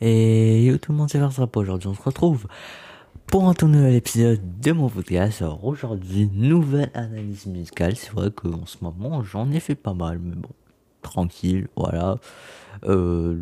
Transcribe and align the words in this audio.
Et 0.00 0.64
yo 0.64 0.78
tout 0.78 0.92
le 0.92 0.98
monde, 0.98 1.10
c'est 1.10 1.18
Versrap. 1.18 1.56
Aujourd'hui, 1.56 1.88
on 1.88 1.94
se 1.94 2.02
retrouve 2.02 2.46
pour 3.26 3.48
un 3.48 3.54
tout 3.54 3.68
nouvel 3.68 3.94
épisode 3.94 4.40
de 4.60 4.72
mon 4.72 4.88
podcast. 4.88 5.42
Alors 5.42 5.64
aujourd'hui, 5.64 6.30
nouvelle 6.32 6.90
analyse 6.94 7.46
musicale. 7.46 7.96
C'est 7.96 8.12
vrai 8.12 8.30
qu'en 8.30 8.66
ce 8.66 8.78
moment, 8.82 9.22
j'en 9.22 9.50
ai 9.50 9.60
fait 9.60 9.74
pas 9.74 9.94
mal, 9.94 10.18
mais 10.18 10.34
bon, 10.34 10.50
tranquille, 11.02 11.68
voilà. 11.76 12.18
Euh, 12.84 13.36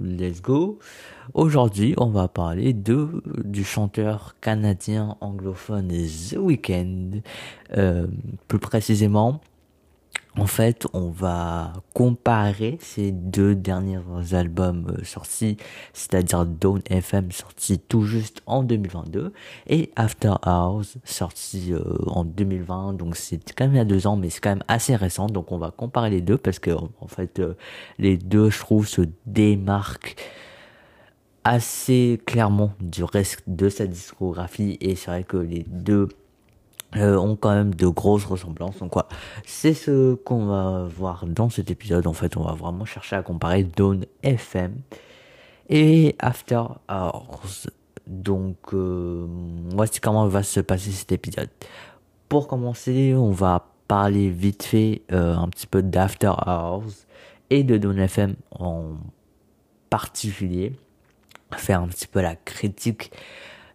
let's 0.00 0.42
go. 0.42 0.78
Aujourd'hui, 1.34 1.94
on 1.98 2.10
va 2.10 2.28
parler 2.28 2.72
de 2.72 3.22
du 3.44 3.64
chanteur 3.64 4.36
canadien 4.40 5.16
anglophone 5.20 5.88
The 5.88 6.36
Weeknd. 6.38 7.20
Euh, 7.76 8.06
plus 8.48 8.58
précisément, 8.58 9.40
en 10.38 10.46
fait, 10.46 10.86
on 10.92 11.10
va 11.10 11.72
comparer 11.94 12.78
ces 12.80 13.10
deux 13.10 13.54
derniers 13.54 13.98
albums 14.32 14.96
euh, 14.96 15.04
sortis, 15.04 15.56
c'est-à-dire 15.92 16.46
Dawn 16.46 16.80
FM 16.88 17.32
sorti 17.32 17.78
tout 17.78 18.02
juste 18.04 18.42
en 18.46 18.62
2022 18.62 19.32
et 19.68 19.90
After 19.96 20.34
Hours 20.46 20.96
sorti 21.04 21.72
euh, 21.72 21.82
en 22.06 22.24
2020. 22.24 22.94
Donc 22.94 23.16
c'est 23.16 23.52
quand 23.52 23.64
même 23.64 23.74
il 23.74 23.78
y 23.78 23.80
a 23.80 23.84
deux 23.84 24.06
ans, 24.06 24.16
mais 24.16 24.30
c'est 24.30 24.40
quand 24.40 24.50
même 24.50 24.64
assez 24.68 24.94
récent. 24.94 25.26
Donc 25.26 25.50
on 25.50 25.58
va 25.58 25.70
comparer 25.70 26.10
les 26.10 26.20
deux 26.20 26.38
parce 26.38 26.58
que 26.58 26.70
en 26.70 27.08
fait 27.08 27.40
euh, 27.40 27.54
les 27.98 28.16
deux, 28.16 28.50
je 28.50 28.58
trouve, 28.58 28.86
se 28.86 29.02
démarquent 29.26 30.16
assez 31.44 32.20
clairement 32.26 32.72
du 32.80 33.04
reste 33.04 33.42
de 33.46 33.68
sa 33.68 33.86
discographie 33.86 34.76
et 34.80 34.96
c'est 34.96 35.10
vrai 35.10 35.24
que 35.24 35.38
les 35.38 35.64
deux 35.66 36.08
euh, 36.96 37.16
ont 37.16 37.36
quand 37.36 37.54
même 37.54 37.74
de 37.74 37.86
grosses 37.86 38.24
ressemblances. 38.24 38.78
Donc 38.78 38.92
quoi, 38.92 39.08
c'est 39.44 39.74
ce 39.74 40.14
qu'on 40.14 40.46
va 40.46 40.86
voir 40.88 41.26
dans 41.26 41.50
cet 41.50 41.70
épisode. 41.70 42.06
En 42.06 42.14
fait, 42.14 42.36
on 42.36 42.42
va 42.42 42.52
vraiment 42.52 42.84
chercher 42.84 43.16
à 43.16 43.22
comparer 43.22 43.64
Dawn 43.64 44.06
FM 44.22 44.74
et 45.68 46.16
After 46.18 46.62
Hours. 46.88 47.68
Donc 48.06 48.56
euh, 48.72 49.26
voici 49.74 50.00
comment 50.00 50.26
va 50.28 50.42
se 50.42 50.60
passer 50.60 50.90
cet 50.90 51.12
épisode. 51.12 51.50
Pour 52.28 52.48
commencer, 52.48 53.14
on 53.14 53.32
va 53.32 53.66
parler 53.86 54.30
vite 54.30 54.62
fait 54.62 55.02
euh, 55.12 55.34
un 55.34 55.48
petit 55.48 55.66
peu 55.66 55.82
d'After 55.82 56.32
Hours 56.46 57.06
et 57.50 57.64
de 57.64 57.76
Dawn 57.76 57.98
FM 57.98 58.34
en 58.50 58.92
particulier. 59.90 60.72
Faire 61.52 61.82
un 61.82 61.88
petit 61.88 62.06
peu 62.06 62.20
la 62.20 62.36
critique 62.36 63.10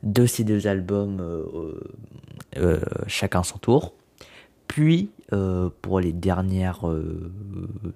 de 0.03 0.25
ces 0.25 0.43
deux 0.43 0.67
albums 0.67 1.19
euh, 1.21 1.79
euh, 2.57 2.79
chacun 3.07 3.41
son 3.41 3.57
tour. 3.57 3.93
Puis 4.67 5.11
euh, 5.31 5.69
pour 5.81 5.99
les 5.99 6.11
dernières 6.13 6.81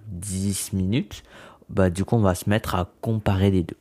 10 0.07 0.73
minutes, 0.73 1.23
bah, 1.69 1.89
du 1.89 2.05
coup 2.05 2.15
on 2.15 2.21
va 2.21 2.35
se 2.35 2.49
mettre 2.49 2.75
à 2.75 2.91
comparer 3.01 3.51
les 3.51 3.63
deux. 3.63 3.77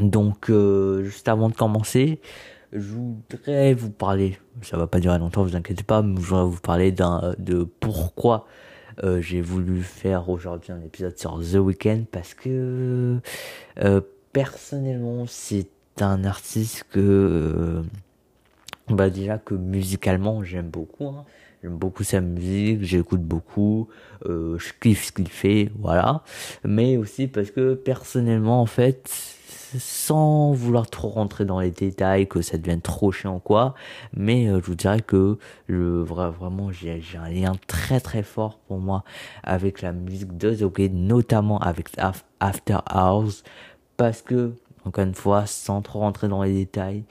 Donc 0.00 0.50
juste 1.02 1.28
avant 1.28 1.48
de 1.48 1.54
commencer, 1.54 2.20
je 2.72 2.94
voudrais 2.94 3.74
vous 3.74 3.90
parler, 3.90 4.38
ça 4.62 4.76
va 4.76 4.86
pas 4.86 5.00
durer 5.00 5.18
longtemps, 5.18 5.42
vous 5.42 5.56
inquiétez 5.56 5.82
pas, 5.82 6.02
mais 6.02 6.20
je 6.20 6.26
voudrais 6.26 6.44
vous 6.44 6.60
parler 6.60 6.92
d'un 6.92 7.34
de 7.38 7.64
pourquoi 7.64 8.46
j'ai 9.18 9.40
voulu 9.40 9.82
faire 9.82 10.28
aujourd'hui 10.28 10.72
un 10.72 10.80
épisode 10.82 11.18
sur 11.18 11.40
The 11.40 11.56
Weeknd 11.56 12.04
parce 12.10 12.34
que 12.34 13.18
personnellement 14.32 15.24
c'est 15.26 15.66
un 16.02 16.24
artiste 16.24 16.84
que 16.90 17.00
euh, 17.00 17.82
bah 18.88 19.10
déjà 19.10 19.38
que 19.38 19.54
musicalement 19.54 20.42
j'aime 20.42 20.68
beaucoup 20.68 21.06
hein. 21.08 21.24
j'aime 21.62 21.76
beaucoup 21.76 22.04
sa 22.04 22.20
musique 22.20 22.82
j'écoute 22.82 23.22
beaucoup 23.22 23.88
euh, 24.26 24.58
je 24.58 24.72
kiffe 24.80 25.06
ce 25.06 25.12
qu'il 25.12 25.28
fait 25.28 25.70
voilà 25.78 26.22
mais 26.64 26.96
aussi 26.96 27.28
parce 27.28 27.50
que 27.50 27.74
personnellement 27.74 28.60
en 28.60 28.66
fait 28.66 29.10
sans 29.78 30.52
vouloir 30.52 30.90
trop 30.90 31.10
rentrer 31.10 31.44
dans 31.44 31.60
les 31.60 31.70
détails 31.70 32.26
que 32.26 32.42
ça 32.42 32.58
devienne 32.58 32.80
trop 32.80 33.12
chiant 33.12 33.38
quoi 33.38 33.74
mais 34.12 34.48
euh, 34.48 34.60
je 34.60 34.66
vous 34.66 34.74
dirais 34.74 35.00
que 35.00 35.38
vraiment 35.68 36.72
j'ai 36.72 37.00
un 37.16 37.28
lien 37.28 37.52
très 37.68 38.00
très 38.00 38.24
fort 38.24 38.58
pour 38.66 38.78
moi 38.78 39.04
avec 39.44 39.82
la 39.82 39.92
musique 39.92 40.36
de 40.36 40.54
The 40.54 40.92
notamment 40.92 41.58
avec 41.60 41.90
After 42.40 42.78
Hours 42.92 43.44
parce 43.96 44.22
que 44.22 44.54
encore 44.84 45.04
une 45.04 45.14
fois, 45.14 45.46
sans 45.46 45.82
trop 45.82 46.00
rentrer 46.00 46.28
dans 46.28 46.42
les 46.42 46.52
détails, 46.52 47.04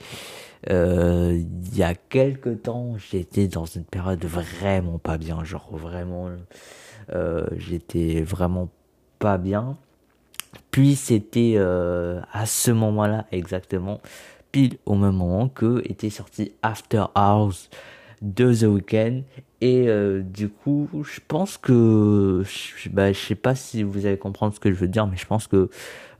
euh, 0.68 1.40
il 1.40 1.76
y 1.76 1.82
a 1.82 1.94
quelques 1.94 2.62
temps, 2.62 2.96
j'étais 2.98 3.48
dans 3.48 3.64
une 3.64 3.84
période 3.84 4.24
vraiment 4.24 4.98
pas 4.98 5.16
bien, 5.16 5.42
genre 5.44 5.68
vraiment, 5.72 6.30
euh, 7.14 7.46
j'étais 7.56 8.22
vraiment 8.22 8.68
pas 9.18 9.38
bien. 9.38 9.78
Puis 10.70 10.96
c'était 10.96 11.54
euh, 11.56 12.20
à 12.32 12.44
ce 12.44 12.70
moment-là 12.70 13.26
exactement, 13.32 14.00
pile 14.52 14.76
au 14.84 14.96
même 14.96 15.14
moment 15.14 15.48
que 15.48 15.82
était 15.88 16.10
sorti 16.10 16.52
After 16.62 17.04
Hours 17.16 17.70
de 18.20 18.52
The 18.52 18.64
Weeknd 18.64 19.22
et 19.62 19.88
du 20.22 20.48
coup 20.48 20.88
je 21.04 21.20
pense 21.26 21.56
que 21.56 22.42
je, 22.44 22.88
bah, 22.90 23.12
je 23.12 23.18
sais 23.18 23.34
pas 23.34 23.54
si 23.54 23.82
vous 23.82 24.04
allez 24.04 24.18
comprendre 24.18 24.54
ce 24.54 24.60
que 24.60 24.70
je 24.70 24.76
veux 24.76 24.88
dire 24.88 25.06
mais 25.06 25.16
je 25.16 25.26
pense 25.26 25.46
que 25.46 25.70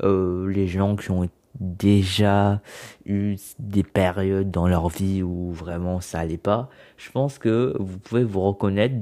les 0.03 0.66
gens 0.66 0.97
qui 0.97 1.10
ont 1.10 1.28
déjà 1.59 2.61
eu 3.06 3.37
des 3.59 3.83
périodes 3.83 4.50
dans 4.50 4.69
leur 4.69 4.88
vie 4.88 5.22
où 5.22 5.53
vraiment 5.53 6.00
ça 6.00 6.21
allait 6.21 6.37
pas, 6.37 6.69
je 6.97 7.11
pense 7.11 7.38
que 7.38 7.77
vous 7.78 7.99
pouvez 7.99 8.25
vous 8.25 8.41
reconnaître 8.41 8.94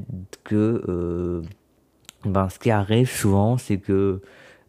que 0.45 0.83
euh, 0.89 1.43
ben 2.25 2.49
ce 2.49 2.59
qui 2.59 2.71
arrive 2.71 3.11
souvent 3.11 3.59
c'est 3.59 3.79
que 3.79 4.23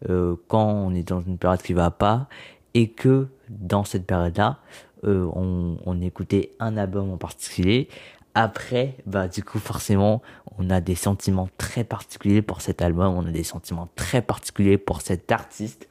euh, 0.08 0.36
quand 0.48 0.66
on 0.66 0.94
est 0.94 1.08
dans 1.08 1.20
une 1.20 1.38
période 1.38 1.62
qui 1.62 1.72
va 1.72 1.90
pas 1.90 2.28
et 2.74 2.90
que 2.90 3.28
dans 3.48 3.84
cette 3.84 4.06
période-là 4.06 4.58
euh, 5.04 5.28
on, 5.34 5.78
on 5.86 6.00
écoutait 6.02 6.52
un 6.60 6.76
album 6.76 7.10
en 7.10 7.16
particulier 7.16 7.88
après, 8.34 8.94
bah 9.06 9.28
du 9.28 9.42
coup 9.42 9.58
forcément, 9.58 10.22
on 10.58 10.70
a 10.70 10.80
des 10.80 10.94
sentiments 10.94 11.48
très 11.58 11.84
particuliers 11.84 12.42
pour 12.42 12.60
cet 12.60 12.80
album, 12.80 13.14
on 13.16 13.26
a 13.26 13.30
des 13.30 13.44
sentiments 13.44 13.88
très 13.96 14.22
particuliers 14.22 14.78
pour 14.78 15.00
cet 15.00 15.32
artiste. 15.32 15.88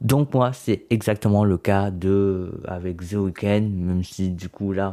Donc 0.00 0.34
moi, 0.34 0.52
c'est 0.52 0.84
exactement 0.90 1.44
le 1.44 1.56
cas 1.58 1.90
de 1.90 2.60
avec 2.66 2.98
The 3.08 3.14
Weeknd, 3.14 3.62
même 3.72 4.04
si 4.04 4.30
du 4.30 4.48
coup 4.48 4.72
là, 4.72 4.92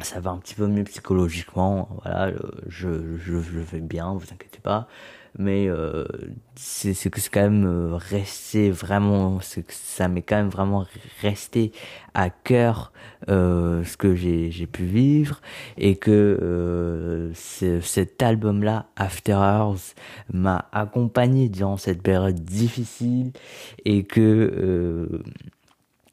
ça 0.00 0.20
va 0.20 0.30
un 0.30 0.38
petit 0.38 0.54
peu 0.54 0.66
mieux 0.66 0.84
psychologiquement. 0.84 1.88
Voilà, 2.02 2.32
je, 2.68 3.16
je, 3.18 3.40
je 3.40 3.58
vais 3.58 3.80
bien, 3.80 4.12
vous 4.12 4.26
inquiétez 4.32 4.60
pas 4.60 4.88
mais 5.36 5.68
euh, 5.68 6.04
c'est 6.54 6.94
c'est 6.94 7.10
quand 7.30 7.42
même 7.42 7.66
euh, 7.66 7.96
resté 7.96 8.70
vraiment 8.70 9.40
ça 9.68 10.08
m'est 10.08 10.22
quand 10.22 10.36
même 10.36 10.48
vraiment 10.48 10.86
resté 11.20 11.72
à 12.14 12.30
cœur 12.30 12.92
euh, 13.28 13.84
ce 13.84 13.96
que 13.96 14.14
j'ai 14.14 14.50
j'ai 14.50 14.66
pu 14.66 14.84
vivre. 14.84 15.40
Et 15.76 15.96
que 15.96 16.38
euh, 16.42 17.32
cet 17.34 18.22
album 18.22 18.62
là 18.62 18.86
After 18.96 19.34
Hours 19.34 19.94
m'a 20.32 20.68
accompagné 20.72 21.48
durant 21.48 21.76
cette 21.76 22.02
période 22.02 22.40
difficile. 22.40 23.32
Et 23.84 24.04
que 24.04 24.20
euh, 24.20 25.22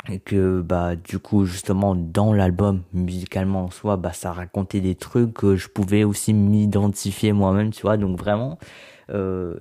et 0.07 0.19
que 0.19 0.61
bah 0.61 0.95
du 0.95 1.19
coup 1.19 1.45
justement 1.45 1.95
dans 1.95 2.31
l'album 2.31 2.83
musicalement 2.93 3.65
en 3.65 3.71
soi 3.71 3.97
bah 3.97 4.13
ça 4.13 4.31
racontait 4.31 4.81
des 4.81 4.95
trucs 4.95 5.33
que 5.33 5.55
je 5.55 5.67
pouvais 5.67 6.03
aussi 6.03 6.33
m'identifier 6.33 7.33
moi-même 7.33 7.71
tu 7.71 7.81
vois 7.81 7.97
donc 7.97 8.19
vraiment 8.19 8.59
euh, 9.11 9.55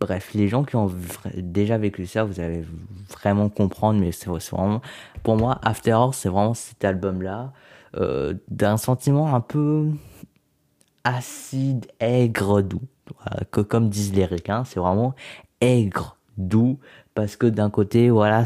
bref, 0.00 0.32
les 0.34 0.48
gens 0.48 0.64
qui 0.64 0.76
ont 0.76 0.90
déjà 1.36 1.78
vécu 1.78 2.06
ça, 2.06 2.24
vous 2.24 2.40
allez 2.40 2.64
vraiment 3.10 3.48
comprendre, 3.48 4.00
mais 4.00 4.12
c'est 4.12 4.28
vraiment, 4.28 4.80
pour 5.22 5.36
moi, 5.36 5.58
After 5.62 5.94
Hours, 5.94 6.14
c'est 6.14 6.28
vraiment 6.28 6.54
cet 6.54 6.84
album-là, 6.84 7.52
euh, 7.96 8.34
d'un 8.48 8.76
sentiment 8.76 9.34
un 9.34 9.40
peu 9.40 9.88
acide, 11.04 11.86
aigre, 12.00 12.62
doux. 12.62 12.82
que 13.52 13.60
comme 13.60 13.88
disent 13.88 14.12
les 14.12 14.24
ricains, 14.24 14.64
c'est 14.64 14.80
vraiment 14.80 15.14
aigre, 15.60 16.16
doux, 16.36 16.78
parce 17.14 17.36
que 17.36 17.46
d'un 17.46 17.70
côté, 17.70 18.10
voilà, 18.10 18.44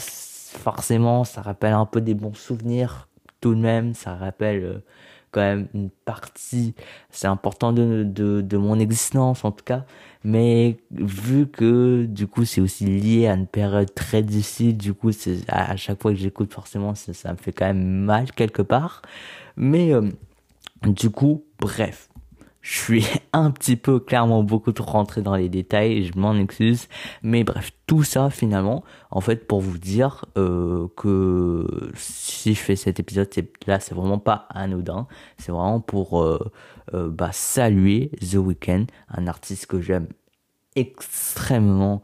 forcément, 0.58 1.25
ça 1.25 1.43
rappelle 1.43 1.73
un 1.73 1.87
peu 1.87 2.00
des 2.00 2.14
bons 2.14 2.35
souvenirs, 2.35 3.08
tout 3.41 3.55
de 3.55 3.61
même, 3.61 3.94
ça 3.94 4.14
rappelle 4.14 4.64
euh, 4.64 4.79
quand 5.31 5.41
même 5.41 5.69
une 5.75 5.91
partie, 5.91 6.75
c'est 7.11 7.26
important 7.26 7.73
de, 7.73 8.05
de, 8.05 8.41
de 8.41 8.56
mon 8.56 8.79
existence 8.79 9.44
en 9.44 9.52
tout 9.52 9.64
cas, 9.64 9.85
mais 10.25 10.79
vu 10.91 11.47
que 11.47 12.05
du 12.05 12.26
coup 12.26 12.44
c'est 12.44 12.61
aussi 12.61 12.85
lié 12.85 13.29
à 13.29 13.35
une 13.35 13.47
période 13.47 13.94
très 13.94 14.23
difficile, 14.23 14.76
du 14.76 14.93
coup 14.93 15.12
c'est 15.12 15.38
à, 15.49 15.76
chaque 15.76 16.02
fois 16.02 16.12
que 16.12 16.19
j'écoute 16.19 16.53
forcément 16.53 16.94
ça, 16.94 17.14
ça, 17.14 17.32
me 17.32 17.38
fait 17.38 17.53
quand 17.53 17.67
même 17.67 18.05
mal 18.05 18.32
quelque 18.32 18.62
part, 18.62 19.03
mais 19.56 19.94
euh, 19.94 20.03
du 20.82 21.11
coup 21.11 21.44
bref, 21.58 22.09
je 22.60 22.78
suis 22.78 23.06
un 23.32 23.50
petit 23.50 23.76
peu 23.76 24.00
clairement 24.00 24.42
beaucoup 24.42 24.72
trop 24.72 24.90
rentré 24.90 25.22
dans 25.22 25.36
les 25.36 25.48
détails, 25.48 26.04
je 26.04 26.18
m'en 26.18 26.34
excuse, 26.34 26.88
mais 27.22 27.44
bref, 27.44 27.72
tout 27.86 28.02
ça 28.02 28.30
finalement, 28.30 28.84
en 29.10 29.20
fait 29.20 29.46
pour 29.46 29.60
vous 29.60 29.78
dire 29.78 30.24
euh, 30.36 30.88
que 30.96 31.66
si 31.94 32.54
je 32.54 32.60
fais 32.60 32.76
cet 32.76 33.00
épisode 33.00 33.28
là, 33.66 33.80
c'est 33.80 33.94
vraiment 33.94 34.18
pas 34.18 34.46
anodin, 34.50 35.06
c'est 35.38 35.52
vraiment 35.52 35.80
pour 35.80 36.22
euh, 36.22 36.52
euh, 36.94 37.08
bah, 37.10 37.30
saluer 37.32 38.10
The 38.20 38.36
Weeknd, 38.36 38.86
un 39.08 39.26
artiste 39.26 39.66
que 39.66 39.80
j'aime 39.80 40.08
extrêmement 40.76 42.02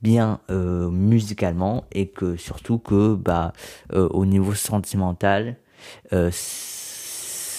bien 0.00 0.40
musicalement 0.48 1.84
et 1.92 2.08
que 2.08 2.36
surtout 2.36 2.78
que 2.78 3.14
bah 3.14 3.52
au 3.92 4.24
niveau 4.24 4.54
sentimental 4.54 5.56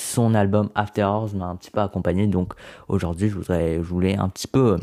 son 0.06 0.34
album 0.36 0.70
After 0.76 1.04
Hours 1.04 1.34
m'a 1.36 1.46
un 1.46 1.56
petit 1.56 1.72
peu 1.72 1.82
accompagné. 1.82 2.28
Donc 2.28 2.54
aujourd'hui 2.88 3.30
je 3.30 3.80
voulais 3.80 4.18
un 4.18 4.30
petit 4.30 4.48
peu 4.48 4.78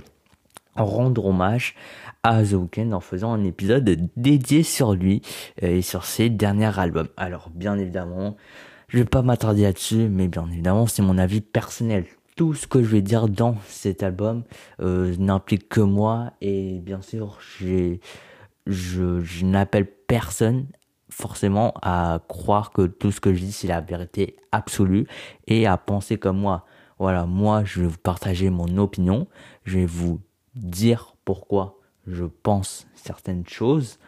rendre 0.76 1.26
hommage 1.26 1.74
à 2.22 2.42
The 2.42 2.52
Weeknd 2.52 2.92
en 2.92 3.00
faisant 3.00 3.32
un 3.32 3.44
épisode 3.44 3.84
dédié 4.16 4.62
sur 4.62 4.94
lui 4.94 5.22
et 5.60 5.82
sur 5.82 6.04
ses 6.04 6.30
derniers 6.30 6.78
albums. 6.78 7.08
Alors 7.16 7.50
bien 7.54 7.78
évidemment, 7.78 8.36
je 8.88 8.98
vais 8.98 9.04
pas 9.04 9.22
m'attarder 9.22 9.62
là-dessus, 9.62 10.08
mais 10.08 10.28
bien 10.28 10.48
évidemment 10.50 10.86
c'est 10.86 11.02
mon 11.02 11.18
avis 11.18 11.40
personnel. 11.40 12.06
Tout 12.36 12.54
ce 12.54 12.66
que 12.66 12.82
je 12.82 12.88
vais 12.88 13.02
dire 13.02 13.28
dans 13.28 13.56
cet 13.66 14.02
album 14.02 14.44
euh, 14.80 15.14
n'implique 15.18 15.68
que 15.68 15.80
moi. 15.80 16.32
Et 16.40 16.78
bien 16.80 17.00
sûr 17.02 17.38
je 17.40 17.98
n'appelle 19.44 19.86
personne 19.86 20.66
forcément 21.12 21.74
à 21.82 22.20
croire 22.28 22.72
que 22.72 22.86
tout 22.86 23.12
ce 23.12 23.20
que 23.20 23.32
je 23.32 23.40
dis 23.40 23.52
c'est 23.52 23.68
la 23.68 23.80
vérité 23.80 24.36
absolue 24.50 25.06
et 25.46 25.66
à 25.66 25.76
penser 25.76 26.18
comme 26.18 26.38
moi. 26.38 26.64
Voilà, 26.98 27.26
moi 27.26 27.64
je 27.64 27.82
vais 27.82 27.86
vous 27.86 27.98
partager 27.98 28.50
mon 28.50 28.78
opinion, 28.78 29.26
je 29.64 29.78
vais 29.78 29.86
vous 29.86 30.20
dire 30.54 31.14
pourquoi 31.24 31.78
je 32.06 32.24
pense 32.24 32.86
certaines 32.94 33.46
choses. 33.46 33.98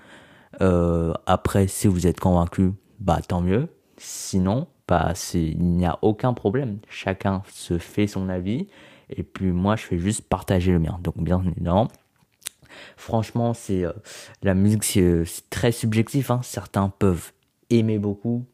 Euh, 0.61 1.13
après, 1.27 1.67
si 1.67 1.87
vous 1.87 2.07
êtes 2.07 2.21
convaincu, 2.21 2.73
bah 3.01 3.21
tant 3.27 3.41
mieux. 3.41 3.69
Sinon, 3.97 4.67
bah, 4.89 5.13
il 5.35 5.59
n'y 5.59 5.87
a 5.87 5.99
aucun 6.03 6.35
problème. 6.35 6.79
Chacun 6.89 7.43
se 7.49 7.79
fait 7.79 8.07
son 8.07 8.29
avis. 8.29 8.69
Et 9.11 9.23
puis 9.23 9.53
moi, 9.53 9.77
je 9.77 9.83
fais 9.83 9.99
juste 9.99 10.23
partager 10.29 10.73
le 10.73 10.79
mien. 10.79 10.99
Donc 11.03 11.17
bien 11.19 11.43
évidemment, 11.45 11.89
franchement, 12.97 13.55
c'est 13.55 13.85
euh, 13.85 13.93
la 14.43 14.55
musique, 14.55 14.85
c'est 14.85 15.01
euh, 15.01 15.25
très 15.51 15.73
subjectif. 15.73 16.31
Hein. 16.31 16.41
Certains 16.43 16.89
peuvent 16.89 17.33
aimer 17.71 17.99
beaucoup 17.99 18.45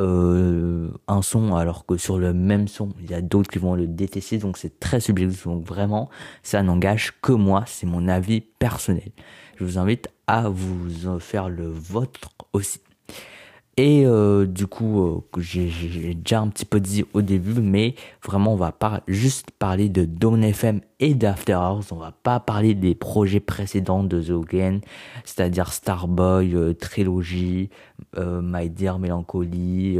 euh, 0.00 0.90
un 1.06 1.22
son, 1.22 1.54
alors 1.54 1.86
que 1.86 1.96
sur 1.96 2.18
le 2.18 2.32
même 2.34 2.68
son, 2.68 2.90
il 3.00 3.10
y 3.10 3.14
a 3.14 3.20
d'autres 3.20 3.50
qui 3.50 3.58
vont 3.58 3.74
le 3.74 3.86
détester. 3.86 4.38
Donc 4.38 4.58
c'est 4.58 4.80
très 4.80 5.00
subjectif. 5.00 5.44
Donc 5.44 5.66
vraiment, 5.66 6.10
ça 6.42 6.62
n'engage 6.62 7.12
que 7.20 7.32
moi. 7.32 7.64
C'est 7.66 7.86
mon 7.86 8.08
avis 8.08 8.40
personnel. 8.40 9.12
Je 9.56 9.64
vous 9.64 9.78
invite 9.78 10.08
à 10.26 10.48
vous 10.48 11.18
faire 11.20 11.48
le 11.48 11.68
vôtre 11.68 12.30
aussi. 12.52 12.80
Et 13.76 14.06
euh, 14.06 14.46
du 14.46 14.68
coup, 14.68 15.24
euh, 15.36 15.40
j'ai 15.40 16.14
déjà 16.14 16.40
un 16.40 16.48
petit 16.48 16.64
peu 16.64 16.78
dit 16.78 17.04
au 17.12 17.22
début, 17.22 17.60
mais 17.60 17.96
vraiment, 18.22 18.52
on 18.52 18.56
va 18.56 18.70
pas 18.70 19.02
juste 19.08 19.50
parler 19.50 19.88
de 19.88 20.04
Dawn 20.04 20.44
FM 20.44 20.80
et 21.00 21.14
d'After 21.14 21.54
Hours. 21.54 21.84
On 21.90 21.96
va 21.96 22.12
pas 22.12 22.38
parler 22.38 22.74
des 22.74 22.94
projets 22.94 23.40
précédents 23.40 24.04
de 24.04 24.22
The 24.22 24.30
Weeknd, 24.30 24.78
c'est-à-dire 25.24 25.72
Starboy, 25.72 26.54
euh, 26.54 26.72
Trilogy, 26.74 27.70
My 28.16 28.70
Dear 28.70 29.00
Melancholy, 29.00 29.98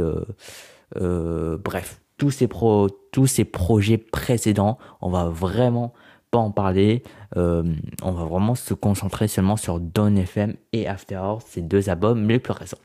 bref, 0.95 2.01
tous 2.17 2.31
ces 2.31 2.47
pro, 2.47 2.87
tous 3.11 3.27
ces 3.27 3.43
projets 3.43 3.97
précédents, 3.97 4.77
on 5.01 5.09
va 5.09 5.25
vraiment 5.25 5.93
pas 6.31 6.37
en 6.37 6.51
parler. 6.51 7.03
on 7.35 8.11
va 8.11 8.23
vraiment 8.23 8.55
se 8.55 8.73
concentrer 8.73 9.27
seulement 9.27 9.57
sur 9.57 9.81
Dawn 9.81 10.17
FM 10.17 10.53
et 10.71 10.87
After 10.87 11.17
Hours, 11.17 11.41
ces 11.45 11.61
deux 11.61 11.89
albums 11.89 12.29
les 12.29 12.39
plus 12.39 12.53
récents. 12.53 12.77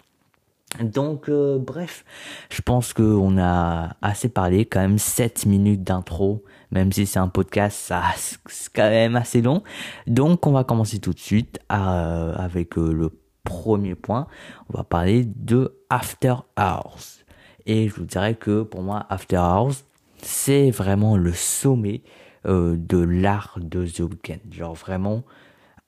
Donc 0.79 1.29
euh, 1.29 1.59
bref, 1.59 2.05
je 2.49 2.63
pense 2.63 2.93
qu'on 2.93 3.39
a 3.39 3.97
assez 4.03 4.29
parlé, 4.29 4.67
quand 4.67 4.81
même 4.81 4.99
7 4.99 5.47
minutes 5.47 5.83
d'intro, 5.83 6.45
même 6.71 6.93
si 6.93 7.07
c'est 7.07 7.19
un 7.19 7.29
podcast, 7.29 7.77
ça 7.77 8.03
c'est 8.17 8.73
quand 8.73 8.89
même 8.89 9.17
assez 9.17 9.43
long. 9.43 9.63
Donc 10.07 10.47
on 10.47 10.53
va 10.53 10.63
commencer 10.63 11.01
tout 11.01 11.13
de 11.13 11.19
suite 11.19 11.59
euh, 11.73 12.35
avec 12.37 12.79
euh, 12.79 12.93
le 12.93 13.11
premier 13.43 13.97
point. 13.97 14.29
On 14.73 14.77
va 14.77 14.85
parler 14.85 15.25
de 15.25 15.77
After 15.91 16.37
Hours. 16.57 17.25
Et 17.67 17.89
je 17.89 17.95
vous 17.97 18.07
dirais 18.07 18.37
que 18.37 18.63
pour 18.63 18.83
moi, 18.83 19.07
After 19.11 19.39
Hours, 19.39 19.85
c'est 20.23 20.71
vraiment 20.71 21.17
le 21.17 21.33
sommet 21.33 22.03
de 22.45 22.99
l'art 22.99 23.59
de 23.61 23.87
The 23.87 24.01
Weeknd. 24.01 24.39
Genre 24.51 24.75
vraiment, 24.75 25.25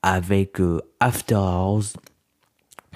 avec 0.03 0.59
After 0.99 1.35
Hours, 1.35 1.93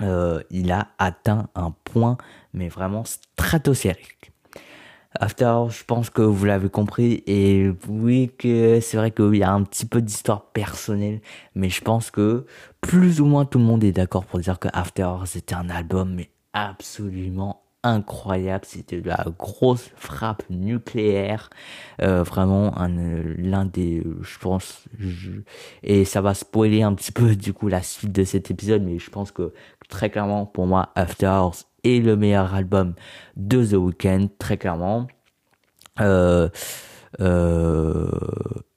euh, 0.02 0.42
il 0.50 0.72
a 0.72 0.90
atteint 0.98 1.50
un 1.56 1.72
point, 1.84 2.18
mais 2.54 2.70
vraiment 2.70 3.04
stratosphérique. 3.06 4.32
After, 5.20 5.64
je 5.70 5.84
pense 5.84 6.10
que 6.10 6.22
vous 6.22 6.46
l'avez 6.46 6.70
compris, 6.70 7.24
et 7.26 7.72
oui 7.88 8.32
que 8.38 8.80
c'est 8.82 8.98
vrai 8.98 9.12
qu'il 9.12 9.36
y 9.36 9.44
a 9.44 9.52
un 9.52 9.64
petit 9.64 9.86
peu 9.86 10.02
d'histoire 10.02 10.52
personnelle, 10.52 11.22
mais 11.56 11.70
je 11.70 11.82
pense 11.82 12.12
que 12.12 12.46
plus 12.82 13.20
ou 13.22 13.26
moins 13.26 13.46
tout 13.46 13.58
le 13.58 13.66
monde 13.66 13.84
est 13.84 13.92
d'accord 13.92 14.26
pour 14.26 14.40
dire 14.40 14.60
que 14.60 14.68
After 14.74 15.10
c'était 15.26 15.56
un 15.56 15.70
album 15.70 16.14
mais 16.14 16.30
absolument 16.54 17.64
incroyable. 17.88 18.66
C'était 18.66 19.02
de 19.02 19.08
la 19.08 19.26
grosse 19.38 19.90
frappe 19.96 20.44
nucléaire. 20.50 21.50
Euh, 22.02 22.24
vraiment 22.24 22.74
l'un 23.38 23.66
des, 23.66 24.04
je 24.22 24.38
pense, 24.40 24.86
et 25.84 26.06
ça 26.06 26.22
va 26.22 26.34
spoiler 26.34 26.84
un 26.84 26.94
petit 26.94 27.12
peu 27.12 27.36
du 27.36 27.54
coup 27.54 27.68
la 27.68 27.82
suite 27.82 28.12
de 28.12 28.24
cet 28.24 28.52
épisode, 28.52 28.84
mais 28.84 29.00
je 29.00 29.10
pense 29.10 29.32
que 29.32 29.54
très 29.90 30.10
clairement 30.10 30.46
pour 30.46 30.68
moi 30.68 30.92
After 30.96 31.28
Hours 31.28 31.66
est 31.84 32.00
le 32.04 32.16
meilleur 32.16 32.54
album 32.54 32.94
de 33.36 33.66
The 33.66 33.74
Weeknd, 33.74 34.28
très 34.38 34.58
clairement. 34.58 35.08
Euh, 36.00 36.50
euh, 37.20 38.10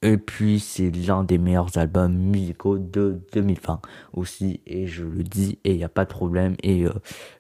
et 0.03 0.17
puis 0.17 0.61
c'est 0.61 0.91
l'un 0.91 1.25
des 1.25 1.39
meilleurs 1.39 1.77
albums 1.77 2.15
musicaux 2.15 2.79
de 2.79 3.21
2020 3.33 3.81
aussi, 4.15 4.61
et 4.67 4.87
je 4.87 5.05
le 5.05 5.23
dis, 5.23 5.59
et 5.65 5.73
il 5.73 5.77
n'y 5.77 5.85
a 5.85 5.89
pas 5.89 6.05
de 6.05 6.11
problème, 6.11 6.57
et 6.63 6.85
euh, 6.85 6.93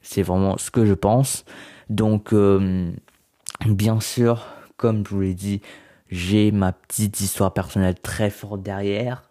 c'est 0.02 0.22
vraiment 0.22 0.58
ce 0.58 0.70
que 0.70 0.84
je 0.84 0.94
pense. 0.94 1.44
Donc, 1.88 2.32
euh, 2.32 2.90
bien 3.66 4.00
sûr, 4.00 4.46
comme 4.76 5.04
je 5.06 5.10
vous 5.14 5.20
l'ai 5.20 5.34
dit, 5.34 5.60
j'ai 6.10 6.50
ma 6.52 6.72
petite 6.72 7.20
histoire 7.20 7.52
personnelle 7.52 7.98
très 8.00 8.30
forte 8.30 8.62
derrière. 8.62 9.22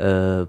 Euh, 0.00 0.46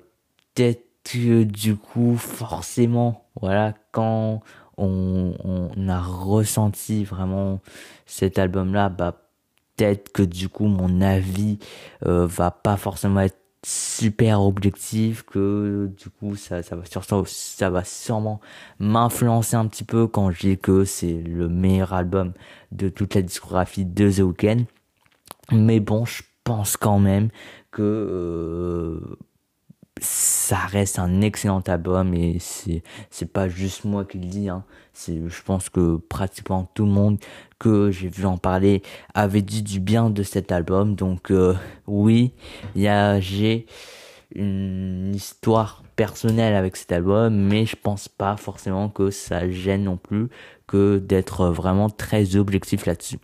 Peut-être 0.53 0.85
que 1.03 1.43
du 1.43 1.77
coup, 1.77 2.17
forcément, 2.17 3.25
voilà, 3.39 3.73
quand 3.91 4.41
on, 4.77 5.33
on 5.43 5.89
a 5.89 6.01
ressenti 6.01 7.05
vraiment 7.05 7.61
cet 8.05 8.37
album-là, 8.37 8.89
bah 8.89 9.30
peut-être 9.75 10.11
que 10.11 10.23
du 10.23 10.49
coup 10.49 10.65
mon 10.65 11.01
avis 11.01 11.59
euh, 12.05 12.25
va 12.25 12.51
pas 12.51 12.77
forcément 12.77 13.21
être 13.21 13.37
super 13.63 14.41
objectif 14.41 15.21
que 15.23 15.91
du 15.95 16.09
coup 16.09 16.35
ça 16.35 16.63
ça 16.63 16.75
va 16.75 16.83
surtout 16.85 17.23
ça 17.27 17.69
va 17.69 17.83
sûrement 17.83 18.41
m'influencer 18.79 19.55
un 19.55 19.67
petit 19.67 19.83
peu 19.83 20.07
quand 20.07 20.31
je 20.31 20.39
dis 20.39 20.57
que 20.57 20.83
c'est 20.83 21.21
le 21.21 21.47
meilleur 21.47 21.93
album 21.93 22.33
de 22.71 22.89
toute 22.89 23.13
la 23.13 23.21
discographie 23.21 23.85
de 23.85 24.11
The 24.11 24.19
Weeknd. 24.19 24.65
Mais 25.51 25.79
bon 25.79 26.05
je 26.05 26.23
pense 26.43 26.75
quand 26.75 26.99
même 26.99 27.29
que 27.71 27.81
euh, 27.81 29.17
ça 30.01 30.57
reste 30.57 30.97
un 30.97 31.21
excellent 31.21 31.61
album 31.61 32.13
et 32.15 32.37
c'est 32.39 32.81
c'est 33.11 33.31
pas 33.31 33.47
juste 33.47 33.85
moi 33.85 34.03
qui 34.03 34.17
le 34.17 34.25
dis 34.25 34.49
hein. 34.49 34.63
c'est 34.93 35.21
je 35.27 35.43
pense 35.43 35.69
que 35.69 35.97
pratiquement 35.97 36.67
tout 36.73 36.85
le 36.85 36.91
monde 36.91 37.19
que 37.59 37.91
j'ai 37.91 38.09
vu 38.09 38.25
en 38.25 38.37
parler 38.37 38.81
avait 39.13 39.43
dit 39.43 39.61
du 39.61 39.79
bien 39.79 40.09
de 40.09 40.23
cet 40.23 40.51
album 40.51 40.95
donc 40.95 41.29
euh, 41.29 41.53
oui 41.85 42.33
il 42.75 42.81
y 42.81 42.87
a 42.87 43.19
j'ai 43.19 43.67
une 44.33 45.13
histoire 45.13 45.83
personnelle 45.95 46.55
avec 46.55 46.77
cet 46.77 46.91
album 46.91 47.35
mais 47.35 47.67
je 47.67 47.75
pense 47.75 48.07
pas 48.07 48.37
forcément 48.37 48.89
que 48.89 49.11
ça 49.11 49.49
gêne 49.51 49.83
non 49.83 49.97
plus 49.97 50.29
que 50.65 50.97
d'être 50.97 51.47
vraiment 51.49 51.91
très 51.91 52.35
objectif 52.35 52.87
là-dessus 52.87 53.19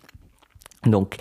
donc 0.85 1.17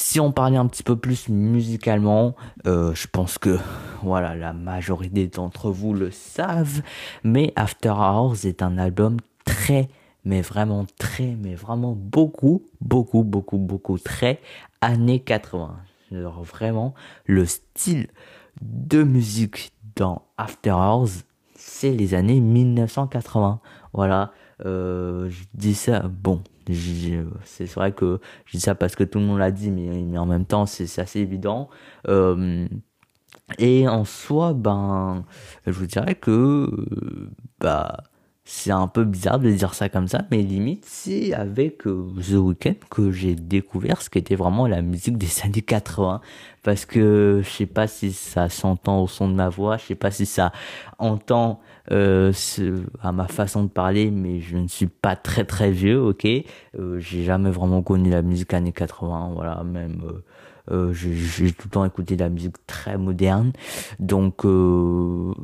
si 0.00 0.18
on 0.18 0.32
parlait 0.32 0.56
un 0.56 0.66
petit 0.66 0.82
peu 0.82 0.96
plus 0.96 1.28
musicalement, 1.28 2.34
euh, 2.66 2.94
je 2.94 3.06
pense 3.06 3.36
que 3.36 3.58
voilà 4.02 4.34
la 4.34 4.54
majorité 4.54 5.28
d'entre 5.28 5.70
vous 5.70 5.92
le 5.92 6.10
savent, 6.10 6.82
mais 7.22 7.52
After 7.54 7.90
Hours 7.90 8.46
est 8.46 8.62
un 8.62 8.78
album 8.78 9.18
très, 9.44 9.88
mais 10.24 10.40
vraiment 10.40 10.86
très, 10.98 11.36
mais 11.38 11.54
vraiment 11.54 11.94
beaucoup, 11.94 12.62
beaucoup, 12.80 13.24
beaucoup, 13.24 13.58
beaucoup 13.58 13.98
très 13.98 14.40
années 14.80 15.20
80. 15.20 15.76
Alors 16.12 16.42
vraiment 16.42 16.94
le 17.26 17.44
style 17.44 18.08
de 18.62 19.02
musique 19.02 19.72
dans 19.96 20.22
After 20.38 20.72
Hours, 20.72 21.24
c'est 21.70 21.92
les 21.92 22.14
années 22.14 22.40
1980. 22.40 23.60
Voilà, 23.92 24.32
euh, 24.66 25.30
je 25.30 25.44
dis 25.54 25.74
ça, 25.74 26.00
bon, 26.08 26.42
c'est 27.44 27.64
vrai 27.72 27.92
que 27.92 28.20
je 28.46 28.52
dis 28.58 28.60
ça 28.60 28.74
parce 28.74 28.96
que 28.96 29.04
tout 29.04 29.18
le 29.18 29.24
monde 29.24 29.38
l'a 29.38 29.50
dit, 29.50 29.70
mais, 29.70 30.18
en 30.18 30.26
même 30.26 30.44
temps, 30.44 30.66
c'est 30.66 30.98
assez 31.00 31.20
évident. 31.20 31.70
Euh, 32.08 32.66
et 33.58 33.88
en 33.88 34.04
soi, 34.04 34.52
ben, 34.52 35.24
je 35.66 35.72
vous 35.72 35.86
dirais 35.86 36.16
que, 36.16 36.68
bah, 37.60 38.02
c'est 38.52 38.72
un 38.72 38.88
peu 38.88 39.04
bizarre 39.04 39.38
de 39.38 39.48
dire 39.48 39.74
ça 39.74 39.88
comme 39.88 40.08
ça, 40.08 40.22
mais 40.32 40.42
limite, 40.42 40.84
c'est 40.84 41.32
avec 41.32 41.86
euh, 41.86 42.10
The 42.20 42.32
Weeknd 42.32 42.74
que 42.90 43.12
j'ai 43.12 43.36
découvert 43.36 44.02
ce 44.02 44.10
qu'était 44.10 44.34
vraiment 44.34 44.66
la 44.66 44.82
musique 44.82 45.16
des 45.16 45.28
années 45.44 45.62
80. 45.62 46.20
Parce 46.64 46.84
que 46.84 47.42
je 47.44 47.48
sais 47.48 47.66
pas 47.66 47.86
si 47.86 48.12
ça 48.12 48.48
s'entend 48.48 49.04
au 49.04 49.06
son 49.06 49.28
de 49.28 49.34
ma 49.34 49.48
voix, 49.48 49.76
je 49.76 49.84
sais 49.84 49.94
pas 49.94 50.10
si 50.10 50.26
ça 50.26 50.50
entend 50.98 51.60
euh, 51.92 52.32
à 53.00 53.12
ma 53.12 53.28
façon 53.28 53.62
de 53.62 53.68
parler, 53.68 54.10
mais 54.10 54.40
je 54.40 54.56
ne 54.56 54.66
suis 54.66 54.88
pas 54.88 55.14
très 55.14 55.44
très 55.44 55.70
vieux, 55.70 56.02
ok? 56.02 56.26
Euh, 56.26 56.98
j'ai 56.98 57.22
jamais 57.22 57.50
vraiment 57.50 57.82
connu 57.82 58.10
la 58.10 58.20
musique 58.20 58.52
années 58.52 58.72
80, 58.72 59.30
voilà, 59.32 59.62
même. 59.62 60.02
Euh, 60.04 60.24
euh 60.72 60.92
j'ai 60.92 61.52
tout 61.52 61.68
le 61.68 61.70
temps 61.70 61.84
écouté 61.84 62.16
de 62.16 62.22
la 62.22 62.28
musique 62.28 62.56
très 62.66 62.98
moderne, 62.98 63.52
donc 64.00 64.44
euh, 64.44 65.34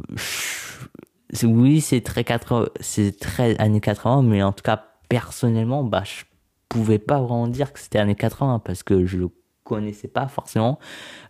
oui, 1.42 1.80
c'est 1.80 2.00
très 2.02 2.24
80, 2.24 2.68
c'est 2.80 3.18
très 3.18 3.56
années 3.58 3.80
80, 3.80 4.22
mais 4.22 4.42
en 4.42 4.52
tout 4.52 4.62
cas, 4.62 4.84
personnellement, 5.08 5.84
bah, 5.84 6.02
je 6.04 6.24
pouvais 6.68 6.98
pas 6.98 7.20
vraiment 7.20 7.48
dire 7.48 7.72
que 7.72 7.80
c'était 7.80 7.98
années 7.98 8.14
80 8.14 8.60
parce 8.60 8.82
que 8.82 9.06
je 9.06 9.18
le 9.18 9.28
connaissais 9.64 10.08
pas 10.08 10.28
forcément 10.28 10.78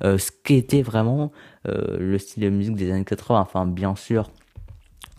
euh, 0.05 0.19
ce 0.19 0.31
qu'était 0.31 0.83
vraiment 0.83 1.33
euh, 1.67 1.97
le 1.99 2.19
style 2.19 2.43
de 2.43 2.51
musique 2.51 2.77
des 2.77 2.93
années 2.93 3.05
80. 3.05 3.41
Enfin, 3.41 3.67
bien 3.67 3.97
sûr, 3.97 4.31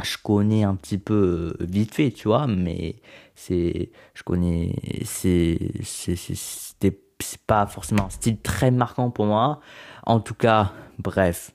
je 0.03 0.17
connais 0.23 0.63
un 0.63 0.75
petit 0.75 0.99
peu 0.99 1.55
euh, 1.59 1.65
vite 1.65 1.93
fait, 1.93 2.11
tu 2.11 2.27
vois, 2.27 2.47
mais 2.47 2.97
c'est, 3.35 3.91
je 4.13 4.23
connais, 4.23 4.75
c'est, 5.03 5.57
c'était, 5.83 6.99
c'est 7.19 7.41
pas 7.41 7.65
forcément 7.65 8.05
un 8.05 8.09
style 8.09 8.39
très 8.39 8.71
marquant 8.71 9.09
pour 9.09 9.25
moi. 9.25 9.59
En 10.05 10.19
tout 10.19 10.35
cas, 10.35 10.71
bref, 10.99 11.51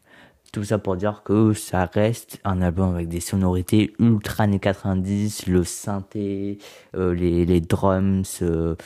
tout 0.53 0.65
ça 0.65 0.79
pour 0.79 0.97
dire 0.97 1.23
que 1.25 1.55
ça 1.55 1.87
reste 1.87 2.39
un 2.45 2.61
album 2.61 2.95
avec 2.95 3.09
des 3.09 3.21
sonorités 3.21 3.95
ultra 3.99 4.45
années 4.45 4.59
90, 4.59 5.47
le 5.47 5.65
synthé, 5.65 6.59
euh, 6.95 7.15
les, 7.15 7.47
les 7.47 7.61
drums, 7.61 8.41
euh, 8.43 8.77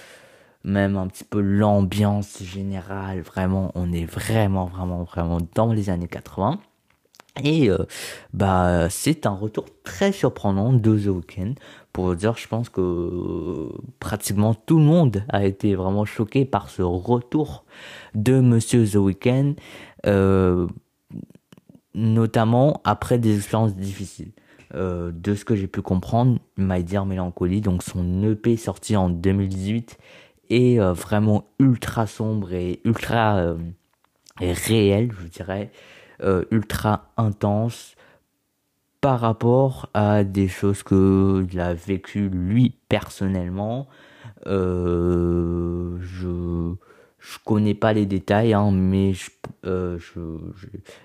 même 0.62 0.96
un 0.96 1.08
petit 1.08 1.24
peu 1.24 1.40
l'ambiance 1.40 2.42
générale. 2.42 3.20
Vraiment, 3.20 3.72
on 3.74 3.92
est 3.92 4.04
vraiment, 4.04 4.66
vraiment, 4.66 5.02
vraiment 5.02 5.38
dans 5.54 5.72
les 5.72 5.90
années 5.90 6.08
80. 6.08 6.60
Et 7.42 7.68
euh, 7.68 7.78
bah 8.32 8.88
c'est 8.88 9.26
un 9.26 9.34
retour 9.34 9.66
très 9.84 10.10
surprenant 10.12 10.72
de 10.72 10.98
The 10.98 11.08
Weeknd. 11.08 11.54
Pour 11.92 12.14
dire, 12.14 12.36
je 12.36 12.48
pense 12.48 12.68
que 12.68 13.68
pratiquement 13.98 14.54
tout 14.54 14.78
le 14.78 14.84
monde 14.84 15.24
a 15.28 15.44
été 15.44 15.74
vraiment 15.74 16.04
choqué 16.04 16.44
par 16.44 16.70
ce 16.70 16.82
retour 16.82 17.64
de 18.14 18.40
Monsieur 18.40 18.86
The 18.86 18.96
Weeknd. 18.96 19.54
Notamment 21.96 22.80
après 22.84 23.18
des 23.18 23.36
expériences 23.36 23.74
difficiles. 23.74 24.30
Euh, 24.74 25.10
de 25.12 25.34
ce 25.34 25.44
que 25.44 25.54
j'ai 25.54 25.68
pu 25.68 25.80
comprendre, 25.80 26.38
My 26.56 26.84
Dear 26.84 27.06
Melancholy, 27.06 27.60
donc 27.60 27.82
son 27.82 28.22
EP 28.24 28.56
sorti 28.56 28.96
en 28.96 29.08
2018, 29.08 29.96
est 30.50 30.80
euh, 30.80 30.92
vraiment 30.92 31.44
ultra 31.58 32.06
sombre 32.06 32.52
et 32.52 32.80
ultra 32.84 33.36
euh, 33.38 33.56
réel, 34.40 35.10
je 35.20 35.26
dirais, 35.28 35.70
euh, 36.22 36.44
ultra 36.50 37.10
intense 37.16 37.94
par 39.00 39.20
rapport 39.20 39.88
à 39.94 40.24
des 40.24 40.48
choses 40.48 40.82
que 40.82 41.46
il 41.50 41.60
a 41.60 41.74
vécu 41.74 42.28
lui 42.28 42.74
personnellement. 42.88 43.86
Je 47.28 47.38
connais 47.44 47.74
pas 47.74 47.92
les 47.92 48.06
détails, 48.06 48.54
hein, 48.54 48.70
mais 48.70 49.12
euh, 49.64 49.98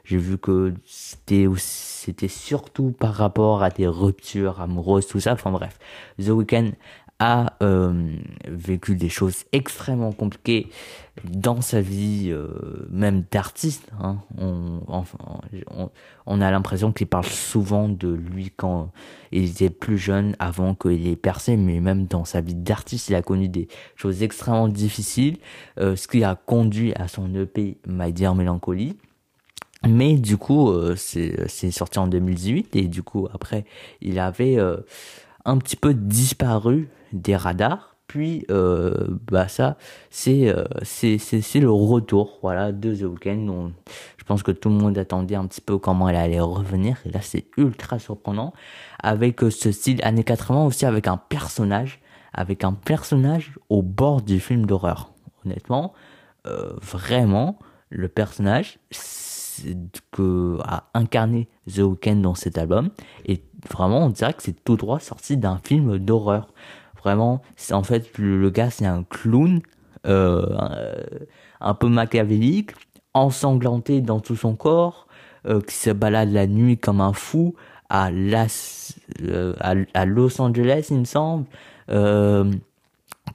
j'ai 0.03 0.17
vu 0.17 0.37
que 0.37 0.73
c'était 0.85 1.47
c'était 1.57 2.27
surtout 2.27 2.91
par 2.91 3.15
rapport 3.15 3.63
à 3.63 3.71
des 3.71 3.87
ruptures 3.87 4.61
amoureuses, 4.61 5.07
tout 5.07 5.19
ça. 5.19 5.33
Enfin 5.33 5.51
bref, 5.51 5.79
The 6.19 6.29
Weeknd 6.29 6.73
a 7.21 7.53
euh, 7.61 8.15
vécu 8.47 8.95
des 8.95 9.07
choses 9.07 9.45
extrêmement 9.51 10.11
compliquées 10.11 10.69
dans 11.23 11.61
sa 11.61 11.79
vie, 11.79 12.29
euh, 12.31 12.47
même 12.89 13.25
d'artiste. 13.29 13.91
Hein. 14.01 14.17
On, 16.25 16.41
a 16.41 16.49
l'impression 16.49 16.91
qu'il 16.91 17.05
parle 17.05 17.27
souvent 17.27 17.89
de 17.89 18.07
lui 18.07 18.49
quand 18.49 18.91
il 19.31 19.51
était 19.51 19.69
plus 19.69 19.99
jeune, 19.99 20.35
avant 20.39 20.73
qu'il 20.73 21.07
ait 21.07 21.15
percé, 21.15 21.57
mais 21.57 21.79
même 21.79 22.07
dans 22.07 22.25
sa 22.25 22.41
vie 22.41 22.55
d'artiste, 22.55 23.09
il 23.09 23.15
a 23.15 23.21
connu 23.21 23.47
des 23.49 23.67
choses 23.95 24.23
extrêmement 24.23 24.67
difficiles, 24.67 25.37
euh, 25.79 25.95
ce 25.95 26.07
qui 26.07 26.23
a 26.23 26.33
conduit 26.33 26.91
à 26.95 27.07
son 27.07 27.35
EP 27.35 27.77
My 27.85 28.11
Dear 28.11 28.33
Melancholy. 28.33 28.97
Mais 29.87 30.15
du 30.15 30.37
coup, 30.37 30.71
c'est 30.95 31.71
sorti 31.71 31.97
en 31.97 32.07
2018 32.07 32.75
et 32.75 32.87
du 32.87 33.01
coup 33.01 33.27
après, 33.33 33.65
il 33.99 34.19
avait 34.19 34.59
un 35.43 35.57
petit 35.57 35.75
peu 35.75 35.95
disparu 35.95 36.87
des 37.13 37.35
radars. 37.35 37.95
Puis 38.07 38.45
euh, 38.51 39.07
bah 39.31 39.47
ça 39.47 39.77
c'est 40.09 40.49
euh, 40.49 40.65
c'est 40.83 41.17
c'est 41.17 41.59
le 41.61 41.71
retour 41.71 42.39
voilà 42.41 42.73
de 42.73 42.93
The 42.93 43.03
Weeknd. 43.03 43.71
je 44.17 44.23
pense 44.25 44.43
que 44.43 44.51
tout 44.51 44.67
le 44.67 44.75
monde 44.75 44.97
attendait 44.97 45.35
un 45.35 45.47
petit 45.47 45.61
peu 45.61 45.77
comment 45.77 46.09
elle 46.09 46.17
allait 46.17 46.41
revenir 46.41 46.97
et 47.05 47.09
là 47.09 47.21
c'est 47.21 47.45
ultra 47.55 47.99
surprenant 47.99 48.51
avec 49.01 49.41
euh, 49.45 49.49
ce 49.49 49.71
style 49.71 50.03
années 50.03 50.25
80 50.25 50.65
aussi 50.65 50.85
avec 50.85 51.07
un 51.07 51.15
personnage 51.15 52.01
avec 52.33 52.65
un 52.65 52.73
personnage 52.73 53.57
au 53.69 53.81
bord 53.81 54.21
du 54.21 54.41
film 54.41 54.65
d'horreur. 54.65 55.13
Honnêtement, 55.45 55.93
vraiment 56.43 57.59
le 57.89 58.09
personnage 58.09 58.79
que 60.11 60.57
a 60.63 60.89
incarné 60.93 61.47
The 61.67 61.79
Weeknd 61.79 62.17
dans 62.17 62.35
cet 62.35 62.57
album 62.57 62.89
et 63.25 63.43
vraiment 63.69 64.05
on 64.05 64.09
dirait 64.09 64.33
que 64.33 64.43
c'est 64.43 64.63
tout 64.63 64.75
droit 64.75 64.99
sorti 64.99 65.37
d'un 65.37 65.59
film 65.63 65.97
d'horreur 65.99 66.47
Vraiment, 67.03 67.41
c'est 67.55 67.73
en 67.73 67.83
fait 67.83 68.17
le, 68.17 68.49
gars 68.49 68.69
c'est 68.69 68.85
un 68.85 69.03
clown 69.03 69.61
euh, 70.05 70.45
un, 71.59 71.73
peu 71.73 71.87
machiavélique, 71.87 72.71
ensanglanté 73.13 74.01
dans 74.01 74.19
tout 74.19 74.35
son 74.35 74.55
corps, 74.55 75.07
euh, 75.47 75.61
qui 75.61 75.75
se 75.75 75.89
balade 75.89 76.31
la 76.31 76.47
nuit 76.47 76.77
comme 76.77 77.01
un 77.01 77.13
fou 77.13 77.55
à, 77.89 78.11
Las, 78.11 78.95
euh, 79.21 79.53
à, 79.59 80.05
Los 80.05 80.39
Angeles, 80.39 80.87
il 80.91 80.99
me 80.99 81.05
semble. 81.05 81.45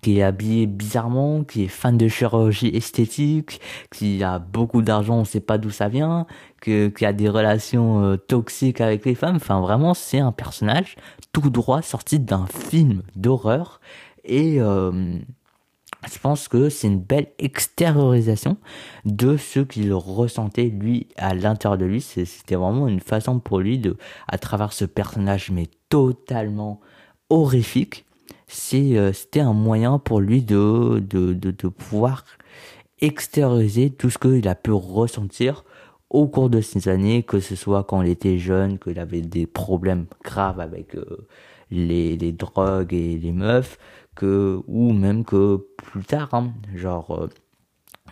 Qui 0.07 0.21
est 0.21 0.23
habillé 0.23 0.67
bizarrement, 0.67 1.43
qui 1.43 1.65
est 1.65 1.67
fan 1.67 1.99
de 1.99 2.07
chirurgie 2.07 2.69
esthétique, 2.69 3.61
qui 3.93 4.23
a 4.23 4.39
beaucoup 4.39 4.81
d'argent, 4.81 5.17
on 5.17 5.25
sait 5.25 5.41
pas 5.41 5.59
d'où 5.59 5.71
ça 5.71 5.89
vient, 5.89 6.29
que, 6.61 6.87
qui 6.87 7.05
a 7.05 7.13
des 7.13 7.29
relations 7.29 8.05
euh, 8.05 8.17
toxiques 8.17 8.81
avec 8.81 9.05
les 9.05 9.17
femmes. 9.17 9.35
Enfin, 9.35 9.61
vraiment, 9.61 9.95
c'est 9.95 10.21
un 10.21 10.31
personnage 10.31 10.95
tout 11.33 11.51
droit 11.51 11.83
sorti 11.83 12.21
d'un 12.21 12.47
film 12.47 13.03
d'horreur. 13.17 13.81
Et 14.23 14.61
euh, 14.61 15.19
je 16.09 16.19
pense 16.21 16.47
que 16.47 16.69
c'est 16.69 16.87
une 16.87 17.01
belle 17.01 17.33
extériorisation 17.41 18.59
de 19.07 19.37
ce 19.37 19.59
qu'il 19.59 19.93
ressentait 19.93 20.67
lui 20.69 21.09
à 21.17 21.35
l'intérieur 21.35 21.79
de 21.79 21.85
lui. 21.85 22.01
C'était 22.01 22.55
vraiment 22.55 22.87
une 22.87 23.01
façon 23.01 23.41
pour 23.41 23.59
lui 23.59 23.81
de, 23.81 23.97
à 24.29 24.39
travers 24.39 24.73
ce 24.73 24.85
personnage, 24.85 25.51
mais 25.51 25.67
totalement 25.89 26.81
horrifique, 27.29 28.06
c'était 28.47 29.41
un 29.41 29.53
moyen 29.53 29.99
pour 29.99 30.21
lui 30.21 30.43
de, 30.43 31.01
de, 31.01 31.69
pouvoir 31.69 32.25
extérioriser 33.01 33.91
tout 33.91 34.11
ce 34.11 34.19
qu'il 34.19 34.49
a 34.49 34.55
pu 34.55 34.73
ressentir 34.73 35.65
au 36.11 36.29
cours 36.29 36.51
de 36.51 36.61
ces 36.61 36.89
années, 36.89 37.23
que 37.23 37.41
ce 37.41 37.57
soit 37.57 37.85
quand 37.85 38.03
il 38.03 38.09
était 38.09 38.39
jeune, 38.39 38.79
qu'il 38.79 38.99
avait 38.99 39.23
des 39.23 39.47
problèmes 39.47 40.07
graves 40.25 40.61
avec 40.61 40.95
euh, 40.95 41.27
les, 41.71 42.17
les 42.17 42.33
drogues 42.33 42.95
et 42.95 43.19
les 43.19 43.33
meufs, 43.33 43.79
que 44.15 44.61
ou 44.67 44.93
même 44.93 45.25
que 45.25 45.67
plus 45.77 46.05
tard, 46.05 46.33
hein, 46.33 46.53
genre 46.75 47.11
euh, 47.11 47.29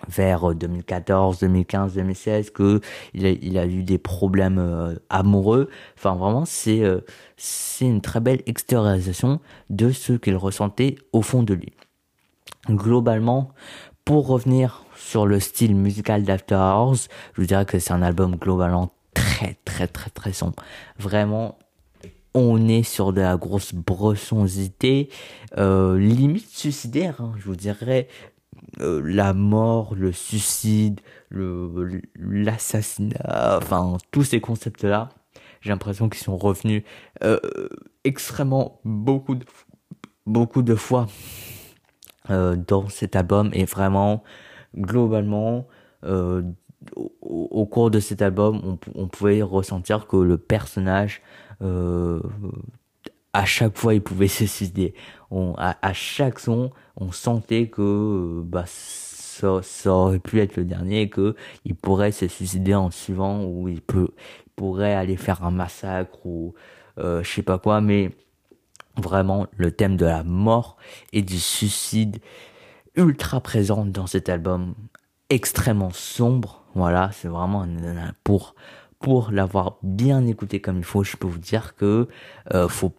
vers 0.09 0.55
2014, 0.55 1.41
2015, 1.41 1.95
2016 1.95 2.51
que 2.51 2.81
il 3.15 3.27
a, 3.27 3.31
il 3.31 3.59
a 3.59 3.67
eu 3.67 3.83
des 3.83 3.99
problèmes 3.99 4.59
euh, 4.59 4.95
amoureux. 5.11 5.69
Enfin 5.97 6.15
vraiment 6.15 6.45
c'est 6.45 6.83
euh, 6.83 7.01
c'est 7.37 7.87
une 7.87 8.01
très 8.01 8.21
belle 8.21 8.43
extériorisation 8.47 9.41
de 9.71 9.91
ce 9.91 10.13
qu'il 10.15 10.37
ressentait 10.37 10.97
au 11.13 11.23
fond 11.23 11.43
de 11.43 11.55
lui. 11.55 11.73
Globalement, 12.69 13.51
pour 14.05 14.27
revenir 14.27 14.85
sur 14.97 15.27
le 15.27 15.41
style 15.41 15.75
musical 15.75 16.23
d'After 16.25 16.55
Hours, 16.55 17.09
je 17.35 17.41
vous 17.41 17.47
dirais 17.47 17.67
que 17.67 17.79
c'est 17.79 17.93
un 17.93 18.03
album 18.03 18.37
globalement 18.37 18.91
très 19.13 19.57
très 19.65 19.87
très 19.87 20.11
très 20.11 20.33
sombre. 20.33 20.57
Vraiment 20.99 21.59
on 22.35 22.69
est 22.69 22.83
sur 22.83 23.13
de 23.13 23.21
la 23.21 23.37
grosse 23.37 23.73
bressonsité, 23.75 25.09
euh, 25.57 25.99
limite 25.99 26.51
suicidaire, 26.51 27.21
hein, 27.21 27.33
je 27.39 27.45
vous 27.45 27.57
dirais, 27.57 28.09
euh, 28.81 29.01
la 29.05 29.33
mort, 29.35 29.95
le 29.95 30.13
suicide, 30.13 31.01
l'assassinat, 32.17 33.59
enfin 33.63 33.99
tous 34.11 34.25
ces 34.25 34.41
concepts-là, 34.41 35.11
j'ai 35.61 35.71
l'impression 35.71 36.09
qu'ils 36.09 36.23
sont 36.23 36.37
revenus 36.37 36.83
euh, 37.23 37.39
extrêmement 38.05 38.81
beaucoup 38.85 39.35
de, 39.35 39.45
beaucoup 40.27 40.63
de 40.63 40.75
fois 40.75 41.07
euh, 42.31 42.57
dans 42.57 42.89
cet 42.89 43.17
album 43.17 43.51
et 43.53 43.65
vraiment 43.65 44.23
globalement 44.77 45.67
au, 47.23 47.67
cours 47.67 47.91
de 47.91 47.99
cet 48.01 48.21
album 48.21 48.79
on, 48.95 49.07
pouvait 49.09 49.41
ressentir 49.41 50.07
que 50.07 50.17
le 50.17 50.37
personnage 50.37 51.23
à 53.35 53.45
chaque 53.45 53.77
fois 53.77 53.95
il 53.95 54.01
pouvait 54.01 54.29
se 54.29 54.47
suicider. 54.47 54.95
On, 55.31 55.55
à, 55.59 55.93
chaque 55.93 56.39
son, 56.39 56.71
on 56.97 57.13
sentait 57.13 57.69
que 57.69 57.83
euh, 57.83 58.43
bah 58.45 58.65
ça, 58.67 59.61
aurait 59.93 60.21
pu 60.21 60.41
être 60.41 60.57
le 60.57 60.65
dernier, 60.65 61.11
que 61.11 61.35
il 61.65 61.75
pourrait 61.75 62.13
se 62.13 62.29
suicider 62.29 62.75
en 62.75 62.91
suivant 62.91 63.45
ou 63.45 63.69
il 63.69 63.83
peut 63.83 64.11
pourrait 64.57 64.95
aller 64.95 65.17
faire 65.17 65.43
un 65.45 65.51
massacre 65.51 66.25
ou 66.25 66.55
euh, 66.99 67.23
je 67.25 67.31
sais 67.31 67.43
pas 67.43 67.59
quoi, 67.59 67.81
mais 67.81 68.13
vraiment 68.97 69.49
le 69.57 69.73
thème 69.73 69.97
de 69.97 70.07
la 70.07 70.23
mort 70.23 70.77
et 71.13 71.23
du 71.23 71.41
suicide 71.41 72.19
ultra 72.95 73.41
présent 73.41 73.85
dans 73.85 74.07
cet 74.07 74.29
album 74.29 74.75
extrêmement 75.31 75.91
sombre 75.91 76.63
voilà 76.77 77.11
c'est 77.13 77.27
vraiment 77.27 77.67
pour 78.23 78.55
pour 79.01 79.33
l'avoir 79.33 79.79
bien 79.83 80.25
écouté 80.27 80.61
comme 80.61 80.79
il 80.79 80.85
faut 80.85 81.03
je 81.03 81.17
peux 81.17 81.27
vous 81.27 81.39
dire 81.39 81.75
que 81.75 82.07
euh, 82.55 82.69
faut 82.69 82.93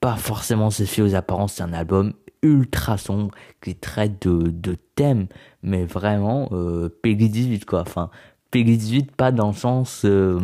pas 0.00 0.16
forcément 0.16 0.70
se 0.70 0.84
fier 0.84 1.02
aux 1.02 1.14
apparences 1.14 1.54
c'est 1.54 1.62
un 1.62 1.72
album 1.72 2.12
ultra 2.42 2.98
sombre 2.98 3.34
qui 3.60 3.74
traite 3.74 4.26
de, 4.26 4.50
de 4.50 4.76
thèmes 4.94 5.26
mais 5.62 5.84
vraiment 5.84 6.48
euh, 6.52 6.88
Peggy 6.88 7.28
18 7.28 7.64
quoi. 7.64 7.80
Enfin 7.80 8.10
Peggy 8.50 8.76
18 8.76 9.16
pas 9.16 9.32
dans 9.32 9.48
le 9.48 9.54
sens 9.54 10.02
euh, 10.04 10.38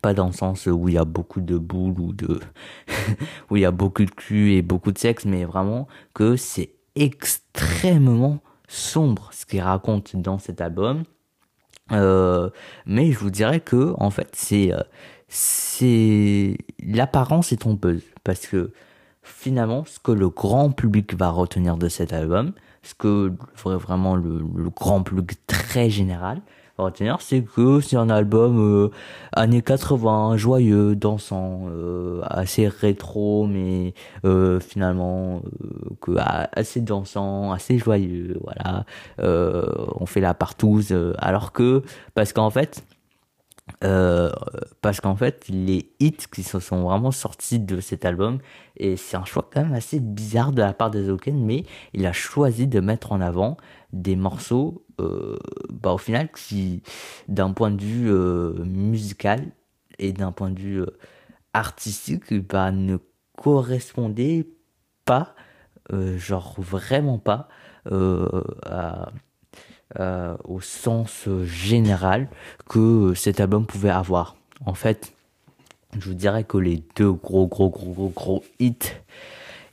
pas 0.00 0.14
dans 0.14 0.26
le 0.26 0.32
sens 0.32 0.66
où 0.66 0.88
il 0.88 0.94
y 0.94 0.98
a 0.98 1.04
beaucoup 1.04 1.40
de 1.40 1.58
boules 1.58 1.98
ou 2.00 2.12
de 2.12 2.40
où 3.50 3.56
il 3.56 3.62
y 3.62 3.66
a 3.66 3.70
beaucoup 3.70 4.04
de 4.04 4.10
cul 4.10 4.54
et 4.54 4.62
beaucoup 4.62 4.92
de 4.92 4.98
sexe 4.98 5.24
mais 5.24 5.44
vraiment 5.44 5.88
que 6.14 6.36
c'est 6.36 6.70
extrêmement 6.94 8.38
sombre 8.68 9.30
ce 9.32 9.44
qu'il 9.44 9.60
raconte 9.60 10.16
dans 10.16 10.38
cet 10.38 10.60
album. 10.60 11.04
Euh, 11.90 12.48
mais 12.86 13.12
je 13.12 13.18
vous 13.18 13.30
dirais 13.30 13.60
que 13.60 13.94
en 13.98 14.10
fait 14.10 14.30
c'est 14.34 14.72
c'est 15.34 16.58
l'apparence 16.84 17.52
est 17.52 17.56
trompeuse 17.56 18.02
parce 18.22 18.46
que 18.46 18.72
finalement 19.22 19.84
ce 19.86 19.98
que 19.98 20.12
le 20.12 20.28
grand 20.28 20.70
public 20.70 21.14
va 21.14 21.30
retenir 21.30 21.78
de 21.78 21.88
cet 21.88 22.12
album 22.12 22.52
ce 22.82 22.94
que 22.94 23.32
vraiment 23.56 24.14
le, 24.14 24.42
grand 24.70 25.02
public 25.02 25.32
très 25.46 25.88
général 25.88 26.42
retenir, 26.82 27.20
c'est 27.20 27.42
que 27.42 27.80
c'est 27.80 27.96
un 27.96 28.10
album 28.10 28.58
euh, 28.58 28.90
années 29.32 29.62
80, 29.62 30.36
joyeux, 30.36 30.94
dansant, 30.94 31.62
euh, 31.68 32.20
assez 32.24 32.68
rétro, 32.68 33.46
mais 33.46 33.94
euh, 34.24 34.60
finalement 34.60 35.42
que 36.00 36.12
assez 36.52 36.80
dansant, 36.80 37.52
assez 37.52 37.78
joyeux, 37.78 38.38
voilà. 38.42 38.84
on 39.18 40.06
fait 40.06 40.20
la 40.20 40.34
partouze, 40.34 40.94
alors 41.18 41.52
que 41.52 41.82
parce 42.14 42.32
qu'en 42.32 42.50
fait 42.50 42.84
euh, 43.84 44.30
parce 44.80 45.00
qu'en 45.00 45.14
fait 45.14 45.46
les 45.48 45.94
hits 46.00 46.16
qui 46.32 46.42
se 46.42 46.58
sont 46.58 46.82
vraiment 46.82 47.12
sortis 47.12 47.60
de 47.60 47.80
cet 47.80 48.04
album 48.04 48.38
et 48.76 48.96
c'est 48.96 49.16
un 49.16 49.24
choix 49.24 49.48
quand 49.52 49.62
même 49.62 49.72
assez 49.74 50.00
bizarre 50.00 50.50
de 50.50 50.62
la 50.62 50.72
part 50.72 50.90
des 50.90 51.08
Oken 51.08 51.44
mais 51.44 51.64
il 51.92 52.04
a 52.06 52.12
choisi 52.12 52.66
de 52.66 52.80
mettre 52.80 53.12
en 53.12 53.20
avant 53.20 53.56
des 53.92 54.16
morceaux 54.16 54.84
euh, 55.00 55.36
bah 55.70 55.92
au 55.92 55.98
final 55.98 56.30
qui 56.32 56.82
d'un 57.28 57.52
point 57.52 57.70
de 57.70 57.82
vue 57.82 58.10
euh, 58.10 58.52
musical 58.64 59.52
et 60.00 60.12
d'un 60.12 60.32
point 60.32 60.50
de 60.50 60.58
vue 60.58 60.84
artistique 61.52 62.34
bah 62.48 62.72
ne 62.72 62.98
correspondaient 63.36 64.48
pas 65.04 65.36
genre 66.16 66.54
vraiment 66.58 67.18
pas 67.18 67.48
à 67.86 69.12
euh, 70.00 70.36
au 70.44 70.60
sens 70.60 71.28
général 71.44 72.28
que 72.68 73.14
cet 73.14 73.40
album 73.40 73.66
pouvait 73.66 73.90
avoir. 73.90 74.36
En 74.64 74.74
fait, 74.74 75.12
je 75.98 76.08
vous 76.08 76.14
dirais 76.14 76.44
que 76.44 76.56
les 76.58 76.82
deux 76.96 77.12
gros 77.12 77.46
gros 77.46 77.68
gros 77.68 77.92
gros 77.92 78.12
gros 78.14 78.44
hits 78.58 78.94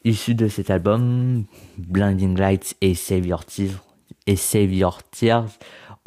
issus 0.04 0.36
de 0.36 0.48
cet 0.48 0.70
album, 0.70 1.46
Blinding 1.78 2.38
Lights 2.38 2.76
et 2.82 2.96
Save 2.96 3.26
Your 3.26 3.46
Tears, 3.46 3.84
et 4.28 4.36
Save 4.36 4.74
Your 4.74 5.02
Tears 5.12 5.50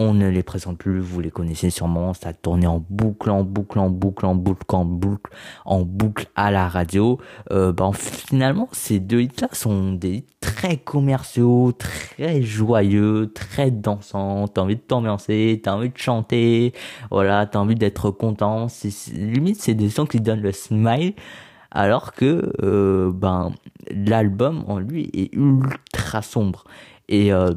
on 0.02 0.14
ne 0.14 0.28
les 0.28 0.42
présente 0.42 0.78
plus, 0.78 0.99
vous 0.99 1.21
les 1.21 1.30
connaissez 1.30 1.71
sûrement, 1.71 2.12
ça 2.12 2.32
tournait 2.32 2.66
en 2.66 2.85
boucle, 2.90 3.30
en 3.30 3.44
boucle, 3.44 3.78
en 3.78 3.88
boucle, 3.88 4.26
en 4.26 4.35
boucle, 4.35 4.75
en 4.75 4.85
boucle, 4.85 5.30
en 5.64 5.82
boucle 5.82 6.26
à 6.35 6.50
la 6.50 6.68
radio. 6.68 7.18
Euh, 7.52 7.73
ben, 7.73 7.92
finalement, 7.92 8.68
ces 8.73 8.99
deux 8.99 9.23
hits-là 9.23 9.49
sont 9.52 9.92
des 9.92 10.16
hits 10.16 10.27
très 10.40 10.77
commerciaux, 10.77 11.72
très 11.72 12.42
joyeux, 12.42 13.31
très 13.33 13.70
dansants. 13.70 14.48
T'as 14.48 14.62
envie 14.62 14.77
de 14.77 14.81
t'ambiancer, 14.81 15.61
t'as 15.62 15.74
envie 15.74 15.90
de 15.90 15.98
chanter, 15.98 16.72
voilà, 17.11 17.46
t'as 17.46 17.61
envie 17.61 17.77
d'être 17.77 18.11
content. 18.11 18.66
C'est, 18.68 18.90
limite, 19.12 19.61
c'est 19.61 19.74
des 19.74 19.88
sons 19.88 20.07
qui 20.07 20.20
donnent 20.20 20.42
le 20.42 20.53
smile 20.53 21.14
alors 21.70 22.12
que 22.12 22.53
euh, 22.62 23.11
ben 23.12 23.53
l'album 23.90 24.64
en 24.68 24.79
lui 24.79 25.11
est 25.14 25.35
ultra 25.35 26.20
sombre 26.20 26.64
et 27.09 27.33
euh, 27.33 27.53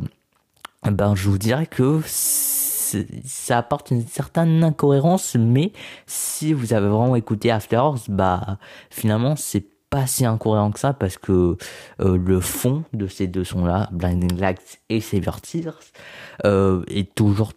ben 0.91 1.15
je 1.15 1.30
vous 1.30 1.38
dirais 1.38 1.67
que 1.67 2.02
ça 2.06 3.58
apporte 3.58 3.91
une 3.91 4.06
certaine 4.06 4.63
incohérence, 4.63 5.36
mais 5.36 5.71
si 6.06 6.54
vous 6.54 6.74
avez 6.74 6.88
vraiment 6.88 7.15
écouté 7.15 7.52
After 7.52 7.78
Hours, 7.78 8.10
bah 8.10 8.58
finalement 8.89 9.36
c'est 9.36 9.65
pas 9.89 10.08
si 10.08 10.26
incohérent 10.26 10.71
que 10.71 10.80
ça 10.80 10.93
parce 10.93 11.17
que 11.17 11.58
euh, 12.02 12.17
le 12.17 12.39
fond 12.39 12.84
de 12.93 13.08
ces 13.08 13.28
deux 13.28 13.43
sons-là, 13.43 13.89
Blinding 13.91 14.38
Lights 14.38 14.80
et 14.89 15.00
Save 15.00 15.41
Tears, 15.41 15.80
euh, 16.45 16.84
est 16.88 17.13
toujours 17.15 17.54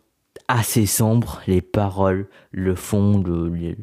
assez 0.47 0.87
sombre. 0.87 1.41
Les 1.47 1.61
paroles, 1.61 2.29
le 2.53 2.75
fond, 2.75 3.19
le, 3.19 3.77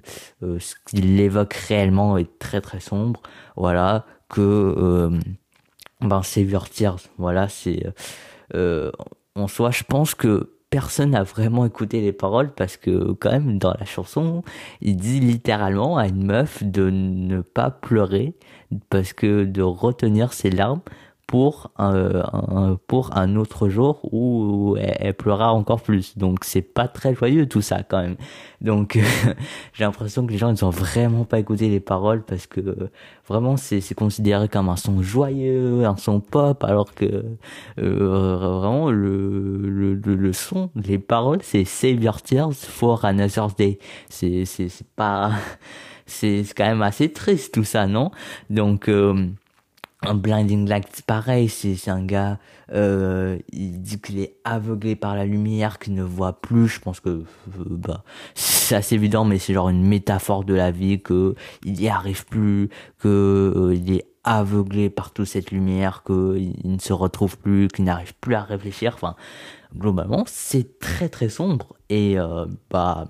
euh, 0.43 0.59
ce 0.59 0.75
qu'il 0.85 1.19
évoque 1.19 1.53
réellement 1.53 2.17
est 2.17 2.39
très 2.39 2.61
très 2.61 2.79
sombre. 2.79 3.21
Voilà 3.55 4.05
que 4.29 5.09
ben 6.01 6.23
Save 6.23 6.69
Tears, 6.69 6.99
voilà 7.17 7.47
c'est 7.47 7.83
en 9.35 9.47
soi, 9.47 9.71
je 9.71 9.83
pense 9.83 10.15
que 10.15 10.51
personne 10.69 11.11
n'a 11.11 11.23
vraiment 11.23 11.65
écouté 11.65 12.01
les 12.01 12.13
paroles 12.13 12.53
parce 12.53 12.77
que 12.77 13.11
quand 13.13 13.31
même 13.31 13.59
dans 13.59 13.73
la 13.79 13.85
chanson, 13.85 14.43
il 14.81 14.97
dit 14.97 15.19
littéralement 15.19 15.97
à 15.97 16.07
une 16.07 16.25
meuf 16.25 16.63
de 16.63 16.89
ne 16.89 17.41
pas 17.41 17.69
pleurer 17.69 18.33
parce 18.89 19.13
que 19.13 19.45
de 19.45 19.61
retenir 19.61 20.33
ses 20.33 20.49
larmes 20.49 20.81
pour 21.27 21.71
un, 21.77 22.77
pour 22.87 23.17
un 23.17 23.35
autre 23.35 23.67
jour 23.67 23.99
où 24.13 24.77
elle, 24.77 25.13
pleura 25.15 25.53
encore 25.53 25.81
plus. 25.81 26.17
Donc 26.17 26.43
c'est 26.43 26.61
pas 26.61 26.87
très 26.87 27.15
joyeux 27.15 27.47
tout 27.47 27.61
ça 27.61 27.83
quand 27.83 28.01
même. 28.01 28.15
Donc 28.61 28.99
j'ai 29.73 29.83
l'impression 29.83 30.25
que 30.25 30.31
les 30.31 30.37
gens 30.37 30.53
ils 30.53 30.63
ont 30.63 30.69
vraiment 30.69 31.25
pas 31.25 31.39
écouté 31.39 31.69
les 31.69 31.79
paroles 31.79 32.23
parce 32.23 32.45
que 32.45 32.89
vraiment 33.27 33.57
c'est 33.57 33.81
considéré 33.95 34.47
comme 34.47 34.69
un 34.69 34.75
son 34.75 35.01
joyeux, 35.01 35.85
un 35.85 35.97
son 35.97 36.19
pop 36.19 36.63
alors 36.63 36.93
que 36.93 37.25
euh, 37.79 38.59
vraiment 38.59 38.91
le, 38.91 39.57
le, 39.57 39.95
le 39.95 40.33
son, 40.33 40.69
les 40.75 40.99
paroles 40.99 41.39
c'est 41.41 41.65
Save 41.65 42.03
Your 42.03 42.21
Tears 42.21 42.53
for 42.53 43.03
Another 43.03 43.47
Day. 43.57 43.79
C'est 44.09 44.45
c'est 44.45 44.69
c'est 44.69 44.87
pas 44.95 45.31
c'est 46.05 46.43
quand 46.55 46.65
même 46.65 46.83
assez 46.83 47.11
triste 47.11 47.55
tout 47.55 47.63
ça, 47.63 47.87
non? 47.87 48.11
Donc 48.49 48.89
euh, 48.89 49.27
un 50.05 50.15
Blinding 50.15 50.67
Light, 50.67 51.01
pareil, 51.05 51.49
c'est 51.49 51.89
un 51.89 52.03
gars, 52.03 52.39
euh, 52.71 53.37
il 53.51 53.81
dit 53.81 53.99
qu'il 53.99 54.19
est 54.19 54.37
aveuglé 54.43 54.95
par 54.95 55.15
la 55.15 55.25
lumière, 55.25 55.79
qu'il 55.79 55.93
ne 55.93 56.03
voit 56.03 56.41
plus. 56.41 56.67
Je 56.67 56.79
pense 56.79 56.99
que 56.99 57.09
euh, 57.09 57.23
bah 57.69 58.03
c'est 58.33 58.75
assez 58.75 58.95
évident, 58.95 59.25
mais 59.25 59.39
c'est 59.39 59.53
genre 59.53 59.69
une 59.69 59.85
métaphore 59.85 60.43
de 60.43 60.53
la 60.53 60.71
vie 60.71 61.01
que 61.01 61.35
il 61.63 61.81
y 61.81 61.89
arrive 61.89 62.25
plus, 62.25 62.69
que 62.99 63.53
euh, 63.55 63.75
il 63.75 63.93
est 63.93 64.05
aveuglé 64.23 64.89
par 64.89 65.11
toute 65.11 65.27
cette 65.27 65.51
lumière, 65.51 66.03
que 66.03 66.37
il 66.37 66.71
ne 66.71 66.79
se 66.79 66.93
retrouve 66.93 67.37
plus, 67.37 67.67
qu'il 67.67 67.85
n'arrive 67.85 68.13
plus 68.15 68.35
à 68.35 68.41
réfléchir. 68.41 68.93
Enfin, 68.95 69.15
globalement, 69.75 70.23
c'est 70.27 70.79
très 70.79 71.09
très 71.09 71.29
sombre 71.29 71.75
et 71.89 72.17
euh, 72.17 72.45
bah 72.69 73.05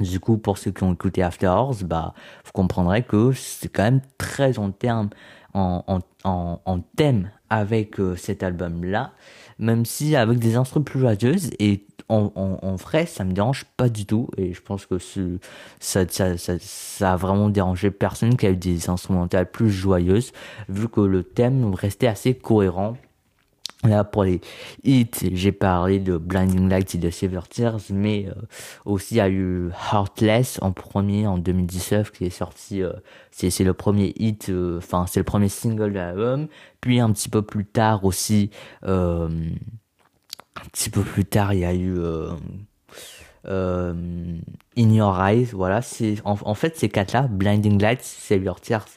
du 0.00 0.20
coup, 0.20 0.38
pour 0.38 0.58
ceux 0.58 0.70
qui 0.70 0.82
ont 0.84 0.92
écouté 0.92 1.22
After 1.22 1.48
Hours, 1.48 1.82
bah, 1.84 2.14
vous 2.44 2.52
comprendrez 2.52 3.02
que 3.02 3.32
c'est 3.32 3.68
quand 3.68 3.82
même 3.82 4.00
très 4.16 4.58
en 4.58 4.70
termes 4.70 5.10
en, 5.54 6.80
thème 6.96 7.30
avec 7.50 7.98
euh, 8.00 8.16
cet 8.16 8.42
album-là, 8.42 9.12
même 9.58 9.84
si 9.84 10.16
avec 10.16 10.38
des 10.38 10.56
instruments 10.56 10.84
plus 10.84 11.00
joyeuses 11.00 11.50
et 11.58 11.84
en, 12.10 12.32
en, 12.62 12.76
vrai, 12.76 13.04
ça 13.04 13.22
me 13.24 13.32
dérange 13.32 13.64
pas 13.76 13.90
du 13.90 14.06
tout. 14.06 14.28
Et 14.38 14.54
je 14.54 14.62
pense 14.62 14.86
que 14.86 14.96
ça, 15.78 16.04
ça 16.08 17.12
a 17.12 17.16
vraiment 17.16 17.50
dérangé 17.50 17.90
personne 17.90 18.36
qui 18.36 18.46
a 18.46 18.50
eu 18.50 18.56
des 18.56 18.88
instrumentales 18.88 19.50
plus 19.50 19.70
joyeuses 19.70 20.32
vu 20.70 20.88
que 20.88 21.02
le 21.02 21.22
thème 21.22 21.74
restait 21.74 22.06
assez 22.06 22.34
cohérent 22.34 22.96
Là, 23.84 24.02
pour 24.02 24.24
les 24.24 24.40
hits, 24.82 25.08
j'ai 25.32 25.52
parlé 25.52 26.00
de 26.00 26.16
Blinding 26.16 26.68
Lights 26.68 26.96
et 26.96 26.98
de 26.98 27.10
Silver 27.10 27.42
Tears, 27.48 27.78
mais 27.90 28.26
euh, 28.26 28.32
aussi 28.84 29.14
il 29.14 29.18
y 29.18 29.20
a 29.20 29.28
eu 29.28 29.70
Heartless 29.92 30.58
en 30.62 30.72
premier 30.72 31.28
en 31.28 31.38
2019 31.38 32.10
qui 32.10 32.24
est 32.24 32.30
sorti, 32.30 32.82
euh, 32.82 32.92
c'est, 33.30 33.62
le 33.62 33.74
premier 33.74 34.12
hit, 34.16 34.48
euh, 34.48 34.78
enfin 34.78 35.06
c'est 35.06 35.20
le 35.20 35.24
premier 35.24 35.48
single 35.48 35.92
de 35.92 35.98
l'album. 35.98 36.48
Puis 36.80 36.98
un 36.98 37.12
petit 37.12 37.28
peu 37.28 37.42
plus 37.42 37.64
tard 37.66 38.04
aussi, 38.04 38.50
un 38.82 39.28
petit 40.72 40.90
peu 40.90 41.02
plus 41.02 41.24
tard 41.24 41.54
il 41.54 41.60
y 41.60 41.64
a 41.64 41.72
eu 41.72 42.00
In 43.44 44.40
Your 44.76 45.24
Eyes, 45.24 45.50
voilà, 45.52 45.82
c'est 45.82 46.16
en, 46.24 46.54
fait 46.54 46.76
ces 46.76 46.88
quatre-là, 46.88 47.28
Blinding 47.28 47.80
Lights, 47.80 48.28
Your 48.30 48.60
Tears, 48.60 48.88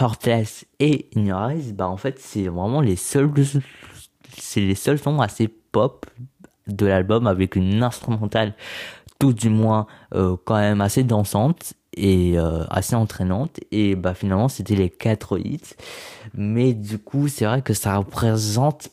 Heartless 0.00 0.66
et 0.78 1.08
In 1.16 1.26
Your 1.26 1.50
Eyes, 1.50 1.72
bah 1.72 1.88
en 1.88 1.96
fait 1.96 2.20
c'est 2.20 2.46
vraiment 2.46 2.80
les 2.80 2.96
seuls, 2.96 3.32
c'est 4.36 4.60
les 4.60 4.74
seuls 4.74 4.98
sons 4.98 5.20
assez 5.20 5.48
pop 5.48 6.06
de 6.66 6.86
l'album 6.86 7.26
avec 7.26 7.56
une 7.56 7.82
instrumentale 7.82 8.54
tout 9.18 9.32
du 9.32 9.50
moins 9.50 9.86
euh, 10.14 10.36
quand 10.44 10.56
même 10.56 10.80
assez 10.80 11.04
dansante 11.04 11.74
et 11.96 12.38
euh, 12.38 12.64
assez 12.70 12.96
entraînante. 12.96 13.60
Et 13.70 13.94
bah 13.94 14.14
finalement 14.14 14.48
c'était 14.48 14.76
les 14.76 14.90
quatre 14.90 15.38
hits. 15.38 15.74
Mais 16.34 16.72
du 16.72 16.98
coup 16.98 17.28
c'est 17.28 17.44
vrai 17.44 17.62
que 17.62 17.74
ça 17.74 17.96
représente 17.96 18.90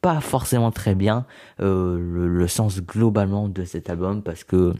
pas 0.00 0.20
forcément 0.20 0.70
très 0.70 0.94
bien 0.94 1.26
euh, 1.60 1.98
le, 1.98 2.48
sens 2.48 2.80
globalement 2.80 3.48
de 3.48 3.64
cet 3.64 3.90
album 3.90 4.22
parce 4.22 4.44
que 4.44 4.74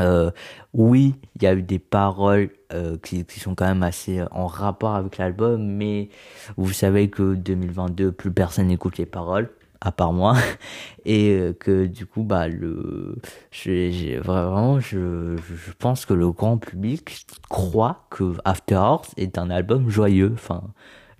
euh, 0.00 0.30
oui, 0.72 1.14
il 1.36 1.42
y 1.42 1.46
a 1.46 1.54
eu 1.54 1.62
des 1.62 1.78
paroles 1.78 2.50
euh, 2.72 2.96
qui, 3.02 3.24
qui, 3.24 3.40
sont 3.40 3.54
quand 3.54 3.66
même 3.66 3.82
assez 3.82 4.22
en 4.32 4.46
rapport 4.46 4.94
avec 4.94 5.18
l'album, 5.18 5.64
mais 5.64 6.08
vous 6.56 6.72
savez 6.72 7.10
que 7.10 7.34
2022, 7.34 8.12
plus 8.12 8.32
personne 8.32 8.68
n'écoute 8.68 8.98
les 8.98 9.06
paroles 9.06 9.50
à 9.84 9.92
part 9.92 10.12
moi. 10.12 10.36
Et 11.04 11.30
euh, 11.30 11.52
que 11.52 11.86
du 11.86 12.06
coup 12.06 12.22
bah 12.22 12.48
le 12.48 13.16
j'ai 13.52 14.16
vraiment 14.18 14.80
je, 14.80 15.36
je 15.36 15.72
pense 15.78 16.06
que 16.06 16.14
le 16.14 16.32
grand 16.32 16.58
public 16.58 17.26
croit 17.48 18.06
que 18.10 18.34
After 18.44 18.76
Hours 18.76 19.06
est 19.16 19.38
un 19.38 19.50
album 19.50 19.90
joyeux. 19.90 20.32
Enfin 20.34 20.62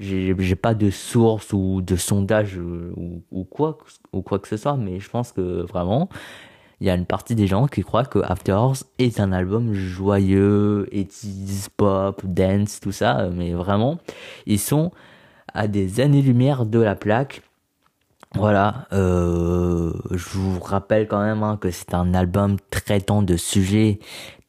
j'ai 0.01 0.57
pas 0.57 0.75
de 0.75 0.91
source 0.91 1.53
ou 1.53 1.81
de 1.81 1.97
sondage 1.97 2.59
euh, 2.59 2.93
ou, 2.97 3.23
ou, 3.31 3.45
quoi 3.45 3.79
ou 4.13 4.23
quoi 4.23 4.41
que 4.41 4.49
ce 4.49 4.57
soit 4.57 4.77
mais 4.77 4.99
je 4.99 5.09
pense 5.09 5.31
que 5.31 5.63
vraiment 5.63 6.09
il 6.85 6.88
y 6.88 6.90
a 6.90 6.94
une 6.97 7.07
partie 7.07 7.35
des 7.35 7.47
gens 7.47 7.66
qui 7.66 7.81
croient 7.81 8.05
que 8.05 8.18
After 8.18 8.53
Hours 8.53 8.85
est 8.99 9.18
un 9.18 9.33
album 9.33 9.73
joyeux, 9.73 10.87
80 10.92 11.68
pop, 11.79 12.20
dance, 12.27 12.79
tout 12.79 12.92
ça, 12.92 13.31
mais 13.33 13.55
vraiment, 13.55 13.99
ils 14.44 14.59
sont 14.59 14.92
à 15.55 15.66
des 15.66 16.01
années-lumière 16.01 16.66
de 16.66 16.79
la 16.81 16.94
plaque. 16.94 17.40
Voilà, 18.35 18.87
euh, 18.92 19.94
je 20.11 20.37
vous 20.37 20.61
rappelle 20.61 21.09
quand 21.09 21.23
même 21.23 21.42
hein, 21.42 21.57
que 21.59 21.70
c'est 21.70 21.94
un 21.94 22.12
album 22.12 22.59
traitant 22.68 23.23
de 23.23 23.38
sujets 23.38 23.99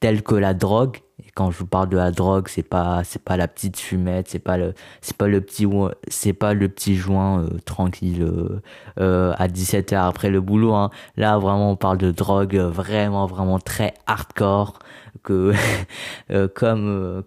tels 0.02 0.21
que 0.21 0.36
la 0.36 0.54
drogue, 0.54 0.98
quand 1.36 1.52
je 1.52 1.60
vous 1.60 1.67
parle 1.67 1.89
de 1.89 1.98
la 1.98 2.12
drogue, 2.12 2.48
c'est 2.48 2.63
pas 2.63 3.04
c'est 3.04 3.21
pas 3.21 3.38
la 3.38 3.48
petite 3.48 3.78
fumette, 3.78 4.30
c'est 4.30 4.39
pas 4.39 4.58
le 4.58 4.74
c'est 5.02 5.17
pas 5.17 5.28
le 5.28 5.41
petit 5.41 5.67
c'est 6.08 6.34
pas 6.34 6.54
le 6.54 6.69
petit 6.69 6.95
joint 6.95 7.41
euh, 7.43 7.60
tranquille 7.65 8.24
euh, 8.24 8.62
euh 9.00 9.34
à 9.38 9.48
17h 9.48 10.08
après 10.08 10.30
le 10.30 10.41
boulot 10.41 10.74
hein. 10.74 10.89
Là 11.17 11.38
vraiment 11.38 11.71
on 11.71 11.76
parle 11.76 11.98
de 11.98 12.12
drogue 12.12 12.56
vraiment 12.56 13.28
vraiment 13.28 13.60
très 13.60 13.93
hardcore 14.08 14.80
que 15.24 15.54
euh, 16.32 16.48
comme 16.48 17.24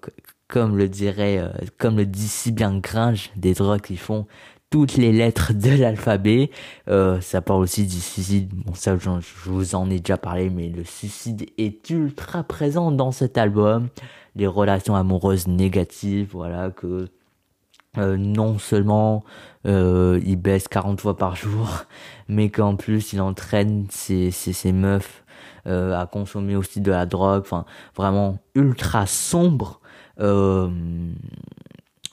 comme 0.48 0.78
le 0.78 0.88
dirait 0.88 1.42
comme 1.78 1.98
le 1.98 2.06
dit 2.06 2.28
si 2.28 2.50
bien 2.52 2.78
Gringe 2.78 3.30
des 3.36 3.52
drogues 3.54 3.82
qui 3.82 3.98
font 3.98 4.26
toutes 4.70 4.96
les 4.96 5.12
lettres 5.12 5.52
de 5.54 5.70
l'alphabet. 5.70 6.50
Euh, 6.88 7.20
ça 7.20 7.40
parle 7.40 7.62
aussi 7.62 7.86
du 7.86 8.00
suicide. 8.00 8.50
Bon, 8.54 8.74
ça, 8.74 8.96
je, 8.96 9.10
vous 9.44 9.74
en 9.74 9.90
ai 9.90 9.98
déjà 9.98 10.16
parlé, 10.16 10.50
mais 10.50 10.68
le 10.68 10.84
suicide 10.84 11.46
est 11.58 11.88
ultra 11.90 12.42
présent 12.42 12.90
dans 12.92 13.12
cet 13.12 13.38
album. 13.38 13.88
Les 14.36 14.46
relations 14.46 14.94
amoureuses 14.94 15.48
négatives, 15.48 16.28
voilà, 16.32 16.70
que 16.70 17.08
euh, 17.96 18.16
non 18.16 18.58
seulement 18.58 19.24
euh, 19.66 20.20
il 20.24 20.36
baisse 20.36 20.68
40 20.68 21.00
fois 21.00 21.16
par 21.16 21.36
jour, 21.36 21.84
mais 22.28 22.50
qu'en 22.50 22.76
plus 22.76 23.12
il 23.12 23.20
entraîne 23.20 23.86
ses, 23.90 24.30
ses, 24.30 24.52
ses 24.52 24.72
meufs 24.72 25.24
euh, 25.66 25.98
à 25.98 26.06
consommer 26.06 26.56
aussi 26.56 26.80
de 26.80 26.90
la 26.90 27.04
drogue. 27.04 27.42
Enfin, 27.42 27.64
vraiment 27.96 28.38
ultra 28.54 29.06
sombre. 29.06 29.80
Euh, 30.20 30.70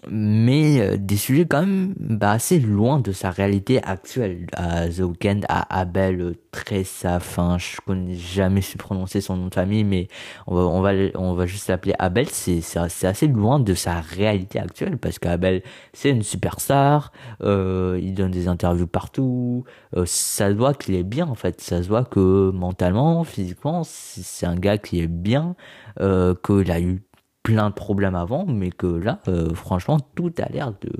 mais 0.09 0.79
euh, 0.79 0.97
des 0.97 1.17
sujets 1.17 1.45
quand 1.45 1.61
même 1.61 1.93
bah, 1.99 2.31
assez 2.31 2.59
loin 2.59 2.99
de 2.99 3.11
sa 3.11 3.29
réalité 3.31 3.81
actuelle. 3.83 4.47
À 4.53 4.87
The 4.87 4.99
Weeknd, 4.99 5.41
à 5.49 5.79
Abel 5.79 6.21
euh, 6.21 6.33
Tressa, 6.51 7.15
enfin 7.17 7.57
je 7.57 7.77
connais 7.85 8.15
jamais 8.15 8.61
su 8.61 8.77
prononcer 8.77 9.21
son 9.21 9.37
nom 9.37 9.47
de 9.47 9.53
famille, 9.53 9.83
mais 9.83 10.07
on 10.47 10.55
va 10.55 10.61
on 10.61 10.81
va 10.81 10.91
on 11.15 11.33
va 11.33 11.45
juste 11.45 11.67
l'appeler 11.69 11.93
Abel. 11.99 12.27
C'est 12.29 12.61
c'est 12.61 13.07
assez 13.07 13.27
loin 13.27 13.59
de 13.59 13.73
sa 13.73 14.01
réalité 14.01 14.59
actuelle 14.59 14.97
parce 14.97 15.19
qu'Abel 15.19 15.61
c'est 15.93 16.09
une 16.09 16.23
superstar, 16.23 17.11
euh, 17.41 17.99
il 18.01 18.13
donne 18.13 18.31
des 18.31 18.47
interviews 18.47 18.87
partout, 18.87 19.63
euh, 19.95 20.05
ça 20.05 20.49
se 20.49 20.55
voit 20.55 20.73
qu'il 20.73 20.95
est 20.95 21.03
bien 21.03 21.27
en 21.27 21.35
fait, 21.35 21.61
ça 21.61 21.81
se 21.81 21.87
voit 21.87 22.03
que 22.05 22.51
mentalement, 22.51 23.23
physiquement, 23.23 23.83
c'est 23.83 24.45
un 24.45 24.55
gars 24.55 24.77
qui 24.77 25.01
est 25.01 25.07
bien, 25.07 25.55
euh, 25.99 26.35
qu'il 26.45 26.71
a 26.71 26.79
eu 26.79 27.03
plein 27.45 27.69
de 27.69 27.75
problèmes 27.75 28.15
avant, 28.15 28.45
mais 28.47 28.71
que 28.71 28.87
là, 28.87 29.19
euh, 29.27 29.53
franchement, 29.53 29.99
tout 30.15 30.33
a 30.39 30.49
l'air 30.49 30.73
de 30.81 30.91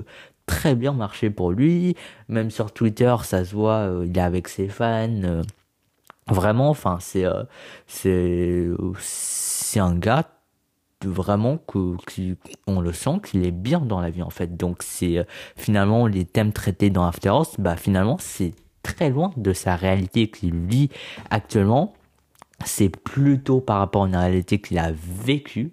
très 0.46 0.76
bien 0.76 0.92
marcher 0.92 1.28
pour 1.28 1.50
lui. 1.50 1.96
Même 2.28 2.50
sur 2.50 2.72
Twitter, 2.72 3.14
ça 3.24 3.44
se 3.44 3.52
voit, 3.52 3.78
euh, 3.78 4.06
il 4.08 4.16
est 4.16 4.20
avec 4.20 4.46
ses 4.46 4.68
fans. 4.68 5.08
Euh, 5.24 5.42
vraiment, 6.28 6.70
enfin, 6.70 6.98
c'est 7.00 7.24
c'est 7.88 8.68
c'est 9.00 9.80
un 9.80 9.96
gars 9.96 10.22
vraiment 11.04 11.58
que 11.58 11.96
on 12.68 12.80
le 12.80 12.92
sent 12.92 13.20
qu'il 13.24 13.44
est 13.44 13.50
bien 13.50 13.80
dans 13.80 14.00
la 14.00 14.10
vie 14.10 14.22
en 14.22 14.30
fait. 14.30 14.56
Donc 14.56 14.84
c'est 14.84 15.26
finalement 15.56 16.06
les 16.06 16.24
thèmes 16.24 16.52
traités 16.52 16.90
dans 16.90 17.04
After 17.04 17.30
Hours, 17.30 17.56
bah 17.58 17.76
finalement 17.76 18.18
c'est 18.20 18.54
très 18.84 19.10
loin 19.10 19.32
de 19.36 19.52
sa 19.52 19.74
réalité 19.74 20.30
qu'il 20.30 20.54
vit 20.54 20.90
actuellement. 21.30 21.92
C'est 22.64 22.88
plutôt 22.88 23.60
par 23.60 23.78
rapport 23.78 24.04
à 24.04 24.08
une 24.08 24.16
réalité 24.16 24.60
qu'il 24.60 24.78
a 24.78 24.92
vécue. 24.92 25.72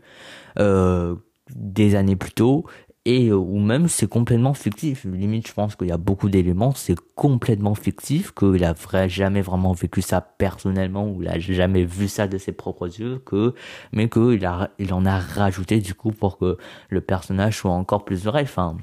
Euh, 0.60 1.16
des 1.56 1.96
années 1.96 2.16
plus 2.16 2.32
tôt 2.32 2.66
et 3.06 3.28
euh, 3.28 3.36
ou 3.36 3.60
même 3.60 3.90
c'est 3.90 4.08
complètement 4.08 4.54
fictif. 4.54 5.04
Limite, 5.06 5.48
je 5.48 5.54
pense 5.54 5.76
qu'il 5.76 5.88
y 5.88 5.92
a 5.92 5.98
beaucoup 5.98 6.30
d'éléments, 6.30 6.74
c'est 6.74 6.96
complètement 7.16 7.76
fictif, 7.76 8.32
qu'il 8.32 8.64
a 8.64 8.74
vrai, 8.74 9.10
jamais 9.10 9.42
vraiment 9.42 9.74
vécu 9.74 10.02
ça 10.02 10.22
personnellement 10.22 11.10
ou 11.10 11.22
il 11.22 11.42
jamais 11.42 11.84
vu 11.84 12.08
ça 12.08 12.28
de 12.28 12.38
ses 12.38 12.54
propres 12.54 12.88
yeux, 13.00 13.20
que 13.26 13.54
mais 13.92 14.10
qu'il 14.10 14.46
a 14.46 14.70
il 14.80 14.94
en 14.94 15.06
a 15.06 15.20
rajouté 15.20 15.80
du 15.80 15.94
coup 15.94 16.12
pour 16.12 16.38
que 16.38 16.58
le 16.90 17.02
personnage 17.02 17.58
soit 17.58 17.72
encore 17.72 18.06
plus 18.06 18.24
vrai. 18.24 18.44
Enfin, 18.44 18.78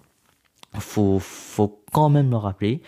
faut 0.78 1.18
faut 1.18 1.82
quand 1.92 2.10
même 2.10 2.30
le 2.30 2.36
rappeler 2.36 2.82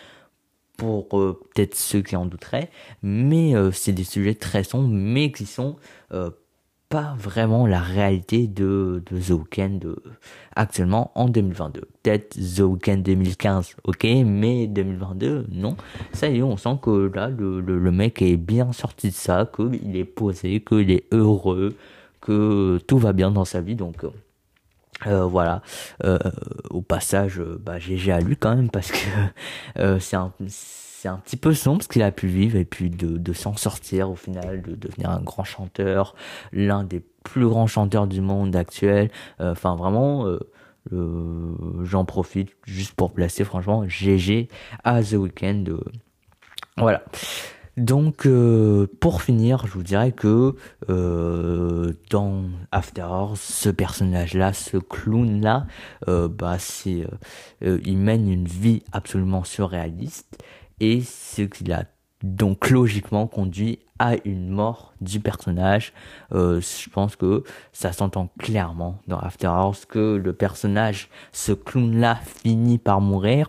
pour 0.77 1.19
euh, 1.19 1.41
peut-être 1.55 1.77
ceux 1.77 2.03
qui 2.03 2.17
en 2.17 2.27
douteraient, 2.27 2.71
mais 3.03 3.55
c'est 3.73 3.93
des 3.93 4.05
sujets 4.05 4.35
très 4.35 4.65
sombres, 4.65 4.89
mais 4.91 5.33
qui 5.33 5.47
sont 5.47 5.77
pas 6.93 7.17
vraiment 7.19 7.67
la 7.67 7.81
réalité 7.81 8.47
de, 8.47 9.03
de 9.11 9.19
The 9.19 9.31
Weeknd 9.31 9.81
actuellement 10.55 11.11
en 11.15 11.27
2022. 11.27 11.81
Peut-être 12.03 12.37
The 12.37 12.61
Weeknd 12.61 12.99
2015, 12.99 13.77
ok, 13.85 14.07
mais 14.27 14.67
2022, 14.67 15.47
non. 15.51 15.75
Ça 16.13 16.29
y 16.29 16.41
est, 16.41 16.43
on 16.43 16.59
sent 16.59 16.77
que 16.83 17.11
là, 17.15 17.31
le, 17.31 17.63
le, 17.63 17.91
mec 17.91 18.21
est 18.21 18.37
bien 18.37 18.73
sorti 18.73 19.09
de 19.09 19.15
ça, 19.15 19.51
qu'il 19.57 19.97
est 19.97 20.05
posé, 20.05 20.61
qu'il 20.61 20.91
est 20.91 21.05
heureux, 21.13 21.75
que 22.21 22.79
tout 22.87 22.99
va 22.99 23.15
bien 23.15 23.31
dans 23.31 23.47
sa 23.47 23.63
vie, 23.63 23.75
donc... 23.75 24.05
Euh, 25.07 25.25
voilà. 25.25 25.63
Euh, 26.05 26.19
au 26.69 26.83
passage, 26.83 27.41
bah, 27.41 27.79
GG 27.79 28.13
à 28.13 28.21
lui 28.21 28.37
quand 28.37 28.55
même 28.55 28.71
parce 28.71 28.93
que 28.93 28.99
euh, 29.79 29.99
c'est 29.99 30.17
un 30.17 30.33
c'est 31.03 31.09
un 31.09 31.17
petit 31.17 31.37
peu 31.37 31.53
sombre 31.53 31.83
ce 31.83 31.89
qu'il 31.89 32.03
a 32.03 32.13
pu 32.13 32.29
vivre 32.29 32.57
et 32.57 32.65
puis 32.65 32.89
de, 32.89 33.33
s'en 33.33 33.57
sortir 33.57 34.09
au 34.09 34.15
final, 34.15 34.63
de 34.63 34.77
devenir 34.77 35.11
un 35.11 35.21
grand 35.21 35.43
chanteur, 35.43 36.15
l'un 36.53 36.85
des 36.85 37.03
plus 37.25 37.49
grands 37.49 37.67
chanteurs 37.67 38.07
du 38.07 38.21
monde 38.21 38.55
actuel. 38.55 39.11
Euh, 39.41 39.51
enfin 39.51 39.75
vraiment, 39.75 40.29
euh, 40.29 40.39
euh, 40.93 41.57
j'en 41.83 42.05
profite 42.05 42.51
juste 42.67 42.95
pour 42.95 43.13
placer 43.13 43.43
franchement 43.43 43.83
GG 43.89 44.47
à 44.85 45.03
The 45.03 45.15
Weeknd. 45.15 45.65
voilà. 46.77 47.03
Donc 47.77 48.29
pour 49.01 49.23
finir, 49.23 49.67
je 49.67 49.73
vous 49.73 49.83
dirais 49.83 50.13
que 50.13 50.55
dans 52.11 52.45
After 52.71 53.03
Hours, 53.03 53.39
ce 53.39 53.71
personnage-là, 53.71 54.53
ce 54.53 54.77
clown-là, 54.77 55.67
bah 56.07 56.59
c'est, 56.61 57.07
il 57.63 57.97
mène 57.97 58.31
une 58.31 58.47
vie 58.47 58.85
absolument 58.93 59.43
surréaliste 59.43 60.39
et 60.83 61.01
ce 61.01 61.43
qui 61.43 61.65
l'a 61.65 61.85
donc 62.25 62.71
logiquement 62.71 63.27
conduit 63.27 63.79
à 63.99 64.17
une 64.25 64.49
mort 64.49 64.95
du 65.01 65.21
personnage. 65.21 65.93
Euh, 66.33 66.61
je 66.61 66.91
pense 66.91 67.15
que 67.17 67.45
ça 67.73 67.93
s'entend 67.93 68.29
clairement 68.39 68.99
dans 69.07 69.19
After 69.19 69.47
Hours 69.47 69.87
que 69.89 70.17
le 70.17 70.33
personnage, 70.33 71.09
ce 71.31 71.53
clown-là, 71.53 72.17
finit 72.17 72.79
par 72.79 73.01
mourir. 73.01 73.49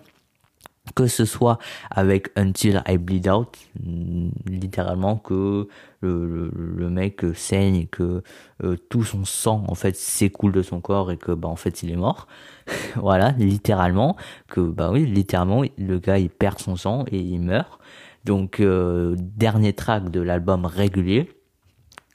Que 0.95 1.07
ce 1.07 1.23
soit 1.23 1.59
avec 1.91 2.29
Until 2.35 2.83
I 2.85 2.97
Bleed 2.97 3.29
Out, 3.29 3.57
mm, 3.81 4.29
littéralement 4.47 5.15
que 5.15 5.69
le, 6.01 6.89
mec 6.89 7.23
saigne 7.35 7.87
que 7.87 8.21
euh, 8.63 8.75
tout 8.89 9.03
son 9.03 9.23
sang 9.23 9.63
en 9.69 9.75
fait 9.75 9.95
s'écoule 9.95 10.51
de 10.51 10.61
son 10.61 10.81
corps 10.81 11.09
et 11.11 11.17
que 11.17 11.31
bah 11.31 11.47
en 11.47 11.55
fait 11.55 11.83
il 11.83 11.91
est 11.91 11.95
mort. 11.95 12.27
voilà, 12.95 13.31
littéralement 13.39 14.17
que 14.49 14.59
bah 14.59 14.91
oui, 14.91 15.05
littéralement 15.05 15.63
le 15.77 15.99
gars 15.99 16.19
il 16.19 16.29
perd 16.29 16.59
son 16.59 16.75
sang 16.75 17.05
et 17.09 17.17
il 17.17 17.39
meurt. 17.39 17.79
Donc 18.25 18.59
euh, 18.59 19.15
dernier 19.17 19.73
track 19.73 20.09
de 20.09 20.21
l'album 20.21 20.65
régulier. 20.65 21.29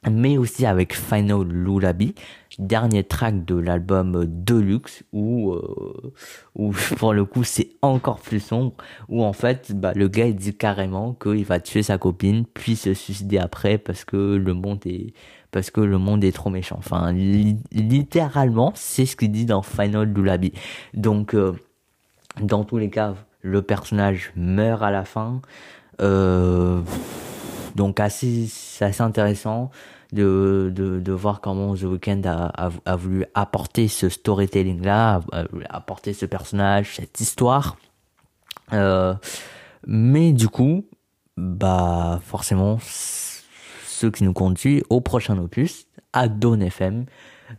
mais 0.09 0.37
aussi 0.37 0.65
avec 0.65 0.95
Final 0.95 1.43
Lullaby, 1.43 2.15
dernier 2.59 3.03
track 3.03 3.45
de 3.45 3.55
l'album 3.55 4.25
Deluxe, 4.27 5.03
où, 5.13 5.53
euh, 5.53 6.13
où 6.55 6.71
pour 6.97 7.13
le 7.13 7.25
coup 7.25 7.43
c'est 7.43 7.69
encore 7.81 8.19
plus 8.19 8.39
sombre, 8.39 8.73
où 9.07 9.23
en 9.23 9.33
fait 9.33 9.71
bah, 9.73 9.93
le 9.95 10.07
gars 10.07 10.29
dit 10.31 10.53
carrément 10.55 11.13
qu'il 11.13 11.45
va 11.45 11.59
tuer 11.59 11.81
sa 11.81 11.97
copine, 11.97 12.45
puis 12.45 12.75
se 12.75 12.93
suicider 12.93 13.39
après 13.39 13.77
parce 13.77 14.05
que 14.05 14.35
le 14.35 14.53
monde 14.53 14.85
est 14.85 15.13
parce 15.51 15.71
que 15.71 15.81
le 15.81 15.97
monde 15.97 16.23
est 16.23 16.31
trop 16.31 16.51
méchant. 16.51 16.75
Enfin, 16.77 17.11
littéralement, 17.11 18.71
c'est 18.75 19.07
ce 19.07 19.15
qu'il 19.15 19.31
dit 19.31 19.45
dans 19.45 19.63
Final 19.63 20.13
Lullaby. 20.13 20.53
Donc, 20.93 21.33
euh, 21.33 21.53
dans 22.39 22.63
tous 22.63 22.77
les 22.77 22.91
cas, 22.91 23.15
le 23.41 23.63
personnage 23.63 24.31
meurt 24.35 24.83
à 24.83 24.91
la 24.91 25.05
fin. 25.05 25.41
Euh, 26.01 26.81
donc 27.75 27.99
assez, 27.99 28.47
assez 28.81 29.01
intéressant 29.01 29.69
de, 30.11 30.71
de, 30.73 30.99
de 30.99 31.11
voir 31.11 31.41
comment 31.41 31.75
The 31.75 31.83
Weeknd 31.83 32.21
a, 32.25 32.71
a, 32.85 32.95
voulu 32.95 33.25
apporter 33.35 33.87
ce 33.87 34.09
storytelling 34.09 34.83
là, 34.83 35.21
apporter 35.69 36.13
ce 36.13 36.25
personnage, 36.25 36.95
cette 36.95 37.19
histoire. 37.19 37.77
Euh, 38.73 39.13
mais 39.85 40.33
du 40.33 40.47
coup, 40.47 40.85
bah 41.37 42.19
forcément, 42.23 42.79
ce 42.81 44.07
qui 44.07 44.23
nous 44.23 44.33
conduit 44.33 44.83
au 44.89 45.01
prochain 45.01 45.37
opus, 45.37 45.87
à 46.13 46.27
Dawn 46.27 46.61
FM. 46.61 47.05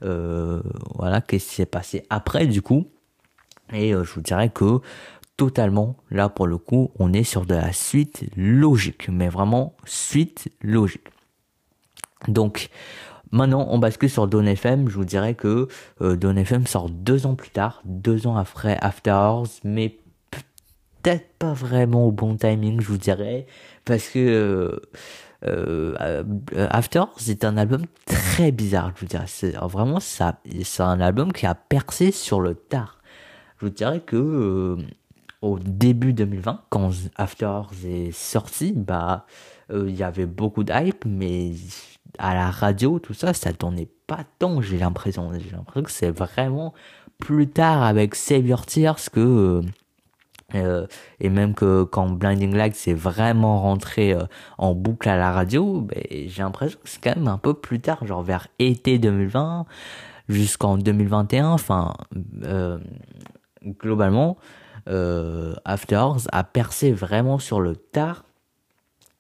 Euh, 0.03 0.63
voilà, 0.95 1.21
qu'est-ce 1.21 1.49
qui 1.49 1.55
s'est 1.57 1.67
passé 1.67 2.07
après 2.11 2.47
du 2.47 2.63
coup. 2.63 2.87
Et 3.73 3.95
euh, 3.95 4.05
je 4.05 4.13
vous 4.15 4.21
dirais 4.21 4.51
que 4.51 4.81
totalement, 5.37 5.97
là 6.11 6.29
pour 6.29 6.47
le 6.47 6.59
coup, 6.59 6.91
on 6.99 7.13
est 7.13 7.25
sur 7.25 7.47
de 7.47 7.55
la 7.55 7.73
suite 7.73 8.25
logique, 8.37 9.09
mais 9.09 9.29
vraiment 9.29 9.75
suite 9.85 10.49
logique. 10.63 11.09
Donc 12.29 12.71
maintenant, 13.31 13.67
on 13.71 13.79
bascule 13.79 14.11
sur 14.11 14.27
Dawn 14.27 14.47
FM. 14.47 14.89
Je 14.89 14.95
vous 14.95 15.05
dirais 15.05 15.35
que 15.35 15.69
euh, 16.01 16.17
FM 16.21 16.67
sort 16.67 16.91
deux 16.91 17.27
ans 17.27 17.35
plus 17.35 17.51
tard, 17.51 17.83
deux 17.85 18.27
ans 18.27 18.37
après 18.37 18.77
After 18.81 19.13
Hours, 19.13 19.49
mais 19.65 19.99
peut-être 20.31 21.29
pas 21.39 21.53
vraiment 21.53 22.07
au 22.07 22.13
bon 22.13 22.37
timing, 22.37 22.81
je 22.81 22.87
vous 22.87 22.99
dirais, 22.99 23.47
parce 23.85 24.09
que 24.09 24.19
euh, 25.47 25.97
euh, 25.97 26.69
After 26.71 27.01
Hours 27.01 27.17
c'est 27.17 27.45
un 27.45 27.57
album 27.57 27.83
très 28.05 28.53
bizarre, 28.53 28.93
je 28.97 29.01
vous 29.01 29.07
dirais. 29.07 29.25
C'est 29.27 29.57
vraiment 29.57 30.01
ça, 30.01 30.41
c'est 30.63 30.83
un 30.83 31.01
album 31.01 31.33
qui 31.33 31.47
a 31.47 31.55
percé 31.55 32.11
sur 32.11 32.41
le 32.41 32.55
tard. 32.55 32.99
Je 33.59 33.67
vous 33.67 33.73
dirais 33.73 34.01
que 34.01 34.77
au 35.43 35.59
début 35.59 36.13
2020, 36.13 36.65
quand 36.69 36.91
After 37.17 37.47
Hours 37.47 37.87
est 37.87 38.13
sorti, 38.13 38.73
bah 38.73 39.27
il 39.73 39.95
y 39.95 40.03
avait 40.03 40.27
beaucoup 40.27 40.65
de 40.65 40.73
hype, 40.73 41.05
mais 41.07 41.53
à 42.21 42.35
la 42.35 42.51
radio, 42.51 42.99
tout 42.99 43.15
ça, 43.15 43.33
ça 43.33 43.53
tournait 43.53 43.89
pas 44.07 44.25
tant, 44.39 44.61
j'ai 44.61 44.79
l'impression. 44.79 45.33
J'ai 45.33 45.51
l'impression 45.51 45.83
que 45.83 45.91
c'est 45.91 46.11
vraiment 46.11 46.75
plus 47.19 47.49
tard 47.49 47.83
avec 47.83 48.15
Save 48.15 48.47
Your 48.47 48.67
Tears 48.67 49.11
que 49.13 49.21
euh, 49.21 49.63
euh, 50.55 50.87
et 51.21 51.29
même 51.29 51.55
que 51.55 51.85
quand 51.85 52.09
Blinding 52.11 52.55
Light 52.55 52.75
c'est 52.75 52.95
vraiment 52.95 53.61
rentré 53.61 54.13
euh, 54.13 54.25
en 54.59 54.75
boucle 54.75 55.09
à 55.09 55.17
la 55.17 55.33
radio, 55.33 55.81
ben, 55.81 56.03
j'ai 56.11 56.43
l'impression 56.43 56.79
que 56.83 56.89
c'est 56.89 57.03
quand 57.03 57.17
même 57.17 57.29
un 57.29 57.39
peu 57.39 57.55
plus 57.55 57.81
tard, 57.81 58.07
genre 58.07 58.23
vers 58.23 58.49
été 58.59 58.99
2020 58.99 59.65
jusqu'en 60.29 60.77
2021. 60.77 61.51
Enfin, 61.51 61.95
globalement, 63.65 64.37
After 64.87 65.97
Hours 65.97 66.27
a 66.33 66.45
percé 66.45 66.93
vraiment 66.93 67.39
sur 67.39 67.61
le 67.61 67.77
tard 67.77 68.25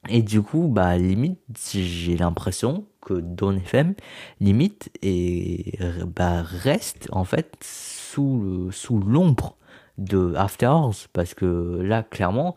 et 0.08 0.22
du 0.22 0.42
coup, 0.42 0.68
bah, 0.68 0.96
limite, 0.96 1.38
j'ai 1.72 2.16
l'impression 2.16 2.86
que 3.14 3.56
FM, 3.56 3.94
limite, 4.40 4.90
et, 5.02 5.78
bah, 6.06 6.42
reste, 6.42 7.08
en 7.12 7.24
fait, 7.24 7.56
sous, 7.62 8.70
sous 8.72 8.98
l'ombre 9.00 9.56
de 9.98 10.34
After 10.36 10.66
Hours, 10.66 11.08
parce 11.12 11.34
que 11.34 11.80
là, 11.82 12.02
clairement, 12.02 12.56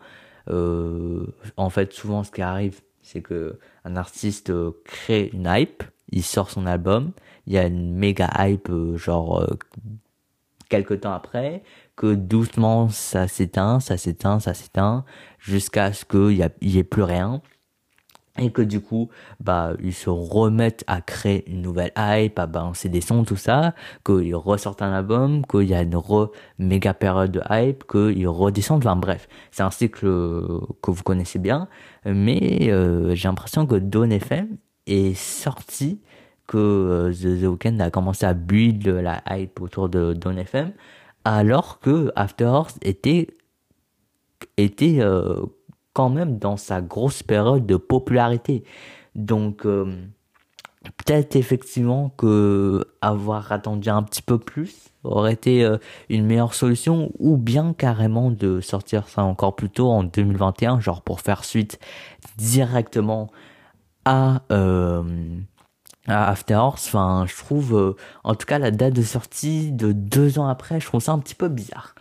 euh, 0.50 1.26
en 1.56 1.70
fait, 1.70 1.92
souvent, 1.92 2.24
ce 2.24 2.30
qui 2.30 2.42
arrive, 2.42 2.80
c'est 3.02 3.22
que 3.22 3.58
un 3.84 3.96
artiste 3.96 4.52
crée 4.84 5.30
une 5.32 5.46
hype, 5.46 5.82
il 6.10 6.22
sort 6.22 6.50
son 6.50 6.66
album, 6.66 7.12
il 7.46 7.52
y 7.52 7.58
a 7.58 7.66
une 7.66 7.94
méga 7.94 8.30
hype, 8.38 8.70
euh, 8.70 8.96
genre, 8.96 9.40
euh, 9.40 9.58
quelques 10.68 11.00
temps 11.00 11.12
après, 11.12 11.62
que 11.96 12.14
doucement 12.14 12.88
ça 12.88 13.28
s'éteint, 13.28 13.80
ça 13.80 13.96
s'éteint, 13.96 14.40
ça 14.40 14.54
s'éteint, 14.54 15.04
jusqu'à 15.38 15.92
ce 15.92 16.04
qu'il 16.04 16.32
y, 16.32 16.68
y 16.68 16.78
ait 16.78 16.84
plus 16.84 17.02
rien. 17.02 17.42
Et 18.36 18.50
que 18.50 18.62
du 18.62 18.80
coup, 18.80 19.10
bah, 19.38 19.74
ils 19.80 19.94
se 19.94 20.10
remettent 20.10 20.82
à 20.88 21.00
créer 21.00 21.48
une 21.48 21.62
nouvelle 21.62 21.92
hype, 21.96 22.36
à 22.38 22.46
balancer 22.46 22.88
des 22.88 23.00
sons, 23.00 23.22
tout 23.22 23.36
ça, 23.36 23.74
qu'ils 24.04 24.34
ressortent 24.34 24.82
un 24.82 24.92
album, 24.92 25.46
qu'il 25.46 25.68
y 25.68 25.74
a 25.74 25.82
une 25.82 25.94
re 25.94 26.32
méga 26.58 26.94
période 26.94 27.30
de 27.30 27.42
hype, 27.48 27.84
qu'ils 27.86 28.26
redescendent, 28.26 28.82
bref, 28.96 29.28
c'est 29.52 29.62
un 29.62 29.70
cycle 29.70 30.06
que 30.06 30.90
vous 30.90 31.02
connaissez 31.04 31.38
bien, 31.38 31.68
mais 32.04 32.72
euh, 32.72 33.14
j'ai 33.14 33.28
l'impression 33.28 33.66
que 33.66 33.76
Dawn 33.76 34.10
FM 34.10 34.56
est 34.88 35.14
sorti, 35.14 36.00
que 36.46 36.58
euh, 36.58 37.12
The, 37.12 37.46
Weeknd 37.46 37.78
a 37.80 37.90
commencé 37.90 38.26
à 38.26 38.34
build 38.34 38.86
la 38.86 39.22
hype 39.30 39.60
autour 39.60 39.88
de 39.88 40.12
Dawn 40.12 40.38
FM, 40.38 40.72
alors 41.24 41.80
que 41.80 42.12
After 42.16 42.46
Hours 42.46 42.72
était 42.82 43.28
était 44.56 44.98
euh, 45.00 45.42
quand 45.94 46.10
même 46.10 46.38
dans 46.38 46.58
sa 46.58 46.82
grosse 46.82 47.22
période 47.22 47.64
de 47.64 47.76
popularité. 47.76 48.64
Donc 49.14 49.64
euh, 49.64 49.86
peut-être 50.82 51.36
effectivement 51.36 52.10
que 52.16 52.84
avoir 53.00 53.50
attendu 53.52 53.88
un 53.88 54.02
petit 54.02 54.22
peu 54.22 54.38
plus 54.38 54.90
aurait 55.04 55.32
été 55.32 55.64
euh, 55.64 55.78
une 56.10 56.26
meilleure 56.26 56.54
solution 56.54 57.10
ou 57.18 57.38
bien 57.38 57.72
carrément 57.72 58.30
de 58.30 58.60
sortir 58.60 59.08
ça 59.08 59.24
encore 59.24 59.56
plus 59.56 59.70
tôt 59.70 59.90
en 59.90 60.04
2021 60.04 60.80
genre 60.80 61.00
pour 61.00 61.20
faire 61.20 61.44
suite 61.44 61.78
directement 62.36 63.30
à 64.04 64.42
After 66.06 66.54
Hours, 66.54 66.74
enfin, 66.86 67.24
je 67.26 67.34
trouve, 67.36 67.76
euh, 67.76 67.96
en 68.24 68.34
tout 68.34 68.46
cas, 68.46 68.58
la 68.58 68.70
date 68.70 68.92
de 68.92 69.02
sortie 69.02 69.72
de 69.72 69.92
deux 69.92 70.38
ans 70.38 70.46
après, 70.46 70.78
je 70.78 70.86
trouve 70.86 71.00
ça 71.00 71.12
un 71.12 71.18
petit 71.18 71.34
peu 71.34 71.48
bizarre. 71.48 71.94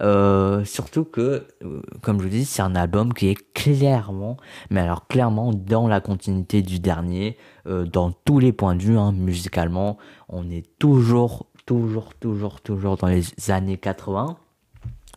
Euh, 0.00 0.64
surtout 0.64 1.04
que, 1.04 1.46
euh, 1.62 1.82
comme 2.02 2.18
je 2.18 2.24
vous 2.24 2.30
dis, 2.30 2.44
c'est 2.44 2.62
un 2.62 2.74
album 2.74 3.12
qui 3.12 3.28
est 3.28 3.52
clairement, 3.54 4.36
mais 4.70 4.80
alors 4.80 5.06
clairement 5.06 5.52
dans 5.52 5.88
la 5.88 6.00
continuité 6.00 6.62
du 6.62 6.78
dernier, 6.80 7.36
dans 7.66 8.12
tous 8.12 8.40
les 8.40 8.52
points 8.52 8.74
de 8.74 8.82
vue, 8.82 8.98
hein, 8.98 9.12
musicalement, 9.12 9.96
on 10.28 10.50
est 10.50 10.66
toujours, 10.78 11.46
toujours, 11.64 12.12
toujours, 12.14 12.60
toujours 12.60 12.96
dans 12.98 13.08
les 13.08 13.24
années 13.48 13.78
80. 13.78 14.36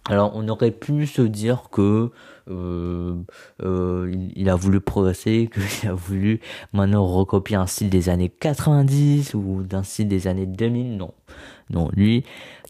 Alors 0.09 0.31
on 0.35 0.47
aurait 0.47 0.71
pu 0.71 1.05
se 1.05 1.21
dire 1.21 1.69
que 1.69 2.11
euh, 2.49 3.15
euh, 3.61 4.13
il, 4.35 4.49
a 4.49 4.55
voulu 4.55 4.79
progresser, 4.79 5.49
qu'il 5.79 5.89
a 5.89 5.93
voulu 5.93 6.39
maintenant 6.71 7.05
recopier 7.05 7.57
un 7.57 7.67
style 7.67 7.89
des 7.89 8.07
années 8.07 8.29
90 8.29 9.33
ou 9.33 9.63
d'un 9.63 9.83
style 9.83 10.07
des 10.07 10.27
années 10.27 10.45
2000. 10.45 10.95
Non, 10.95 11.13
non, 11.69 11.89
lui 11.93 12.23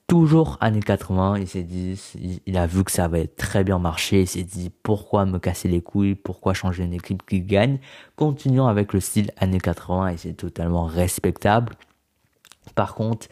toujours 0.08 0.58
années 0.62 0.82
80. 0.82 1.38
Il 1.38 1.48
s'est 1.48 1.64
dit, 1.64 2.02
il, 2.46 2.58
a 2.58 2.66
vu 2.66 2.84
que 2.84 2.92
ça 2.92 3.06
avait 3.06 3.28
très 3.28 3.64
bien 3.64 3.78
marché. 3.78 4.22
Il 4.22 4.28
s'est 4.28 4.44
dit 4.44 4.72
pourquoi 4.84 5.26
me 5.26 5.38
casser 5.38 5.68
les 5.68 5.82
couilles, 5.82 6.16
pourquoi 6.16 6.54
changer 6.54 6.86
une 6.86 6.94
équipe 6.94 7.24
qui 7.26 7.42
gagne? 7.42 7.80
Continuons 8.16 8.68
avec 8.68 8.94
le 8.94 9.02
style 9.02 9.32
années 9.38 9.60
80 9.60 10.10
et 10.10 10.18
c'est 10.18 10.34
totalement 10.34 10.86
respectable. 10.86 11.74
Par 12.74 12.96
contre, 12.96 13.28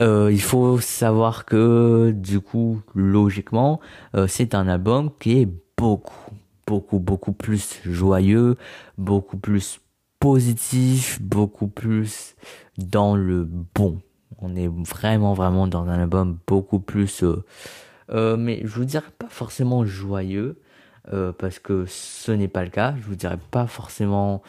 euh, 0.00 0.30
il 0.32 0.42
faut 0.42 0.80
savoir 0.80 1.44
que 1.44 2.12
du 2.14 2.40
coup, 2.40 2.80
logiquement, 2.94 3.80
euh, 4.14 4.26
c'est 4.26 4.54
un 4.54 4.66
album 4.68 5.10
qui 5.20 5.40
est 5.40 5.48
beaucoup, 5.76 6.32
beaucoup, 6.66 6.98
beaucoup 6.98 7.32
plus 7.32 7.80
joyeux, 7.84 8.56
beaucoup 8.98 9.36
plus 9.36 9.80
positif, 10.18 11.20
beaucoup 11.22 11.68
plus 11.68 12.34
dans 12.78 13.14
le 13.14 13.44
bon. 13.74 14.00
On 14.38 14.56
est 14.56 14.68
vraiment, 14.68 15.34
vraiment 15.34 15.66
dans 15.66 15.84
un 15.88 16.00
album 16.00 16.38
beaucoup 16.46 16.80
plus... 16.80 17.24
Euh, 18.10 18.36
mais 18.36 18.60
je 18.62 18.74
vous 18.74 18.84
dirais 18.84 19.04
pas 19.18 19.28
forcément 19.28 19.84
joyeux, 19.84 20.58
parce 21.38 21.58
que 21.58 21.86
ce 21.86 22.32
n'est 22.32 22.48
pas 22.48 22.62
le 22.64 22.70
cas. 22.70 22.94
Je 23.00 23.06
vous 23.06 23.16
dirais 23.16 23.38
pas 23.50 23.66
forcément 23.66 24.42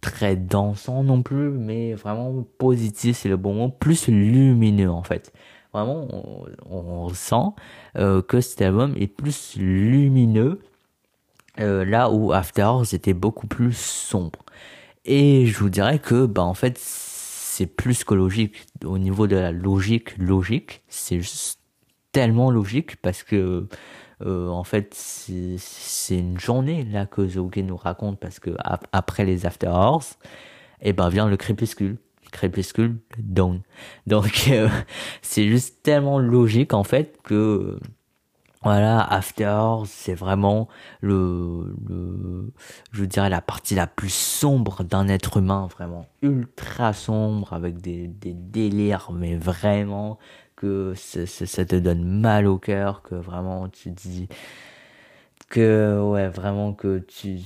très 0.00 0.36
dansant 0.36 1.02
non 1.02 1.22
plus, 1.22 1.50
mais 1.50 1.94
vraiment 1.94 2.44
positif, 2.58 3.18
c'est 3.18 3.28
le 3.28 3.36
bon 3.36 3.54
mot, 3.54 3.68
plus 3.68 4.08
lumineux 4.08 4.90
en 4.90 5.02
fait. 5.02 5.32
Vraiment, 5.72 6.06
on, 6.70 7.12
euh, 7.96 8.22
que 8.22 8.40
cet 8.40 8.62
album 8.62 8.94
est 8.96 9.06
plus 9.06 9.56
lumineux, 9.56 10.60
euh, 11.60 11.84
là 11.84 12.10
où 12.10 12.32
After 12.32 12.62
Hours 12.62 12.94
était 12.94 13.12
beaucoup 13.12 13.46
plus 13.46 13.76
sombre. 13.76 14.38
Et 15.04 15.46
je 15.46 15.58
vous 15.58 15.68
dirais 15.68 15.98
que, 15.98 16.26
bah 16.26 16.42
en 16.42 16.54
fait, 16.54 16.78
c'est 17.58 17.66
plus 17.66 18.04
que 18.04 18.14
logique. 18.14 18.54
Au 18.84 18.98
niveau 18.98 19.26
de 19.26 19.34
la 19.34 19.50
logique, 19.50 20.16
logique, 20.16 20.82
c'est 20.88 21.18
juste 21.18 21.58
tellement 22.12 22.50
logique 22.50 22.96
parce 22.96 23.22
que 23.22 23.66
Euh, 24.20 24.48
en 24.48 24.64
fait, 24.64 24.94
c'est 24.94 26.18
une 26.18 26.40
journée 26.40 26.82
là 26.82 27.06
que 27.06 27.22
Weeknd 27.22 27.62
nous 27.62 27.76
raconte 27.76 28.18
parce 28.18 28.40
que 28.40 28.50
après 28.90 29.24
les 29.24 29.46
After 29.46 29.68
Hours, 29.68 30.18
et 30.82 30.88
eh 30.88 30.92
ben 30.92 31.08
vient 31.08 31.28
le 31.28 31.36
crépuscule. 31.36 31.98
Crépuscule, 32.32 32.96
Dawn. 33.18 33.62
Donc 34.08 34.48
euh, 34.50 34.68
c'est 35.22 35.46
juste 35.48 35.84
tellement 35.84 36.18
logique 36.18 36.74
en 36.74 36.82
fait 36.82 37.16
que 37.22 37.78
voilà, 38.62 39.00
After 39.00 39.84
c'est 39.86 40.14
vraiment 40.14 40.68
le, 41.00 41.76
le, 41.88 42.52
je 42.90 43.04
dirais 43.04 43.30
la 43.30 43.40
partie 43.40 43.76
la 43.76 43.86
plus 43.86 44.12
sombre 44.12 44.82
d'un 44.82 45.08
être 45.08 45.36
humain, 45.36 45.68
vraiment 45.72 46.06
ultra 46.22 46.92
sombre, 46.92 47.52
avec 47.52 47.80
des, 47.80 48.08
des 48.08 48.34
délires, 48.34 49.10
mais 49.12 49.36
vraiment 49.36 50.18
que 50.56 50.94
ça 50.96 51.64
te 51.64 51.76
donne 51.76 52.02
mal 52.04 52.48
au 52.48 52.58
cœur, 52.58 53.02
que 53.02 53.14
vraiment 53.14 53.68
tu 53.68 53.90
dis 53.92 54.28
que 55.48 56.00
ouais, 56.02 56.28
vraiment 56.28 56.72
que 56.72 56.98
tu 56.98 57.38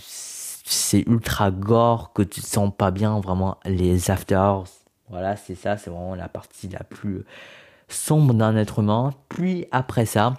c'est 0.64 1.06
ultra 1.06 1.50
gore, 1.50 2.12
que 2.14 2.22
tu 2.22 2.40
te 2.40 2.46
sens 2.46 2.72
pas 2.76 2.90
bien, 2.90 3.20
vraiment 3.20 3.58
les 3.64 4.10
After 4.10 4.36
Hours. 4.36 4.68
Voilà, 5.10 5.36
c'est 5.36 5.54
ça, 5.54 5.76
c'est 5.76 5.90
vraiment 5.90 6.14
la 6.14 6.28
partie 6.28 6.68
la 6.68 6.84
plus 6.84 7.24
sombre 7.88 8.32
d'un 8.32 8.56
être 8.56 8.78
humain. 8.78 9.10
Puis 9.28 9.66
après 9.72 10.06
ça, 10.06 10.34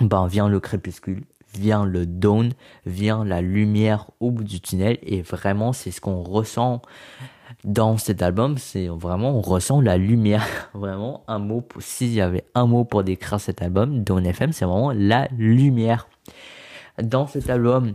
ben 0.00 0.26
vient 0.26 0.48
le 0.48 0.60
crépuscule, 0.60 1.24
vient 1.54 1.84
le 1.84 2.06
dawn, 2.06 2.52
vient 2.84 3.24
la 3.24 3.40
lumière 3.40 4.10
au 4.20 4.30
bout 4.30 4.44
du 4.44 4.60
tunnel. 4.60 4.98
Et 5.02 5.22
vraiment 5.22 5.72
c'est 5.72 5.90
ce 5.90 6.00
qu'on 6.00 6.22
ressent 6.22 6.82
dans 7.64 7.96
cet 7.96 8.22
album, 8.22 8.58
c'est 8.58 8.88
vraiment 8.88 9.36
on 9.36 9.40
ressent 9.40 9.80
la 9.80 9.96
lumière, 9.96 10.70
vraiment 10.74 11.24
un 11.28 11.38
mot 11.38 11.66
s'il 11.78 12.12
y 12.12 12.20
avait 12.20 12.44
un 12.54 12.66
mot 12.66 12.84
pour 12.84 13.04
décrire 13.04 13.40
cet 13.40 13.62
album, 13.62 14.02
Dawn 14.02 14.24
FM, 14.26 14.52
c'est 14.52 14.64
vraiment 14.64 14.92
la 14.92 15.28
lumière. 15.36 16.08
Dans 17.02 17.26
cet 17.26 17.50
album, 17.50 17.94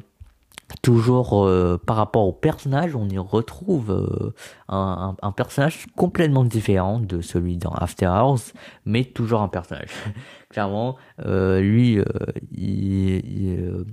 toujours 0.82 1.46
euh, 1.46 1.78
par 1.86 1.96
rapport 1.96 2.28
au 2.28 2.34
personnage, 2.34 2.96
on 2.96 3.08
y 3.10 3.18
retrouve 3.18 3.92
euh, 3.92 4.34
un, 4.70 5.16
un, 5.22 5.32
personnage 5.32 5.86
complètement 5.96 6.44
différent 6.44 7.00
de 7.00 7.22
celui 7.22 7.58
dans 7.58 7.72
After 7.72 8.08
Hours, 8.08 8.54
mais 8.86 9.04
toujours 9.04 9.42
un 9.42 9.48
personnage. 9.48 9.92
Clairement, 10.50 10.98
euh, 11.26 11.62
lui, 11.62 12.00
il, 12.52 13.16
il, 13.26 13.86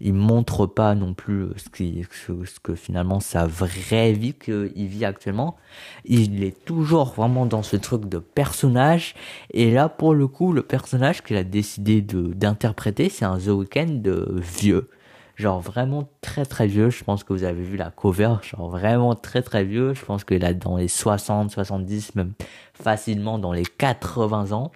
il, 0.00 0.14
montre 0.14 0.66
pas 0.66 0.94
non 0.94 1.14
plus 1.14 1.48
ce, 1.56 1.68
qui, 1.68 2.04
ce, 2.26 2.60
que 2.60 2.74
finalement 2.74 3.20
sa 3.20 3.46
vraie 3.46 4.12
vie 4.12 4.34
qu'il 4.34 4.86
vit 4.86 5.04
actuellement. 5.04 5.56
Il 6.04 6.42
est 6.42 6.64
toujours 6.64 7.12
vraiment 7.14 7.46
dans 7.46 7.62
ce 7.62 7.76
truc 7.76 8.08
de 8.08 8.18
personnage. 8.18 9.14
Et 9.52 9.70
là, 9.70 9.88
pour 9.88 10.14
le 10.14 10.26
coup, 10.26 10.52
le 10.52 10.62
personnage 10.62 11.22
qu'il 11.22 11.36
a 11.36 11.44
décidé 11.44 12.02
d'interpréter, 12.02 13.08
c'est 13.08 13.24
un 13.24 13.38
The 13.38 13.48
Weeknd 13.48 14.02
vieux 14.36 14.90
genre 15.36 15.60
vraiment 15.60 16.08
très 16.22 16.44
très 16.44 16.66
vieux. 16.66 16.90
Je 16.90 17.04
pense 17.04 17.22
que 17.22 17.32
vous 17.32 17.44
avez 17.44 17.62
vu 17.62 17.76
la 17.76 17.90
cover, 17.90 18.36
genre 18.42 18.70
vraiment 18.70 19.14
très 19.14 19.42
très 19.42 19.64
vieux. 19.64 19.94
Je 19.94 20.04
pense 20.04 20.24
qu'il 20.24 20.44
a 20.44 20.54
dans 20.54 20.76
les 20.76 20.88
60, 20.88 21.50
70, 21.50 22.14
même 22.14 22.32
facilement 22.74 23.38
dans 23.38 23.52
les 23.52 23.64
80 23.64 24.52
ans. 24.52 24.72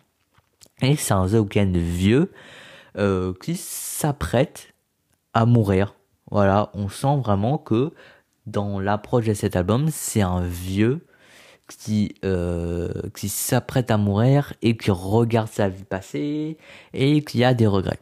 Et 0.83 0.97
c'est 0.97 1.15
un 1.15 1.27
The 1.27 1.77
vieux 1.77 2.31
euh, 2.97 3.33
qui 3.41 3.57
s'apprête 3.57 4.75
à 5.35 5.47
mourir. 5.47 5.95
Voilà, 6.31 6.71
on 6.75 6.89
sent 6.89 7.17
vraiment 7.19 7.59
que 7.59 7.93
dans 8.47 8.81
l'approche 8.81 9.27
de 9.27 9.35
cet 9.35 9.57
album, 9.57 9.89
c'est 9.91 10.23
un 10.23 10.43
vieux 10.43 11.07
qui 11.69 12.15
euh, 12.25 12.91
qui 13.15 13.29
s'apprête 13.29 13.91
à 13.91 13.97
mourir 13.97 14.55
et 14.63 14.77
qui 14.77 14.91
regarde 14.91 15.49
sa 15.49 15.69
vie 15.69 15.85
passée 15.85 16.59
et 16.93 17.23
qui 17.23 17.45
a 17.45 17.55
des 17.55 17.67
regrets. 17.67 18.01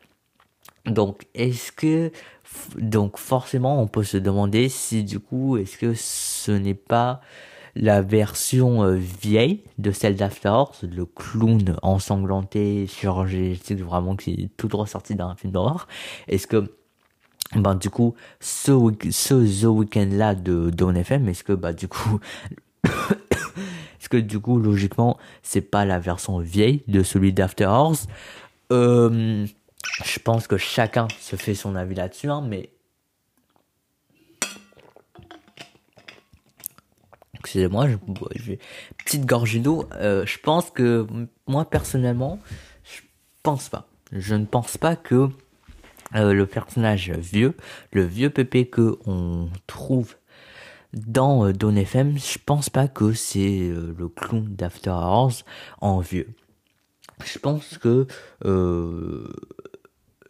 Donc, 0.86 1.26
est-ce 1.34 1.72
que 1.72 2.10
donc 2.76 3.18
forcément, 3.18 3.80
on 3.82 3.86
peut 3.86 4.04
se 4.04 4.16
demander 4.16 4.68
si 4.68 5.04
du 5.04 5.18
coup, 5.20 5.56
est-ce 5.58 5.76
que 5.76 5.94
ce 5.94 6.52
n'est 6.52 6.74
pas 6.74 7.20
la 7.74 8.02
version 8.02 8.82
euh, 8.82 8.94
vieille 8.94 9.62
de 9.78 9.90
celle 9.90 10.16
d'After 10.16 10.62
le 10.82 11.04
clown 11.04 11.76
ensanglanté, 11.82 12.86
chirurgien, 12.86 13.54
vraiment 13.78 14.16
qui 14.16 14.32
est 14.32 14.50
tout 14.56 14.68
droit 14.68 14.86
sorti 14.86 15.14
d'un 15.14 15.34
film 15.34 15.52
d'horreur. 15.52 15.88
Est-ce 16.28 16.46
que 16.46 16.72
ben 17.54 17.74
du 17.74 17.88
coup 17.88 18.14
ce, 18.40 18.72
ce 19.10 19.62
The 19.62 19.66
Weeknd 19.66 20.10
là 20.12 20.34
de 20.34 20.70
Dawn 20.70 20.96
FM, 20.96 21.28
est-ce 21.28 21.44
que 21.44 21.54
bah 21.54 21.72
du 21.72 21.88
coup 21.88 22.20
est-ce 22.84 24.08
que 24.08 24.18
du 24.18 24.38
coup 24.38 24.58
logiquement 24.58 25.16
c'est 25.42 25.62
pas 25.62 25.84
la 25.84 25.98
version 25.98 26.38
vieille 26.38 26.82
de 26.88 27.02
celui 27.02 27.32
d'After 27.32 27.66
Hours? 27.66 28.06
Euh, 28.70 29.46
je 30.04 30.18
pense 30.18 30.46
que 30.46 30.56
chacun 30.56 31.08
se 31.20 31.36
fait 31.36 31.54
son 31.54 31.74
avis 31.74 31.94
là-dessus, 31.94 32.30
hein, 32.30 32.44
mais. 32.46 32.70
Excusez-moi, 37.40 37.88
je, 37.88 37.96
je, 38.36 38.52
petite 39.04 39.26
gorgée 39.26 39.60
d'eau. 39.60 39.88
Euh, 39.94 40.26
je 40.26 40.38
pense 40.38 40.70
que 40.70 41.06
moi 41.46 41.68
personnellement, 41.68 42.38
je 42.84 43.00
pense 43.42 43.68
pas. 43.68 43.88
Je 44.12 44.34
ne 44.34 44.44
pense 44.44 44.76
pas 44.76 44.96
que 44.96 45.28
euh, 46.14 46.32
le 46.32 46.46
personnage 46.46 47.10
vieux, 47.10 47.54
le 47.92 48.02
vieux 48.04 48.30
pépé 48.30 48.66
que 48.66 48.98
on 49.06 49.50
trouve 49.66 50.16
dans 50.94 51.44
euh, 51.44 51.52
Don 51.52 51.76
FM, 51.76 52.16
je 52.18 52.38
pense 52.44 52.70
pas 52.70 52.88
que 52.88 53.12
c'est 53.12 53.68
euh, 53.68 53.94
le 53.98 54.08
clown 54.08 54.46
d'After 54.54 54.90
Hours 54.90 55.44
en 55.80 56.00
vieux. 56.00 56.28
Je 57.24 57.38
pense 57.38 57.78
que 57.78 58.06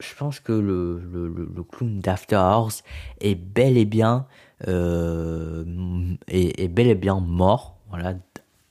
je 0.01 0.15
pense 0.15 0.39
que 0.41 0.53
le, 0.53 1.01
le, 1.13 1.29
le 1.29 1.63
clown 1.63 2.01
d'After 2.01 2.37
Hours 2.37 2.83
est 3.21 3.35
bel 3.35 3.77
et 3.77 3.85
bien 3.85 4.27
est, 4.67 6.63
est, 6.63 6.69
bel 6.69 6.87
et 6.87 6.95
bien 6.95 7.21
mort. 7.21 7.77
Voilà, 7.91 8.15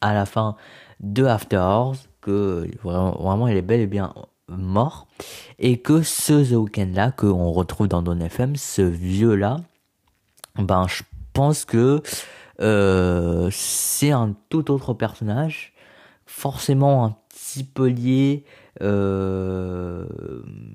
à 0.02 0.14
la 0.14 0.26
fin 0.26 0.56
de 1.00 1.26
After 1.26 1.58
Hours, 1.58 1.98
que 2.22 2.68
vraiment, 2.84 3.48
il 3.48 3.58
est 3.58 3.62
bel 3.62 3.80
et 3.80 3.88
bien 3.88 4.14
mort 4.50 5.08
et 5.60 5.80
que 5.80 6.02
ce 6.02 6.34
The 6.34 6.56
Weeknd 6.56 6.94
là 6.94 7.12
que 7.12 7.26
on 7.26 7.52
retrouve 7.52 7.88
dans 7.88 8.02
Don 8.02 8.20
FM, 8.20 8.56
ce 8.56 8.82
vieux 8.82 9.36
là, 9.36 9.58
ben 10.58 10.88
je 10.88 11.04
pense 11.34 11.66
que 11.66 12.02
euh, 12.62 13.50
c'est 13.52 14.12
un 14.12 14.36
tout 14.50 14.72
autre 14.72 14.94
personnage, 14.94 15.74
forcément 16.26 17.06
un 17.06 17.16
petit 17.30 17.64
peu 17.64 17.88
lié 17.88 18.46
euh, 18.82 20.06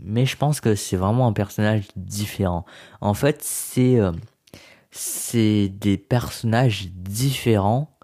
mais 0.04 0.26
je 0.26 0.36
pense 0.36 0.60
que 0.60 0.74
c'est 0.74 0.96
vraiment 0.96 1.26
un 1.28 1.32
personnage 1.32 1.84
différent. 1.96 2.64
En 3.00 3.14
fait, 3.14 3.42
c'est 3.42 3.98
euh, 3.98 4.12
c'est 4.92 5.68
des 5.68 5.98
personnages 5.98 6.88
différents 6.92 7.96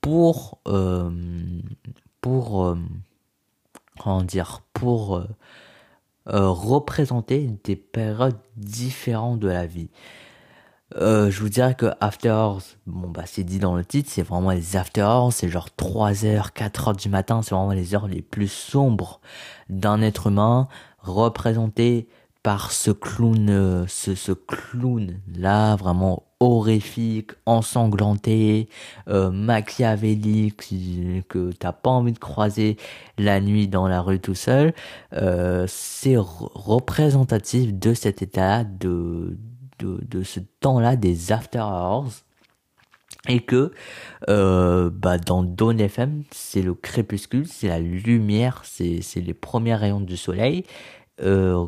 pour 0.00 0.60
euh, 0.66 1.10
pour 2.22 2.76
comment 3.98 4.22
dire 4.22 4.62
pour 4.72 5.22
représenter 6.26 7.50
des 7.64 7.76
périodes 7.76 8.38
différentes 8.56 9.40
de 9.40 9.48
la 9.48 9.66
vie. 9.66 9.90
Euh, 10.96 11.30
je 11.30 11.40
vous 11.40 11.48
dirais 11.48 11.74
que 11.76 11.86
After 12.00 12.30
Hours, 12.30 12.62
bon 12.86 13.08
bah 13.08 13.22
c'est 13.24 13.44
dit 13.44 13.60
dans 13.60 13.76
le 13.76 13.84
titre, 13.84 14.10
c'est 14.12 14.22
vraiment 14.22 14.50
les 14.50 14.76
After 14.76 15.02
Hours, 15.02 15.32
c'est 15.32 15.48
genre 15.48 15.70
3 15.70 16.24
heures, 16.24 16.52
4 16.52 16.88
heures 16.88 16.96
du 16.96 17.08
matin, 17.08 17.42
c'est 17.42 17.54
vraiment 17.54 17.72
les 17.72 17.94
heures 17.94 18.08
les 18.08 18.22
plus 18.22 18.48
sombres 18.48 19.20
d'un 19.68 20.02
être 20.02 20.26
humain, 20.26 20.66
représenté 20.98 22.08
par 22.42 22.72
ce 22.72 22.90
clown, 22.90 23.48
euh, 23.50 23.84
ce, 23.86 24.14
ce 24.14 24.32
clown 24.32 25.20
là, 25.36 25.76
vraiment 25.76 26.24
horrifique, 26.40 27.32
ensanglanté, 27.44 28.68
euh, 29.08 29.30
machiavélique, 29.30 30.74
que 31.28 31.52
t'as 31.52 31.72
pas 31.72 31.90
envie 31.90 32.12
de 32.12 32.18
croiser 32.18 32.78
la 33.18 33.40
nuit 33.40 33.68
dans 33.68 33.86
la 33.86 34.00
rue 34.00 34.20
tout 34.20 34.34
seul, 34.34 34.72
euh, 35.12 35.66
c'est 35.68 36.16
représentatif 36.16 37.74
de 37.74 37.92
cet 37.94 38.22
état 38.22 38.64
de 38.64 39.36
de, 39.82 40.22
ce 40.22 40.40
temps-là 40.60 40.96
des 40.96 41.32
after 41.32 41.60
hours. 41.60 42.24
Et 43.28 43.40
que 43.40 43.72
euh, 44.30 44.90
bah 44.90 45.18
dans 45.18 45.42
Dawn 45.42 45.78
FM 45.78 46.24
c'est 46.30 46.62
le 46.62 46.72
crépuscule 46.72 47.46
c'est 47.46 47.68
la 47.68 47.78
lumière 47.78 48.62
c'est 48.64 49.02
c'est 49.02 49.20
les 49.20 49.34
premiers 49.34 49.74
rayons 49.74 50.00
du 50.00 50.16
soleil 50.16 50.64
euh, 51.20 51.66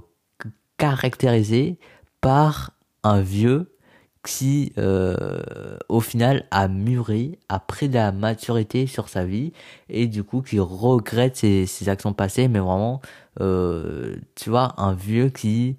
caractérisés 0.78 1.78
par 2.20 2.72
un 3.04 3.20
vieux 3.20 3.76
qui 4.24 4.72
euh, 4.78 5.76
au 5.88 6.00
final 6.00 6.46
a 6.52 6.68
mûri 6.68 7.38
a 7.48 7.58
pris 7.58 7.88
de 7.88 7.94
la 7.94 8.12
maturité 8.12 8.86
sur 8.86 9.08
sa 9.08 9.24
vie 9.24 9.52
et 9.88 10.06
du 10.06 10.22
coup 10.22 10.42
qui 10.42 10.60
regrette 10.60 11.36
ses, 11.36 11.88
actions 11.88 12.12
passées 12.12 12.46
mais 12.46 12.60
vraiment 12.60 13.00
euh, 13.40 14.16
tu 14.36 14.50
vois 14.50 14.74
un 14.80 14.94
vieux 14.94 15.28
qui 15.28 15.76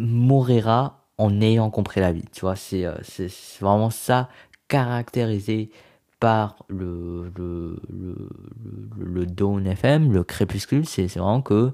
mourira 0.00 1.00
en 1.18 1.40
ayant 1.42 1.70
compris 1.70 2.00
la 2.00 2.12
vie. 2.12 2.24
Tu 2.32 2.40
vois, 2.40 2.56
c'est, 2.56 2.86
euh, 2.86 2.94
c'est 3.02 3.30
vraiment 3.60 3.90
ça 3.90 4.28
caractérisé 4.68 5.70
par 6.18 6.56
le, 6.68 7.30
le, 7.36 7.80
le, 7.90 8.28
le, 8.96 9.04
le 9.04 9.26
Dawn 9.26 9.66
FM, 9.66 10.12
le 10.12 10.24
crépuscule, 10.24 10.86
c'est 10.86 11.06
vraiment 11.06 11.42
que 11.42 11.72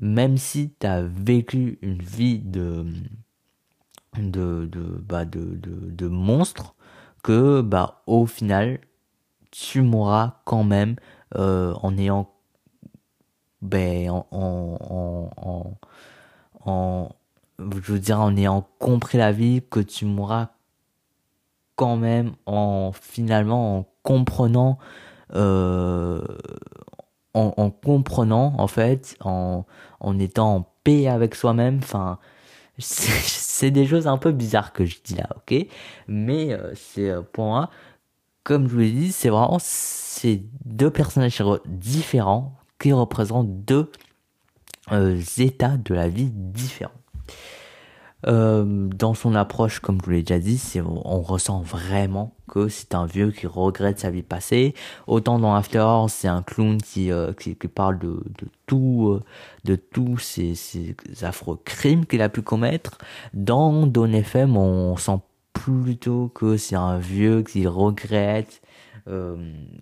même 0.00 0.36
si 0.38 0.72
tu 0.78 0.86
as 0.86 1.02
vécu 1.02 1.78
une 1.82 2.02
vie 2.02 2.38
de, 2.38 2.86
de, 4.16 4.66
de, 4.66 4.80
bah 4.80 5.24
de, 5.24 6.08
monstre, 6.08 6.74
que 7.22 7.60
bah, 7.60 8.02
au 8.06 8.26
final, 8.26 8.80
tu 9.50 9.82
mourras 9.82 10.40
quand 10.44 10.64
même 10.64 10.96
euh, 11.36 11.74
en 11.82 11.96
ayant 11.98 12.30
ben, 13.62 14.10
en, 14.10 14.26
en, 14.30 15.30
en, 15.36 15.74
en, 16.64 17.08
je 17.58 17.92
veux 17.92 17.98
dire 17.98 18.20
en 18.20 18.36
ayant 18.36 18.66
compris 18.78 19.18
la 19.18 19.32
vie 19.32 19.62
que 19.70 19.80
tu 19.80 20.06
mourras 20.06 20.48
quand 21.76 21.96
même 21.96 22.32
en 22.46 22.92
finalement 22.92 23.78
en 23.78 23.86
comprenant 24.02 24.78
euh, 25.34 26.22
en, 27.34 27.54
en, 27.56 27.70
comprenant 27.70 28.54
en 28.58 28.66
fait 28.66 29.16
en, 29.20 29.64
en 30.00 30.18
étant 30.18 30.56
en 30.56 30.72
paix 30.84 31.06
avec 31.06 31.34
soi-même 31.34 31.78
enfin 31.82 32.18
c'est 32.78 33.70
des 33.70 33.86
choses 33.86 34.06
un 34.06 34.18
peu 34.18 34.32
bizarres 34.32 34.72
que 34.72 34.84
je 34.84 34.96
dis 35.04 35.14
là 35.14 35.28
ok? 35.36 35.66
Mais 36.08 36.52
euh, 36.52 36.72
c'est 36.74 37.10
euh, 37.10 37.22
pour 37.22 37.46
moi 37.46 37.70
comme 38.42 38.68
je 38.68 38.72
vous 38.72 38.80
l'ai 38.80 38.90
dit 38.90 39.12
c'est 39.12 39.28
vraiment 39.28 39.58
ces 39.60 40.42
deux 40.64 40.90
personnages 40.90 41.42
différents 41.66 42.54
qui 42.78 42.92
représentent 42.92 43.64
deux 43.64 43.90
euh, 44.92 45.20
états 45.38 45.76
de 45.76 45.94
la 45.94 46.08
vie 46.08 46.30
différents 46.30 46.90
euh, 48.26 48.88
dans 48.88 49.14
son 49.14 49.34
approche, 49.34 49.80
comme 49.80 49.98
je 50.00 50.04
vous 50.04 50.10
l'ai 50.10 50.22
déjà 50.22 50.38
dit, 50.38 50.60
on 50.84 51.20
ressent 51.20 51.60
vraiment 51.60 52.34
que 52.48 52.68
c'est 52.68 52.94
un 52.94 53.06
vieux 53.06 53.30
qui 53.30 53.46
regrette 53.46 54.00
sa 54.00 54.10
vie 54.10 54.22
passée. 54.22 54.74
Autant 55.06 55.38
dans 55.38 55.54
After 55.54 55.80
Hours, 55.80 56.10
c'est 56.10 56.28
un 56.28 56.42
clown 56.42 56.80
qui, 56.80 57.10
euh, 57.10 57.32
qui, 57.32 57.54
parle 57.54 57.98
de, 57.98 58.22
de 58.38 58.48
tout, 58.66 59.08
euh, 59.10 59.22
de 59.64 59.76
tous 59.76 60.18
ces, 60.18 60.54
affreux 61.22 61.58
crimes 61.64 62.06
qu'il 62.06 62.22
a 62.22 62.28
pu 62.28 62.42
commettre. 62.42 62.98
Dans 63.34 63.86
Don 63.86 64.12
FM, 64.12 64.56
on 64.56 64.96
sent 64.96 65.18
plutôt 65.52 66.28
que 66.28 66.56
c'est 66.56 66.76
un 66.76 66.98
vieux 66.98 67.42
qui 67.42 67.66
regrette 67.66 68.62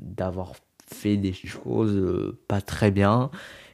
d'avoir 0.01 0.53
fait 0.87 1.19
des 1.19 1.35
choses 1.35 2.35
pas 2.47 2.63
très 2.63 2.91
bien 2.91 3.31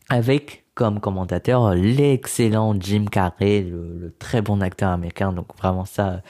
avec 0.10 0.66
comme 0.80 1.02
commentateur 1.02 1.76
l'excellent 1.76 2.74
Jim 2.80 3.04
Carrey, 3.12 3.64
le, 3.70 4.14
très 4.18 4.42
bon 4.42 4.62
acteur 4.62 4.92
américain. 4.92 5.34
Donc 5.34 5.48
vraiment 5.58 5.84
ça, 5.84 6.22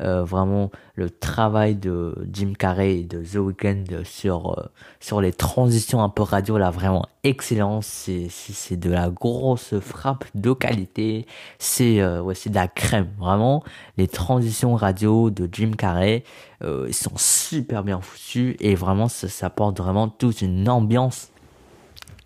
euh, 0.00 0.24
vraiment 0.24 0.70
le 0.94 1.10
travail 1.10 1.76
de 1.76 2.14
Jim 2.32 2.54
Carrey 2.58 3.02
de 3.02 3.22
The 3.22 3.34
Weeknd 3.34 3.84
sur 4.04 4.58
euh, 4.58 4.64
sur 4.98 5.20
les 5.20 5.34
transitions 5.34 6.02
un 6.02 6.08
peu 6.08 6.22
radio 6.22 6.56
là, 6.56 6.70
vraiment 6.70 7.04
excellent. 7.22 7.82
C'est 7.82 8.28
c'est 8.30 8.78
de 8.78 8.90
la 8.90 9.10
grosse 9.10 9.78
frappe 9.78 10.24
de 10.34 10.54
qualité. 10.54 11.26
C'est 11.58 12.00
euh, 12.00 12.32
c'est 12.32 12.48
de 12.48 12.54
la 12.54 12.66
crème. 12.66 13.10
Vraiment 13.18 13.62
les 13.98 14.08
transitions 14.08 14.74
radio 14.74 15.28
de 15.28 15.50
Jim 15.52 15.72
Carrey, 15.76 16.24
ils 16.62 16.94
sont 16.94 17.16
super 17.16 17.84
bien 17.84 18.00
foutus 18.00 18.56
et 18.60 18.74
vraiment 18.74 19.08
ça, 19.08 19.28
ça 19.28 19.48
apporte 19.48 19.76
vraiment 19.76 20.08
toute 20.08 20.40
une 20.40 20.66
ambiance 20.66 21.28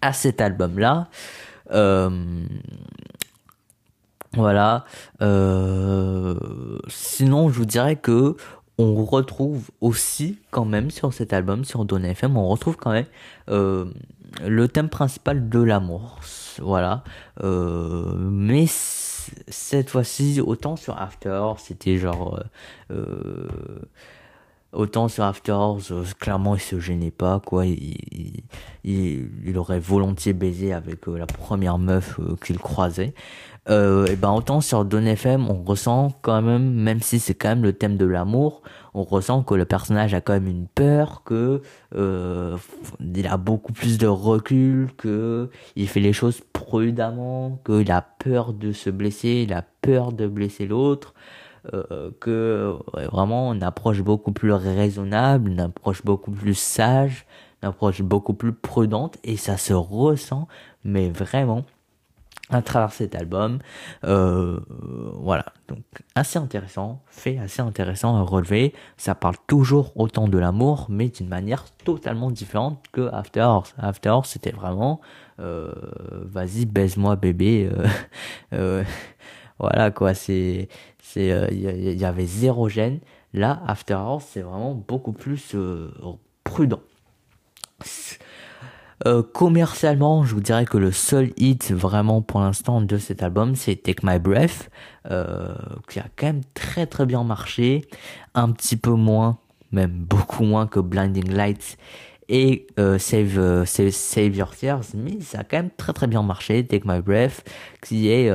à 0.01 0.13
cet 0.13 0.41
album 0.41 0.79
là. 0.79 1.09
Euh, 1.73 2.11
voilà. 4.35 4.85
Euh, 5.21 6.35
sinon, 6.89 7.49
je 7.49 7.59
vous 7.59 7.67
dirais 7.67 7.97
que 7.97 8.37
on 8.79 9.05
retrouve 9.05 9.71
aussi 9.81 10.39
quand 10.51 10.65
même 10.65 10.91
sur 10.91 11.13
cet 11.13 11.33
album, 11.33 11.65
sur 11.65 11.85
Don 11.85 12.03
FM, 12.03 12.37
on 12.37 12.49
retrouve 12.49 12.77
quand 12.77 12.93
même 12.93 13.07
euh, 13.51 13.85
le 14.45 14.67
thème 14.69 14.89
principal 14.89 15.49
de 15.49 15.61
l'amour. 15.61 16.21
Voilà. 16.59 17.05
Mais 17.43 18.67
cette 19.49 19.91
fois-ci, 19.91 20.41
autant 20.41 20.77
sur 20.77 20.99
After, 21.01 21.53
c'était 21.59 21.99
genre... 21.99 22.41
Autant 24.73 25.09
sur 25.09 25.25
After 25.25 25.53
Hours, 25.53 25.91
euh, 25.91 26.03
clairement, 26.19 26.55
il 26.55 26.61
se 26.61 26.81
gênait 26.81 27.11
pas, 27.11 27.41
quoi. 27.45 27.67
Il, 27.67 28.43
il, 28.85 29.29
il 29.45 29.59
aurait 29.59 29.79
volontiers 29.79 30.33
baisé 30.33 30.73
avec 30.73 31.09
euh, 31.09 31.19
la 31.19 31.27
première 31.27 31.77
meuf 31.77 32.19
euh, 32.19 32.37
qu'il 32.43 32.59
croisait. 32.59 33.13
et 33.69 34.17
ben 34.17 34.31
autant 34.31 34.63
sur 34.63 34.87
Don 34.87 35.05
FM, 35.05 35.51
on 35.51 35.63
ressent 35.63 36.19
quand 36.23 36.41
même, 36.41 36.73
même 36.73 37.01
si 37.03 37.19
c'est 37.19 37.35
quand 37.35 37.51
même 37.51 37.63
le 37.63 37.75
thème 37.75 37.99
de 37.99 38.07
l'amour, 38.07 38.63
on 38.95 39.03
ressent 39.03 39.43
que 39.43 39.55
le 39.55 39.67
personnage 39.67 40.15
a 40.15 40.23
quand 40.23 40.33
même 40.33 40.49
une 40.49 40.67
peur, 40.67 41.23
que 41.23 41.61
il 41.95 43.27
a 43.27 43.37
beaucoup 43.37 43.73
plus 43.73 43.99
de 43.99 44.07
recul, 44.07 44.91
que 44.97 45.51
il 45.77 45.87
fait 45.87 46.01
les 46.01 46.15
choses 46.15 46.41
prudemment, 46.53 47.61
qu'il 47.65 47.93
a 47.93 48.01
peur 48.01 48.53
de 48.55 48.73
se 48.73 48.91
blesser, 48.91 49.45
il 49.47 49.53
a 49.53 49.63
peur 49.83 50.13
de 50.13 50.27
blesser 50.27 50.67
l'autre 50.67 51.15
euh, 51.73 52.11
que 52.21 52.77
vraiment 53.13 53.53
une 53.53 53.63
approche 53.63 54.03
beaucoup 54.03 54.33
plus 54.33 54.53
raisonnable, 54.53 55.51
une 55.51 55.61
approche 55.61 56.05
beaucoup 56.05 56.33
plus 56.33 56.55
sage, 56.55 57.27
une 57.63 57.69
approche 57.69 58.03
beaucoup 58.03 58.35
plus 58.35 58.53
prudente 58.53 59.19
et 59.25 59.37
ça 59.37 59.57
se 59.57 59.73
ressent 59.73 60.49
mais 60.85 61.09
vraiment 61.11 61.65
à 62.53 62.63
travers 62.63 62.93
cet 62.93 63.15
album. 63.15 63.59
Euh, 64.05 64.61
voilà, 65.15 65.47
donc 65.69 65.83
assez 66.15 66.39
intéressant, 66.39 67.03
fait 67.09 67.39
assez 67.39 67.63
intéressant 67.63 68.17
à 68.17 68.23
relever. 68.23 68.75
Ça 68.97 69.15
parle 69.15 69.37
toujours 69.47 69.93
autant 69.97 70.29
de 70.29 70.39
l'amour, 70.39 70.87
mais 70.89 71.09
d'une 71.09 71.29
manière 71.29 71.65
totalement 71.85 72.31
différente 72.31 72.85
que 72.93 73.09
After 73.13 73.43
Hours. 73.43 73.69
After 73.79 74.11
Hours, 74.11 74.27
c'était 74.27 74.53
vraiment, 74.53 75.01
euh, 75.41 75.73
vas-y, 76.25 76.67
baise-moi 76.67 77.17
bébé. 77.17 77.71
Euh, 77.73 77.87
euh 78.53 78.85
voilà 79.59 79.91
quoi, 79.91 80.13
c'est 80.15 80.69
c'est 81.03 81.27
il 81.27 81.33
euh, 81.33 81.49
y, 81.51 81.99
y, 81.99 82.05
avait 82.05 82.25
zéro 82.25 82.69
gêne. 82.69 83.01
Là, 83.35 83.61
After 83.67 83.95
Hours, 83.95 84.23
c'est 84.23 84.41
vraiment 84.41 84.75
beaucoup 84.75 85.13
plus 85.13 85.55
euh, 85.55 85.91
prudent. 86.45 86.81
Euh, 89.05 89.25
commercialement, 89.25 90.25
je 90.25 90.33
vous 90.33 90.41
dirais 90.41 90.65
que 90.65 90.79
le 90.79 90.93
seul 90.93 91.33
hit 91.37 91.73
vraiment 91.73 92.23
pour 92.23 92.39
l'instant 92.39 92.81
de 92.81 92.99
cet 92.99 93.25
album, 93.25 93.57
c'est 93.57 93.75
Take 93.75 94.07
My 94.07 94.21
Breath, 94.21 94.71
qui 95.89 95.99
a 95.99 96.07
quand 96.15 96.27
même 96.27 96.43
très 96.55 96.87
très 96.87 97.05
bien 97.05 97.25
marché, 97.25 97.85
un 98.35 98.53
petit 98.53 98.77
peu 98.77 98.93
moins, 98.93 99.39
même 99.73 99.91
beaucoup 99.91 100.45
moins 100.45 100.69
que 100.69 100.79
Blinding 100.79 101.33
Lights 101.33 101.79
et 102.29 102.69
Save 102.99 104.37
Your 104.37 104.55
Tears, 104.55 104.85
mais 104.95 105.21
ça 105.21 105.41
a 105.41 105.45
quand 105.45 105.57
même 105.57 105.71
très 105.77 105.93
très 105.93 106.07
bien 106.07 106.23
marché, 106.23 106.65
Take 106.65 106.87
My 106.87 107.01
Breath, 107.03 107.43
qui 107.81 108.09
est 108.09 108.31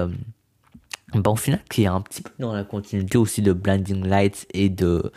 bah, 1.14 1.32
au 1.32 1.36
final 1.36 1.62
qui 1.70 1.84
est 1.84 1.88
un 1.88 2.01
petit 2.01 2.22
peu 2.22 2.32
dans 2.39 2.53
la 2.53 2.66
continuité 2.66 3.18
aussi 3.18 3.41
de 3.41 3.53
Blinding 3.53 4.05
Lights 4.05 4.45
et 4.53 4.70
de 4.70 5.12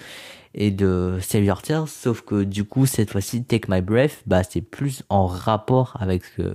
et 0.54 0.70
de 0.70 1.18
Save 1.20 1.62
Tears 1.62 1.88
sauf 1.88 2.22
que 2.22 2.44
du 2.44 2.64
coup 2.64 2.86
cette 2.86 3.10
fois-ci 3.10 3.44
Take 3.44 3.66
My 3.68 3.80
Breath 3.80 4.22
bah 4.26 4.42
c'est 4.42 4.60
plus 4.60 5.02
en 5.08 5.26
rapport 5.26 5.96
avec 6.00 6.22
euh, 6.38 6.54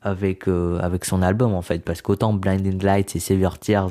avec 0.00 0.48
euh, 0.48 0.78
avec 0.80 1.04
son 1.04 1.22
album 1.22 1.54
en 1.54 1.62
fait. 1.62 1.80
Parce 1.84 2.02
qu'autant 2.02 2.32
Blinding 2.34 2.82
Lights 2.82 3.16
et 3.16 3.20
Save 3.20 3.58
Tears 3.58 3.90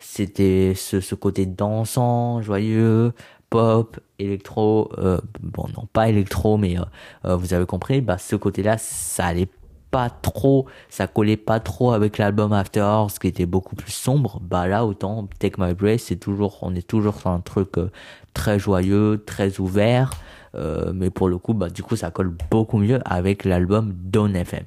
c'était 0.00 0.74
ce, 0.76 1.00
ce 1.00 1.14
côté 1.14 1.46
dansant 1.46 2.42
joyeux 2.42 3.12
pop 3.50 3.98
électro 4.18 4.90
euh, 4.98 5.20
bon 5.40 5.66
non 5.76 5.86
pas 5.92 6.08
électro 6.08 6.56
mais 6.56 6.76
vous 7.24 7.54
avez 7.54 7.66
compris 7.66 8.00
bah 8.00 8.18
ce 8.18 8.36
côté 8.36 8.62
là 8.62 8.78
ça 8.78 9.26
allait 9.26 9.48
pas 9.90 10.10
trop, 10.10 10.66
ça 10.88 11.06
collait 11.06 11.36
pas 11.36 11.60
trop 11.60 11.92
avec 11.92 12.18
l'album 12.18 12.52
After 12.52 12.80
Hours 12.82 13.18
qui 13.20 13.28
était 13.28 13.46
beaucoup 13.46 13.76
plus 13.76 13.92
sombre. 13.92 14.40
Bah 14.42 14.66
là, 14.66 14.84
autant 14.84 15.28
Take 15.38 15.56
My 15.58 15.74
Breath, 15.74 16.00
c'est 16.00 16.16
toujours, 16.16 16.58
on 16.62 16.74
est 16.74 16.86
toujours 16.86 17.18
sur 17.18 17.30
un 17.30 17.40
truc 17.40 17.78
euh, 17.78 17.90
très 18.34 18.58
joyeux, 18.58 19.22
très 19.26 19.60
ouvert. 19.60 20.10
Euh, 20.54 20.92
mais 20.94 21.10
pour 21.10 21.28
le 21.28 21.38
coup, 21.38 21.54
bah 21.54 21.68
du 21.68 21.82
coup, 21.82 21.96
ça 21.96 22.10
colle 22.10 22.34
beaucoup 22.50 22.78
mieux 22.78 23.00
avec 23.04 23.44
l'album 23.44 23.94
Don 23.94 24.34
FM. 24.34 24.64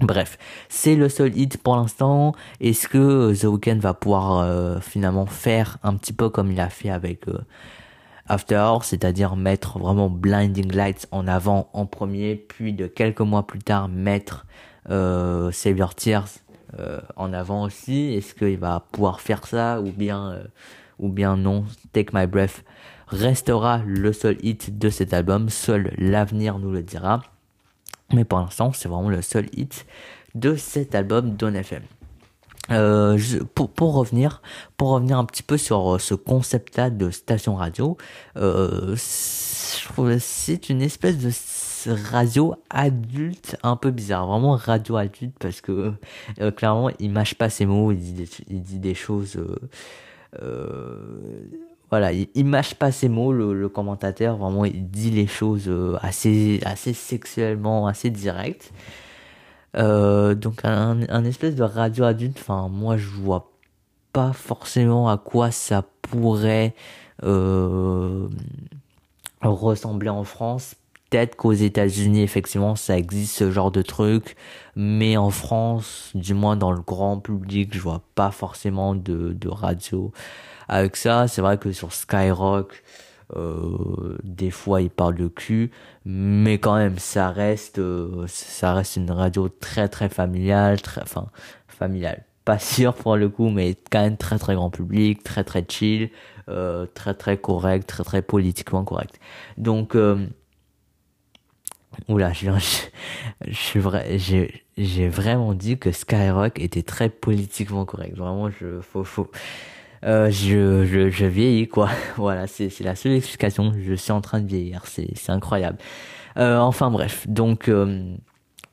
Bref, 0.00 0.38
c'est 0.70 0.96
le 0.96 1.10
seul 1.10 1.36
hit 1.36 1.58
pour 1.58 1.76
l'instant. 1.76 2.34
Est-ce 2.60 2.88
que 2.88 3.34
The 3.38 3.44
Weeknd 3.44 3.78
va 3.80 3.92
pouvoir 3.92 4.38
euh, 4.38 4.80
finalement 4.80 5.26
faire 5.26 5.76
un 5.82 5.94
petit 5.96 6.14
peu 6.14 6.30
comme 6.30 6.50
il 6.50 6.60
a 6.60 6.70
fait 6.70 6.88
avec 6.88 7.26
After 8.30 8.58
Hours, 8.58 8.84
c'est-à-dire 8.84 9.34
mettre 9.34 9.80
vraiment 9.80 10.08
Blinding 10.08 10.72
Lights 10.72 11.08
en 11.10 11.26
avant 11.26 11.68
en 11.72 11.84
premier, 11.84 12.36
puis 12.36 12.72
de 12.72 12.86
quelques 12.86 13.22
mois 13.22 13.44
plus 13.44 13.58
tard 13.58 13.88
mettre 13.88 14.46
euh, 14.88 15.50
Tears 15.96 16.28
euh, 16.78 17.00
en 17.16 17.32
avant 17.32 17.64
aussi. 17.64 18.14
Est-ce 18.14 18.36
qu'il 18.36 18.56
va 18.56 18.86
pouvoir 18.92 19.20
faire 19.20 19.48
ça 19.48 19.80
ou 19.80 19.90
bien 19.90 20.30
euh, 20.30 20.44
ou 21.00 21.08
bien 21.08 21.36
non? 21.36 21.64
Take 21.92 22.16
My 22.16 22.28
Breath 22.28 22.62
restera 23.08 23.82
le 23.84 24.12
seul 24.12 24.36
hit 24.44 24.78
de 24.78 24.90
cet 24.90 25.12
album. 25.12 25.48
Seul 25.48 25.92
l'avenir 25.98 26.60
nous 26.60 26.70
le 26.70 26.84
dira. 26.84 27.22
Mais 28.12 28.24
pour 28.24 28.38
l'instant, 28.38 28.72
c'est 28.72 28.88
vraiment 28.88 29.10
le 29.10 29.22
seul 29.22 29.46
hit 29.56 29.86
de 30.36 30.54
cet 30.54 30.94
album 30.94 31.34
Don 31.34 31.54
FM. 31.54 31.82
Euh, 32.70 33.18
pour, 33.54 33.70
pour, 33.70 33.94
revenir, 33.94 34.42
pour 34.76 34.90
revenir 34.90 35.18
un 35.18 35.24
petit 35.24 35.42
peu 35.42 35.56
sur 35.56 35.94
euh, 35.94 35.98
ce 35.98 36.14
concept-là 36.14 36.90
de 36.90 37.10
station 37.10 37.56
radio, 37.56 37.96
euh, 38.36 38.94
c'est 38.96 40.68
une 40.68 40.82
espèce 40.82 41.18
de 41.18 41.32
radio 42.12 42.54
adulte 42.68 43.56
un 43.62 43.74
peu 43.74 43.90
bizarre, 43.90 44.26
vraiment 44.26 44.52
radio 44.54 44.96
adulte 44.96 45.34
parce 45.38 45.60
que 45.60 45.94
clairement 46.56 46.90
il 46.98 47.10
mâche 47.10 47.34
pas 47.34 47.48
ses 47.48 47.66
mots, 47.66 47.90
il 47.90 47.98
dit 47.98 48.78
des, 48.78 48.94
choses. 48.94 49.42
voilà, 51.88 52.12
il, 52.12 52.44
mâche 52.44 52.74
pas 52.74 52.92
ses 52.92 53.08
mots, 53.08 53.32
le, 53.32 53.54
le, 53.54 53.68
commentateur, 53.68 54.36
vraiment 54.36 54.64
il 54.64 54.90
dit 54.90 55.10
les 55.10 55.26
choses 55.26 55.72
assez, 56.02 56.60
assez 56.64 56.92
sexuellement, 56.92 57.86
assez 57.86 58.10
direct. 58.10 58.72
Euh, 59.76 60.34
donc 60.34 60.64
un, 60.64 61.24
espèce 61.24 61.54
de 61.54 61.62
radio 61.62 62.04
adulte, 62.04 62.38
enfin 62.40 62.68
moi 62.68 62.96
je 62.96 63.06
vois 63.06 63.52
pas 64.12 64.32
forcément 64.32 65.08
à 65.08 65.16
quoi 65.16 65.52
ça 65.52 65.84
pourrait 66.02 66.74
euh, 67.22 68.28
ressembler 69.42 70.08
en 70.08 70.24
France. 70.24 70.74
Peut-être 71.10 71.34
qu'aux 71.34 71.52
États-Unis, 71.52 72.22
effectivement, 72.22 72.76
ça 72.76 72.96
existe 72.96 73.36
ce 73.36 73.50
genre 73.50 73.72
de 73.72 73.82
truc, 73.82 74.36
mais 74.76 75.16
en 75.16 75.30
France, 75.30 76.10
du 76.14 76.34
moins 76.34 76.56
dans 76.56 76.70
le 76.70 76.80
grand 76.80 77.18
public, 77.18 77.74
je 77.74 77.80
vois 77.80 78.02
pas 78.14 78.30
forcément 78.30 78.94
de 78.94 79.48
radio 79.48 80.12
avec 80.70 80.96
ça. 80.96 81.28
C'est 81.28 81.42
vrai 81.42 81.58
que 81.58 81.72
sur 81.72 81.92
Skyrock, 81.92 82.82
euh, 83.36 84.18
des 84.24 84.50
fois, 84.50 84.82
il 84.82 84.90
parle 84.90 85.14
de 85.14 85.28
cul, 85.28 85.70
mais 86.04 86.58
quand 86.58 86.76
même, 86.76 86.98
ça 86.98 87.30
reste, 87.30 87.78
euh, 87.78 88.24
ça 88.28 88.74
reste 88.74 88.96
une 88.96 89.10
radio 89.10 89.48
très 89.48 89.88
très 89.88 90.08
familiale, 90.08 90.80
très, 90.80 91.02
enfin, 91.02 91.28
familiale. 91.68 92.24
Pas 92.44 92.58
sûr 92.58 92.94
pour 92.94 93.16
le 93.16 93.28
coup, 93.28 93.50
mais 93.50 93.76
quand 93.90 94.02
même 94.02 94.16
très 94.16 94.38
très 94.38 94.54
grand 94.54 94.70
public, 94.70 95.22
très 95.22 95.44
très 95.44 95.64
chill, 95.68 96.10
euh, 96.48 96.86
très 96.86 97.14
très 97.14 97.36
correct, 97.38 97.86
très 97.88 98.04
très 98.04 98.22
politiquement 98.22 98.84
correct. 98.84 99.20
Donc, 99.58 99.94
euh, 99.94 100.26
oula, 102.08 102.32
je, 102.32 102.50
je, 102.58 102.76
je 103.48 103.56
suis 103.56 103.80
vrai, 103.80 104.18
j'ai, 104.18 104.64
j'ai 104.78 105.08
vraiment 105.08 105.54
dit 105.54 105.78
que 105.78 105.92
Skyrock 105.92 106.58
était 106.58 106.82
très 106.82 107.08
politiquement 107.08 107.84
correct. 107.84 108.16
Vraiment, 108.16 108.50
je, 108.50 108.80
faut, 108.80 109.04
faut, 109.04 109.30
euh, 110.04 110.30
je, 110.30 110.84
je, 110.84 111.10
je, 111.10 111.26
vieillis 111.26 111.68
quoi. 111.68 111.90
voilà, 112.16 112.46
c'est 112.46 112.80
la 112.80 112.94
seule 112.94 113.12
explication. 113.12 113.72
Je 113.78 113.94
suis 113.94 114.12
en 114.12 114.20
train 114.20 114.40
de 114.40 114.46
vieillir, 114.46 114.82
c'est 114.86 115.30
incroyable. 115.30 115.78
Euh, 116.36 116.58
enfin 116.58 116.90
bref, 116.90 117.26
donc 117.28 117.68
euh, 117.68 118.14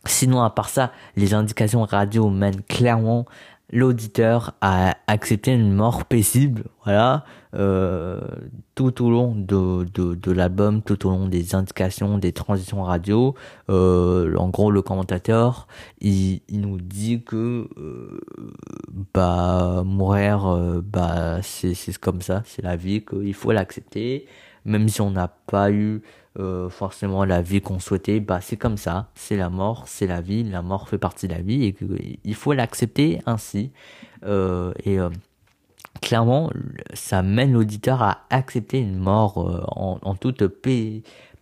sinon 0.06 0.42
à 0.44 0.50
part 0.50 0.70
ça, 0.70 0.92
les 1.16 1.34
indications 1.34 1.84
radio 1.84 2.30
mènent 2.30 2.62
clairement 2.62 3.26
l'auditeur 3.72 4.54
à 4.62 4.96
accepter 5.08 5.54
une 5.54 5.74
mort 5.74 6.06
paisible, 6.06 6.66
voilà, 6.86 7.26
euh, 7.54 8.22
tout 8.76 9.04
au 9.04 9.10
long 9.10 9.34
de, 9.36 9.86
de, 9.94 10.16
de 10.16 10.32
l'album, 10.32 10.82
tout 10.82 11.06
au 11.08 11.10
long 11.10 11.28
des 11.28 11.56
indications, 11.56 12.18
des 12.18 12.32
transitions 12.32 12.84
radio. 12.84 13.36
Euh, 13.70 14.36
en 14.38 14.50
gros, 14.50 14.72
le 14.72 14.82
commentateur, 14.82 15.68
il, 16.00 16.42
il 16.48 16.62
nous 16.62 16.80
dit 16.80 17.24
que 17.24 17.68
euh, 17.78 18.20
bah 19.14 19.84
mourir, 19.86 20.48
euh, 20.48 20.82
bah 20.82 21.40
c'est 21.44 21.74
c'est 21.74 21.98
comme 21.98 22.22
ça, 22.22 22.44
c'est 22.46 22.64
la 22.64 22.76
vie, 22.76 23.04
qu'il 23.06 23.34
faut 23.34 23.52
l'accepter, 23.52 24.26
même 24.66 24.90
si 24.90 25.02
on 25.02 25.12
n'a 25.12 25.28
pas 25.28 25.72
eu 25.72 26.02
euh, 26.40 26.70
forcément 26.70 27.24
la 27.26 27.42
vie 27.42 27.62
qu'on 27.62 27.80
souhaitait, 27.80 28.20
bah 28.20 28.40
c'est 28.42 28.58
comme 28.58 28.78
ça, 28.78 29.10
c'est 29.16 29.38
la 29.38 29.50
mort, 29.50 29.84
c'est 29.88 30.08
la 30.08 30.22
vie, 30.22 30.44
la 30.44 30.62
mort 30.62 30.90
fait 30.90 30.98
partie 30.98 31.28
de 31.28 31.34
la 31.34 31.42
vie 31.42 31.66
et 31.66 31.74
qu'il 31.74 32.36
faut 32.36 32.54
l'accepter 32.54 33.22
ainsi. 33.26 33.72
Euh, 34.26 34.74
et 34.86 34.98
clairement, 36.02 36.50
ça 36.94 37.22
mène 37.22 37.54
l'auditeur 37.54 38.02
à 38.02 38.26
accepter 38.30 38.80
une 38.80 38.98
mort 38.98 39.38
en, 39.78 40.00
en, 40.02 40.16
toute 40.16 40.48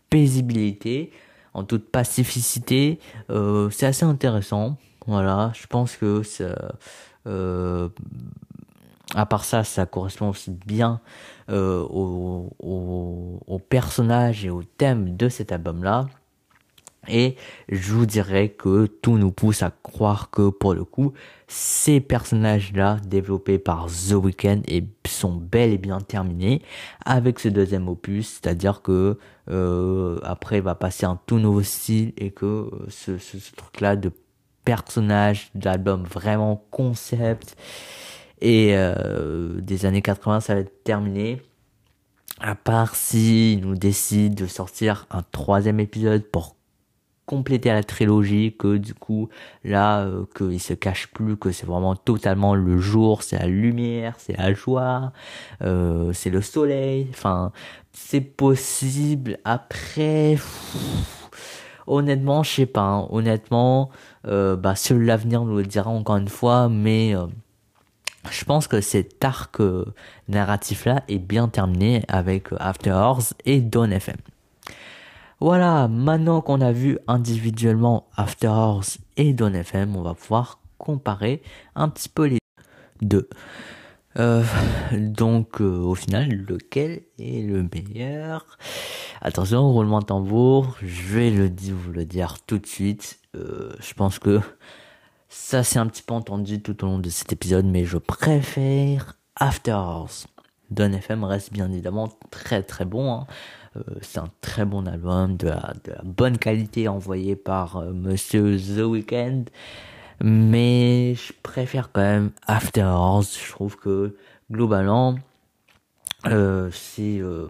paisibilité, 0.09 1.11
en 1.53 1.63
toute 1.63 1.89
pacificité. 1.89 2.99
C'est 3.71 3.85
assez 3.85 4.05
intéressant. 4.05 4.77
Voilà, 5.07 5.51
je 5.53 5.67
pense 5.67 5.95
que 5.97 6.23
ça, 6.23 6.55
à 9.13 9.25
part 9.25 9.45
ça, 9.45 9.63
ça 9.63 9.85
correspond 9.85 10.29
aussi 10.29 10.51
bien 10.51 10.99
euh, 11.49 11.81
au, 11.89 13.59
personnage 13.69 14.45
et 14.45 14.49
au 14.49 14.63
thème 14.63 15.15
de 15.15 15.29
cet 15.29 15.51
album-là. 15.51 16.07
Et 17.07 17.35
je 17.69 17.93
vous 17.93 18.07
dirais 18.07 18.49
que 18.49 18.87
tout 18.87 19.17
nous 19.17 19.31
pousse 19.31 19.61
à 19.61 19.71
croire 19.83 20.31
que 20.31 20.49
pour 20.49 20.73
le 20.73 20.83
coup, 20.83 21.13
ces 21.47 22.01
personnages-là, 22.01 22.97
développés 23.05 23.59
par 23.59 23.87
The 23.87 24.13
Weeknd, 24.13 24.61
sont 25.07 25.35
bel 25.35 25.71
et 25.71 25.77
bien 25.77 26.01
terminés 26.01 26.63
avec 27.05 27.39
ce 27.39 27.47
deuxième 27.47 27.87
opus, 27.87 28.39
c'est-à-dire 28.41 28.81
que 28.81 29.19
euh, 29.51 30.19
après 30.23 30.57
il 30.57 30.63
va 30.63 30.73
passer 30.73 31.05
un 31.05 31.19
tout 31.27 31.37
nouveau 31.37 31.61
style 31.61 32.11
et 32.17 32.31
que 32.31 32.45
euh, 32.45 32.69
ce, 32.89 33.19
ce, 33.19 33.37
ce 33.37 33.55
truc-là 33.55 33.95
de 33.95 34.11
personnage 34.65 35.49
d'album 35.55 36.03
vraiment 36.03 36.65
concept 36.71 37.55
et 38.41 38.71
euh, 38.75 39.61
des 39.61 39.85
années 39.85 40.01
80, 40.01 40.41
ça 40.41 40.55
va 40.55 40.61
être 40.61 40.83
terminé. 40.83 41.41
À 42.41 42.55
part 42.55 42.95
si 42.95 43.57
nous 43.61 43.75
décide 43.75 44.35
de 44.35 44.45
sortir 44.45 45.07
un 45.09 45.21
troisième 45.31 45.79
épisode 45.79 46.23
pour 46.23 46.55
compléter 47.25 47.69
la 47.69 47.83
trilogie, 47.83 48.55
que 48.57 48.77
du 48.77 48.93
coup 48.93 49.29
là, 49.63 50.01
euh, 50.01 50.57
se 50.59 50.73
cache 50.73 51.07
plus, 51.07 51.37
que 51.37 51.51
c'est 51.51 51.65
vraiment 51.65 51.95
totalement 51.95 52.53
le 52.53 52.77
jour, 52.77 53.23
c'est 53.23 53.39
la 53.39 53.47
lumière, 53.47 54.15
c'est 54.19 54.37
la 54.37 54.53
joie, 54.53 55.11
euh, 55.63 56.11
c'est 56.13 56.29
le 56.29 56.41
soleil. 56.41 57.07
Enfin, 57.11 57.51
c'est 57.93 58.21
possible. 58.21 59.39
Après. 59.45 60.37
Honnêtement, 61.87 62.43
je 62.43 62.51
sais 62.51 62.65
pas. 62.65 62.81
Hein. 62.81 63.07
Honnêtement, 63.09 63.89
euh, 64.27 64.55
bah 64.55 64.75
seul 64.75 65.03
l'avenir 65.03 65.43
nous 65.43 65.57
le 65.57 65.63
dira 65.63 65.89
encore 65.89 66.17
une 66.17 66.29
fois, 66.29 66.69
mais 66.69 67.15
euh, 67.15 67.27
je 68.31 68.43
pense 68.45 68.67
que 68.67 68.81
cet 68.81 69.23
arc 69.23 69.59
euh, 69.59 69.85
narratif 70.27 70.85
là 70.85 71.03
est 71.07 71.19
bien 71.19 71.47
terminé 71.47 72.03
avec 72.07 72.51
euh, 72.51 72.57
After 72.59 72.91
Hours 72.91 73.33
et 73.45 73.61
Dawn 73.61 73.91
FM. 73.91 74.17
Voilà, 75.39 75.87
maintenant 75.87 76.41
qu'on 76.41 76.61
a 76.61 76.71
vu 76.71 76.97
individuellement 77.07 78.07
After 78.15 78.47
Hours 78.47 78.97
et 79.17 79.33
Dawn 79.33 79.55
FM, 79.55 79.95
on 79.95 80.01
va 80.01 80.13
pouvoir 80.13 80.59
comparer 80.77 81.41
un 81.75 81.89
petit 81.89 82.09
peu 82.09 82.25
les 82.25 82.39
deux. 83.01 83.29
Euh, 84.17 84.43
donc 84.91 85.61
euh, 85.61 85.79
au 85.79 85.95
final, 85.95 86.29
lequel 86.47 87.01
est 87.19 87.45
le 87.45 87.67
meilleur? 87.73 88.57
Attention, 89.21 89.71
roulement 89.71 89.99
de 89.99 90.05
tambour, 90.05 90.77
je 90.81 91.15
vais 91.15 91.31
le 91.31 91.49
dire, 91.49 91.75
vous 91.75 91.91
le 91.91 92.05
dire 92.05 92.37
tout 92.45 92.57
de 92.57 92.65
suite. 92.65 93.19
Euh, 93.35 93.73
je 93.79 93.93
pense 93.93 94.19
que 94.19 94.39
ça, 95.29 95.63
c'est 95.63 95.79
un 95.79 95.87
petit 95.87 96.03
peu 96.03 96.13
entendu 96.13 96.61
tout 96.61 96.83
au 96.83 96.87
long 96.87 96.99
de 96.99 97.09
cet 97.09 97.33
épisode, 97.33 97.65
mais 97.65 97.83
je 97.83 97.97
préfère 97.97 99.17
After 99.35 99.73
Hours. 99.73 100.27
Don 100.71 100.93
FM 100.93 101.23
reste 101.23 101.53
bien 101.53 101.71
évidemment 101.71 102.09
très 102.31 102.63
très 102.63 102.85
bon. 102.85 103.13
Hein. 103.13 103.27
Euh, 103.77 103.81
c'est 104.01 104.19
un 104.19 104.29
très 104.41 104.65
bon 104.65 104.87
album, 104.87 105.37
de 105.37 105.47
la, 105.47 105.73
bonne 106.03 106.37
qualité 106.37 106.87
envoyé 106.87 107.35
par 107.35 107.77
euh, 107.77 107.91
Monsieur 107.91 108.57
The 108.57 108.79
Weeknd. 108.79 109.45
Mais 110.23 111.15
je 111.15 111.33
préfère 111.43 111.91
quand 111.91 112.01
même 112.01 112.31
After 112.47 112.83
Hours. 112.83 113.25
Je 113.43 113.51
trouve 113.51 113.77
que 113.77 114.15
globalement, 114.51 115.15
euh, 116.27 116.69
c'est 116.71 117.19
euh, 117.19 117.47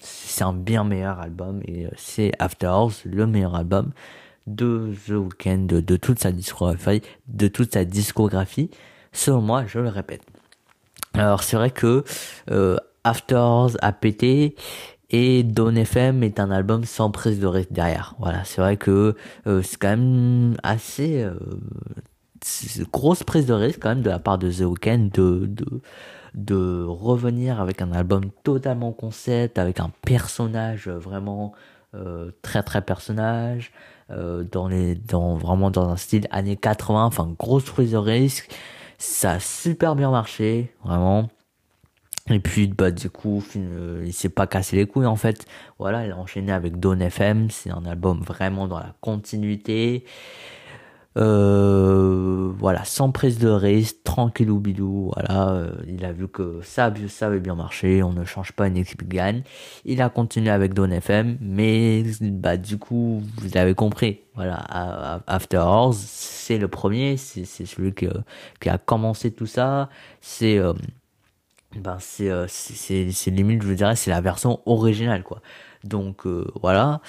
c'est 0.00 0.44
un 0.44 0.52
bien 0.52 0.84
meilleur 0.84 1.20
album 1.20 1.60
et 1.66 1.86
euh, 1.86 1.90
c'est 1.96 2.32
After 2.38 2.66
Hours 2.68 2.92
le 3.04 3.26
meilleur 3.26 3.54
album 3.54 3.92
de 4.46 4.92
The 5.06 5.12
Weeknd, 5.12 5.66
de, 5.66 5.96
toute 5.96 6.18
sa 6.18 6.30
discographie, 6.30 7.02
de 7.28 7.48
toute 7.48 7.72
sa 7.72 7.84
discographie, 7.84 8.70
selon 9.12 9.40
moi, 9.40 9.64
je 9.66 9.78
le 9.78 9.88
répète. 9.88 10.22
Alors 11.14 11.42
c'est 11.42 11.56
vrai 11.56 11.70
que 11.70 12.04
After 13.04 13.36
Hours 13.36 13.76
a 13.80 13.92
pété 13.92 14.54
et 15.16 15.44
Dawn 15.44 15.76
FM 15.78 16.24
est 16.24 16.40
un 16.40 16.50
album 16.50 16.84
sans 16.84 17.12
prise 17.12 17.38
de 17.38 17.46
risque 17.46 17.70
derrière. 17.70 18.16
Voilà, 18.18 18.42
c'est 18.42 18.60
vrai 18.60 18.76
que 18.76 19.14
euh, 19.46 19.62
c'est 19.62 19.76
quand 19.76 19.90
même 19.90 20.56
assez 20.64 21.22
euh, 21.22 21.38
grosse 22.92 23.22
prise 23.22 23.46
de 23.46 23.52
risque 23.54 23.78
quand 23.80 23.90
même 23.90 24.02
de 24.02 24.10
la 24.10 24.18
part 24.18 24.38
de 24.38 24.50
The 24.50 24.62
Weeknd 24.62 25.10
de, 25.12 25.48
de 26.34 26.84
revenir 26.84 27.60
avec 27.60 27.80
un 27.80 27.92
album 27.92 28.24
totalement 28.42 28.90
concept, 28.90 29.56
avec 29.56 29.78
un 29.78 29.92
personnage 30.04 30.88
vraiment 30.88 31.52
euh, 31.94 32.32
très 32.42 32.64
très 32.64 32.82
personnage, 32.82 33.70
dans 34.08 34.66
les 34.66 34.96
dans 34.96 35.36
vraiment 35.36 35.70
dans 35.70 35.88
un 35.90 35.96
style 35.96 36.26
années 36.32 36.56
80, 36.56 37.04
enfin 37.04 37.32
grosse 37.38 37.64
prise 37.64 37.92
de 37.92 37.98
risque. 37.98 38.52
Ça 38.98 39.32
a 39.32 39.38
super 39.40 39.94
bien 39.94 40.10
marché, 40.10 40.74
vraiment. 40.84 41.28
Et 42.30 42.40
puis, 42.40 42.68
bah, 42.68 42.90
du 42.90 43.10
coup, 43.10 43.44
euh, 43.56 44.02
il 44.06 44.12
s'est 44.14 44.30
pas 44.30 44.46
cassé 44.46 44.76
les 44.76 44.86
couilles, 44.86 45.04
en 45.06 45.16
fait. 45.16 45.44
Voilà, 45.78 46.06
il 46.06 46.12
a 46.12 46.16
enchaîné 46.16 46.52
avec 46.52 46.80
Dawn 46.80 47.02
FM. 47.02 47.50
C'est 47.50 47.70
un 47.70 47.84
album 47.84 48.22
vraiment 48.22 48.66
dans 48.66 48.78
la 48.78 48.94
continuité. 49.02 50.04
Euh, 51.16 52.52
voilà, 52.58 52.84
sans 52.84 53.12
prise 53.12 53.38
de 53.38 53.48
risque, 53.48 54.02
tranquille 54.02 54.50
ou 54.50 54.58
bidou, 54.58 55.12
voilà, 55.14 55.50
euh, 55.50 55.72
il 55.86 56.04
a 56.04 56.10
vu 56.10 56.26
que 56.26 56.58
ça, 56.64 56.92
ça 57.08 57.26
avait 57.26 57.38
bien 57.38 57.54
marché, 57.54 58.02
on 58.02 58.12
ne 58.12 58.24
change 58.24 58.50
pas 58.50 58.66
une 58.66 58.76
équipe 58.76 59.02
qui 59.02 59.16
gagne. 59.16 59.42
Il 59.84 60.02
a 60.02 60.08
continué 60.08 60.50
avec 60.50 60.74
Don 60.74 60.90
FM, 60.90 61.38
mais 61.40 62.02
bah 62.20 62.56
du 62.56 62.78
coup, 62.78 63.22
vous 63.38 63.56
avez 63.56 63.74
compris, 63.74 64.22
voilà, 64.34 65.22
After 65.28 65.58
Hours, 65.58 65.94
c'est 65.94 66.58
le 66.58 66.66
premier, 66.66 67.16
c'est 67.16 67.44
celui 67.44 67.94
qui, 67.94 68.08
qui 68.60 68.68
a 68.68 68.78
commencé 68.78 69.30
tout 69.30 69.46
ça, 69.46 69.88
c'est 70.20 70.58
euh, 70.58 70.72
ben 71.76 71.96
c'est 72.00 72.30
c'est 72.48 73.10
c'est 73.10 73.30
limite 73.30 73.62
je 73.62 73.72
dirais 73.72 73.96
c'est 73.96 74.10
la 74.10 74.20
version 74.20 74.60
originale 74.66 75.22
quoi. 75.22 75.40
Donc 75.84 76.26
voilà. 76.60 77.00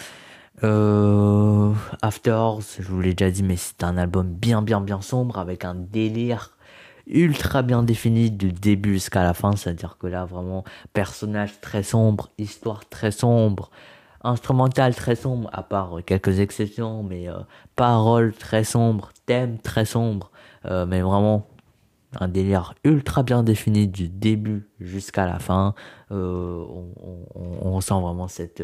Euh, 0.63 1.73
After 2.01 2.49
je 2.79 2.87
vous 2.87 3.01
l'ai 3.01 3.13
déjà 3.13 3.31
dit, 3.31 3.43
mais 3.43 3.57
c'est 3.57 3.83
un 3.83 3.97
album 3.97 4.27
bien, 4.33 4.61
bien, 4.61 4.81
bien 4.81 5.01
sombre 5.01 5.37
avec 5.37 5.65
un 5.65 5.75
délire 5.75 6.51
ultra 7.07 7.61
bien 7.61 7.83
défini 7.83 8.31
du 8.31 8.51
début 8.51 8.93
jusqu'à 8.93 9.23
la 9.23 9.33
fin. 9.33 9.55
C'est-à-dire 9.55 9.97
que 9.99 10.07
là, 10.07 10.25
vraiment, 10.25 10.63
personnage 10.93 11.59
très 11.61 11.83
sombre, 11.83 12.29
histoire 12.37 12.87
très 12.89 13.11
sombre, 13.11 13.69
instrumental 14.23 14.95
très 14.95 15.15
sombre, 15.15 15.49
à 15.53 15.63
part 15.63 15.97
quelques 16.05 16.39
exceptions, 16.39 17.03
mais 17.03 17.29
euh, 17.29 17.39
paroles 17.75 18.33
très 18.33 18.63
sombres, 18.63 19.11
thème 19.25 19.59
très 19.59 19.85
sombre, 19.85 20.31
euh, 20.65 20.85
mais 20.85 21.01
vraiment 21.01 21.47
un 22.19 22.27
délire 22.27 22.75
ultra 22.83 23.23
bien 23.23 23.43
défini 23.43 23.87
du 23.87 24.09
début 24.09 24.69
jusqu'à 24.79 25.25
la 25.25 25.39
fin. 25.39 25.73
Euh, 26.11 26.63
on, 27.35 27.71
ressent 27.75 28.01
vraiment 28.01 28.27
cette 28.27 28.63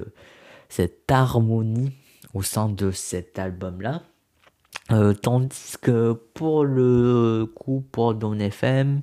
cette 0.69 1.11
harmonie 1.11 1.91
au 2.33 2.41
sein 2.41 2.69
de 2.69 2.91
cet 2.91 3.39
album-là. 3.39 4.03
Euh, 4.91 5.13
tandis 5.13 5.75
que 5.81 6.13
pour 6.33 6.65
le 6.65 7.49
coup 7.55 7.85
pour 7.91 8.13
Don 8.13 8.37
FM, 8.39 9.01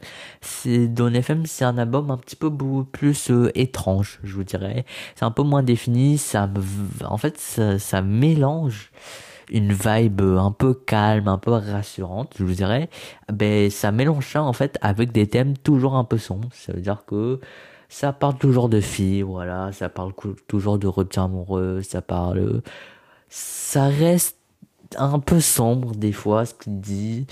Don 0.67 1.15
FM 1.15 1.47
c'est 1.47 1.65
un 1.65 1.79
album 1.79 2.11
un 2.11 2.19
petit 2.19 2.37
peu 2.37 2.51
plus 2.85 3.31
euh, 3.31 3.51
étrange, 3.55 4.19
je 4.23 4.35
vous 4.35 4.45
dirais. 4.45 4.85
C'est 5.15 5.25
un 5.25 5.31
peu 5.31 5.43
moins 5.43 5.63
défini, 5.63 6.19
ça 6.19 6.51
en 7.05 7.17
fait 7.17 7.39
ça, 7.39 8.03
mélange 8.03 8.91
une 9.51 9.73
vibe 9.73 10.21
un 10.21 10.53
peu 10.53 10.75
calme, 10.75 11.29
un 11.29 11.39
peu 11.39 11.53
rassurante, 11.53 12.35
je 12.39 12.45
vous 12.45 12.55
dirais. 12.55 12.89
Ben 13.33 13.71
ça 13.71 13.93
mélange 13.93 14.27
ça 14.33 14.43
en 14.43 14.53
fait 14.53 14.79
avec 14.83 15.13
des 15.13 15.27
thèmes 15.27 15.57
toujours 15.57 15.97
un 15.97 16.05
peu 16.05 16.19
sombres. 16.19 16.49
Ça 16.53 16.73
veut 16.73 16.81
dire 16.81 17.05
que 17.07 17.41
ça 17.89 18.13
parle 18.13 18.37
toujours 18.39 18.69
de 18.69 18.81
filles, 18.81 19.23
voilà, 19.23 19.73
ça 19.73 19.89
parle 19.89 20.13
toujours 20.47 20.79
de 20.79 20.87
rupture 20.87 21.23
amoureuse, 21.23 21.85
ça 21.87 22.03
parle, 22.03 22.63
ça 23.29 23.89
reste 23.89 24.38
un 24.97 25.19
peu 25.19 25.41
sombre 25.41 25.95
des 25.95 26.13
fois 26.13 26.47
ce 26.47 26.55
qu'il 26.55 26.81
dit, 26.81 27.27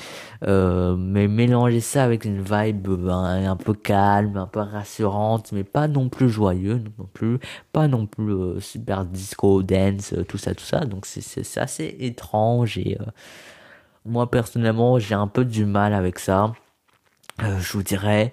euh, 0.46 0.96
mais 0.96 1.28
mélanger 1.28 1.80
ça 1.80 2.04
avec 2.04 2.24
une 2.24 2.42
vibe 2.42 2.88
ben, 2.88 3.48
un 3.48 3.56
peu 3.56 3.74
calme, 3.74 4.36
un 4.36 4.46
peu 4.46 4.60
rassurante, 4.60 5.52
mais 5.52 5.64
pas 5.64 5.88
non 5.88 6.08
plus 6.08 6.28
joyeux 6.28 6.82
non 6.98 7.08
plus, 7.12 7.38
pas 7.72 7.88
non 7.88 8.06
plus 8.06 8.32
euh, 8.32 8.60
super 8.60 9.04
disco, 9.04 9.62
dance, 9.62 10.12
euh, 10.12 10.24
tout 10.24 10.38
ça, 10.38 10.54
tout 10.54 10.64
ça. 10.64 10.80
Donc 10.80 11.06
c'est 11.06 11.22
c'est 11.22 11.60
assez 11.60 11.96
étrange 12.00 12.78
et 12.78 12.98
moi 14.04 14.30
personnellement 14.30 14.98
j'ai 14.98 15.14
un 15.14 15.28
peu 15.28 15.44
du 15.44 15.64
mal 15.64 15.94
avec 15.94 16.18
ça. 16.18 16.52
je 17.40 17.72
vous 17.72 17.82
dirais, 17.82 18.32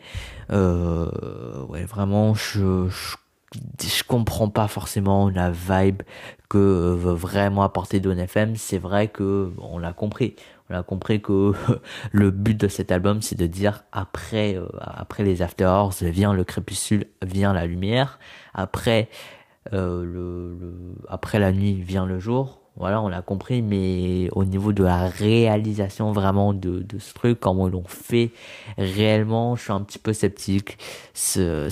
ouais, 0.49 1.85
vraiment, 1.85 2.33
je, 2.33 2.87
je, 2.89 4.03
comprends 4.07 4.49
pas 4.49 4.67
forcément 4.67 5.29
la 5.29 5.51
vibe 5.51 6.03
que 6.53 6.93
veut 6.93 7.13
vraiment 7.13 7.63
apporter 7.63 7.99
Don 7.99 8.15
FM. 8.15 8.55
C'est 8.55 8.77
vrai 8.77 9.07
que 9.07 9.51
on 9.57 9.79
l'a 9.79 9.91
compris. 9.91 10.35
On 10.69 10.75
a 10.75 10.83
compris 10.83 11.19
que 11.19 11.53
le 12.11 12.29
but 12.29 12.55
de 12.55 12.67
cet 12.67 12.91
album, 12.91 13.23
c'est 13.23 13.37
de 13.37 13.47
dire 13.47 13.83
après, 13.91 14.55
euh, 14.55 14.67
après 14.79 15.23
les 15.23 15.41
after 15.41 15.65
hours 15.65 15.93
vient 16.01 16.31
le 16.31 16.43
crépuscule, 16.43 17.07
vient 17.23 17.53
la 17.53 17.65
lumière. 17.65 18.19
Après, 18.53 19.09
euh, 19.73 20.03
le, 20.05 20.57
après 21.09 21.39
la 21.39 21.51
nuit 21.51 21.81
vient 21.81 22.05
le 22.05 22.19
jour 22.19 22.59
voilà, 22.75 23.01
on 23.03 23.07
l'a 23.07 23.21
compris, 23.21 23.61
mais 23.61 24.29
au 24.31 24.45
niveau 24.45 24.73
de 24.73 24.83
la 24.83 25.07
réalisation 25.07 26.11
vraiment 26.11 26.53
de, 26.53 26.79
de 26.79 26.97
ce 26.97 27.13
truc, 27.13 27.39
comment 27.39 27.67
ils 27.67 27.71
l'ont 27.71 27.83
fait 27.83 28.31
réellement, 28.79 29.55
je 29.55 29.61
suis 29.63 29.71
un 29.71 29.81
petit 29.81 29.99
peu 29.99 30.11
sceptique. 30.11 30.79
C'est, 31.13 31.39
euh, 31.41 31.69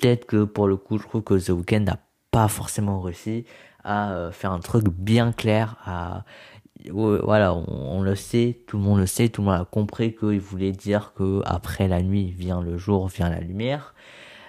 peut-être 0.00 0.26
que 0.26 0.44
pour 0.44 0.68
le 0.68 0.76
coup, 0.76 0.98
je 0.98 1.02
trouve 1.02 1.22
que 1.22 1.34
The 1.34 1.50
Weeknd 1.50 1.80
n'a 1.80 1.98
pas 2.30 2.48
forcément 2.48 3.00
réussi 3.00 3.44
à 3.84 4.12
euh, 4.12 4.32
faire 4.32 4.52
un 4.52 4.60
truc 4.60 4.88
bien 4.88 5.32
clair, 5.32 5.76
à 5.84 6.24
voilà, 6.90 7.54
on, 7.54 8.00
le 8.00 8.14
sait, 8.14 8.58
tout 8.66 8.78
le 8.78 8.82
monde 8.82 9.00
le 9.00 9.06
sait, 9.06 9.28
tout 9.28 9.42
le 9.42 9.48
monde 9.48 9.60
a 9.60 9.66
compris 9.66 10.14
qu'il 10.14 10.40
voulait 10.40 10.72
dire 10.72 11.12
que 11.14 11.42
après 11.44 11.88
la 11.88 12.00
nuit 12.00 12.30
vient 12.30 12.62
le 12.62 12.78
jour, 12.78 13.08
vient 13.08 13.28
la 13.28 13.40
lumière 13.40 13.94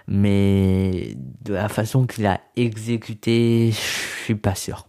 mais 0.08 1.16
de 1.42 1.54
la 1.54 1.70
façon 1.70 2.06
qu'il 2.06 2.26
a 2.26 2.42
exécuté, 2.56 3.72
je 3.72 4.24
suis 4.24 4.36
pas 4.36 4.56
sûr. 4.56 4.86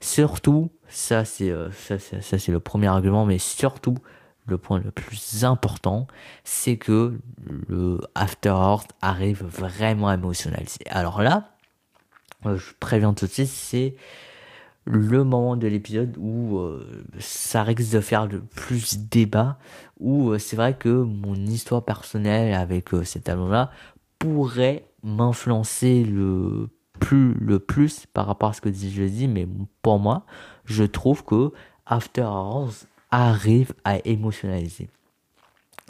Surtout, 0.00 0.70
ça 0.88 1.24
c'est 1.24 1.50
euh, 1.50 1.70
ça, 1.72 1.98
ça, 1.98 2.38
c'est 2.38 2.52
le 2.52 2.60
premier 2.60 2.86
argument, 2.86 3.24
mais 3.24 3.38
surtout 3.38 3.96
le 4.46 4.58
point 4.58 4.78
le 4.78 4.90
plus 4.90 5.44
important, 5.44 6.06
c'est 6.44 6.76
que 6.76 7.18
le 7.68 8.00
After 8.14 8.50
Hours 8.50 8.84
arrive 9.00 9.44
vraiment 9.44 10.08
à 10.08 10.14
émotionnaliser. 10.14 10.86
Alors 10.88 11.22
là, 11.22 11.55
je 12.54 12.72
préviens 12.78 13.12
tout 13.14 13.26
de 13.26 13.30
suite, 13.30 13.48
c'est 13.48 13.96
le 14.84 15.24
moment 15.24 15.56
de 15.56 15.66
l'épisode 15.66 16.14
où 16.16 16.58
euh, 16.58 17.04
ça 17.18 17.64
risque 17.64 17.92
de 17.92 18.00
faire 18.00 18.26
le 18.26 18.40
plus 18.40 18.98
débat, 18.98 19.58
où 19.98 20.38
c'est 20.38 20.54
vrai 20.54 20.74
que 20.74 20.88
mon 20.88 21.34
histoire 21.34 21.84
personnelle 21.84 22.54
avec 22.54 22.90
cet 23.02 23.28
album-là 23.28 23.70
pourrait 24.20 24.84
m'influencer 25.02 26.04
le 26.04 26.68
plus 26.98 27.34
le 27.34 27.58
plus 27.58 28.06
par 28.06 28.26
rapport 28.26 28.50
à 28.50 28.52
ce 28.52 28.60
que 28.60 28.72
je 28.72 29.04
dis, 29.04 29.28
mais 29.28 29.46
pour 29.82 29.98
moi, 29.98 30.24
je 30.64 30.84
trouve 30.84 31.24
que 31.24 31.52
After 31.86 32.22
Hours 32.22 32.86
arrive 33.10 33.72
à 33.84 33.98
émotionnaliser. 34.04 34.88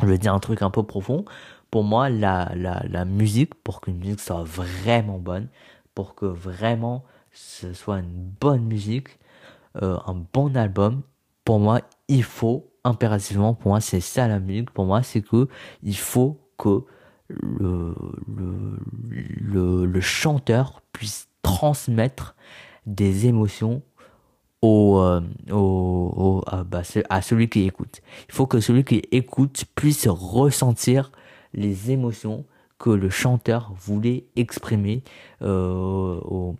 Je 0.00 0.06
vais 0.06 0.18
dire 0.18 0.34
un 0.34 0.40
truc 0.40 0.62
un 0.62 0.70
peu 0.70 0.82
profond. 0.82 1.24
Pour 1.70 1.84
moi, 1.84 2.10
la, 2.10 2.52
la, 2.54 2.84
la 2.88 3.04
musique, 3.04 3.54
pour 3.54 3.80
qu'une 3.80 3.96
musique 3.98 4.20
soit 4.20 4.44
vraiment 4.44 5.18
bonne, 5.18 5.48
pour 5.96 6.14
que 6.14 6.26
vraiment 6.26 7.04
ce 7.32 7.72
soit 7.72 7.98
une 7.98 8.30
bonne 8.40 8.64
musique, 8.64 9.18
euh, 9.82 9.96
un 10.06 10.24
bon 10.32 10.54
album, 10.54 11.02
pour 11.44 11.58
moi, 11.58 11.80
il 12.08 12.22
faut 12.22 12.70
impérativement, 12.84 13.54
pour 13.54 13.70
moi, 13.70 13.80
c'est 13.80 14.00
ça 14.00 14.28
la 14.28 14.38
musique, 14.38 14.70
pour 14.70 14.84
moi, 14.84 15.02
c'est 15.02 15.22
que 15.22 15.48
il 15.82 15.96
faut 15.96 16.38
que 16.58 16.84
le, 17.28 17.94
le, 18.28 18.78
le, 19.40 19.86
le 19.86 20.00
chanteur 20.00 20.82
puisse 20.92 21.28
transmettre 21.42 22.36
des 22.84 23.26
émotions 23.26 23.82
au, 24.60 25.00
euh, 25.00 25.22
au, 25.50 26.42
au 26.44 26.44
bah, 26.64 26.82
à 27.08 27.22
celui 27.22 27.48
qui 27.48 27.66
écoute. 27.66 28.02
Il 28.28 28.34
faut 28.34 28.46
que 28.46 28.60
celui 28.60 28.84
qui 28.84 29.02
écoute 29.12 29.64
puisse 29.74 30.06
ressentir 30.08 31.10
les 31.54 31.90
émotions 31.90 32.44
que 32.78 32.90
le 32.90 33.10
chanteur 33.10 33.72
voulait 33.76 34.26
exprimer 34.36 35.02
euh, 35.42 36.20
au, 36.20 36.56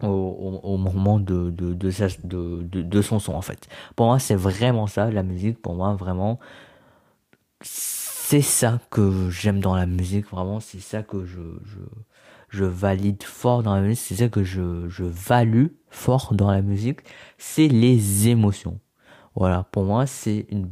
moment 0.00 1.18
de, 1.18 1.50
de, 1.50 3.02
son 3.02 3.18
son 3.18 3.34
en 3.34 3.42
fait. 3.42 3.68
Pour 3.96 4.06
moi 4.06 4.18
c'est 4.18 4.34
vraiment 4.34 4.86
ça, 4.86 5.10
la 5.10 5.22
musique, 5.22 5.60
pour 5.60 5.74
moi 5.74 5.94
vraiment 5.94 6.38
c'est 7.62 8.42
ça 8.42 8.80
que 8.90 9.30
j'aime 9.30 9.60
dans 9.60 9.76
la 9.76 9.86
musique, 9.86 10.26
vraiment 10.30 10.60
c'est 10.60 10.80
ça 10.80 11.02
que 11.02 11.24
je, 11.24 11.40
je, 11.64 11.78
je 12.48 12.64
valide 12.64 13.22
fort 13.22 13.62
dans 13.62 13.74
la 13.74 13.80
musique, 13.80 14.04
c'est 14.04 14.16
ça 14.16 14.28
que 14.28 14.44
je, 14.44 14.88
je 14.88 15.04
value 15.04 15.66
fort 15.90 16.34
dans 16.34 16.50
la 16.50 16.62
musique, 16.62 17.00
c'est 17.38 17.68
les 17.68 18.28
émotions. 18.28 18.78
Voilà, 19.34 19.64
pour 19.72 19.84
moi, 19.84 20.06
c'est 20.06 20.46
une 20.50 20.68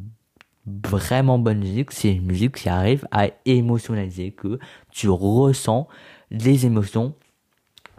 vraiment 0.67 1.39
bonne 1.39 1.59
musique, 1.59 1.93
c'est 1.93 2.13
une 2.13 2.27
musique 2.27 2.57
qui 2.57 2.69
arrive 2.69 3.07
à 3.11 3.29
émotionnaliser, 3.45 4.33
que 4.33 4.59
tu 4.91 5.09
ressens 5.09 5.89
les 6.31 6.67
émotions 6.67 7.15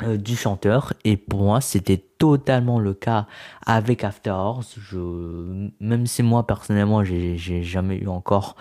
euh, 0.02 0.18
du 0.18 0.36
chanteur. 0.36 0.94
Et 1.04 1.18
pour 1.18 1.42
moi 1.42 1.62
c'était 1.62 1.98
totalement 1.98 2.80
le 2.80 2.94
cas 2.94 3.28
avec 3.66 4.04
After 4.04 4.32
Hours. 4.32 4.64
Je 4.78 5.70
même 5.80 6.08
si 6.08 6.24
moi 6.24 6.48
personnellement 6.48 7.04
j'ai 7.04 7.38
jamais 7.64 7.98
eu 7.98 8.08
encore 8.08 8.56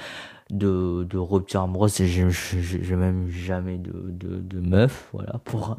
de 0.51 1.07
de 1.09 1.17
rupture 1.17 1.63
amoureuse 1.63 2.03
j'ai 2.03 2.97
même 2.97 3.29
jamais 3.31 3.79
de 3.79 4.11
de 4.11 4.61
meuf 4.61 5.09
voilà 5.15 5.39
pour 5.45 5.77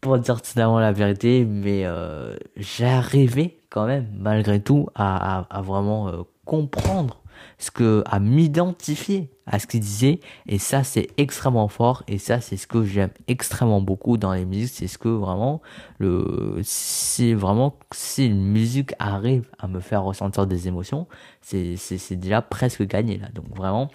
pour 0.00 0.18
dire 0.18 0.40
totalement 0.40 0.80
la 0.80 0.92
vérité. 0.92 1.44
Mais 1.44 1.82
euh, 1.84 2.36
arrivé 2.80 3.60
quand 3.68 3.86
même 3.86 4.08
malgré 4.18 4.60
tout 4.60 4.88
à 4.94 5.40
à, 5.40 5.58
à 5.58 5.60
vraiment 5.62 6.08
euh, 6.08 6.22
comprendre 6.44 7.21
ce 7.58 7.70
que 7.70 8.02
à 8.06 8.20
m'identifier 8.20 9.30
à 9.46 9.58
ce 9.58 9.66
qu'il 9.66 9.80
disait. 9.80 10.20
Et 10.46 10.58
ça 10.58 10.84
c'est 10.84 11.08
extrêmement 11.16 11.68
fort. 11.68 12.02
Et 12.08 12.18
ça 12.18 12.40
c'est 12.40 12.56
ce 12.56 12.66
que 12.66 12.84
j'aime 12.84 13.10
extrêmement 13.28 13.80
beaucoup 13.80 14.16
dans 14.16 14.32
les 14.32 14.44
musiques. 14.44 14.74
C'est 14.74 14.86
ce 14.86 14.98
que 14.98 15.08
vraiment 15.08 15.60
le 15.98 16.60
c'est 16.62 17.34
vraiment 17.34 17.76
si 17.92 18.26
une 18.26 18.44
musique 18.44 18.94
arrive 18.98 19.48
à 19.58 19.68
me 19.68 19.80
faire 19.80 20.04
ressentir 20.04 20.46
des 20.46 20.68
émotions 20.68 21.06
c'est 21.40 21.76
c'est 21.76 22.16
déjà 22.16 22.42
presque 22.42 22.82
gagné 22.82 23.18
là. 23.18 23.28
Donc 23.34 23.54
vraiment 23.54 23.90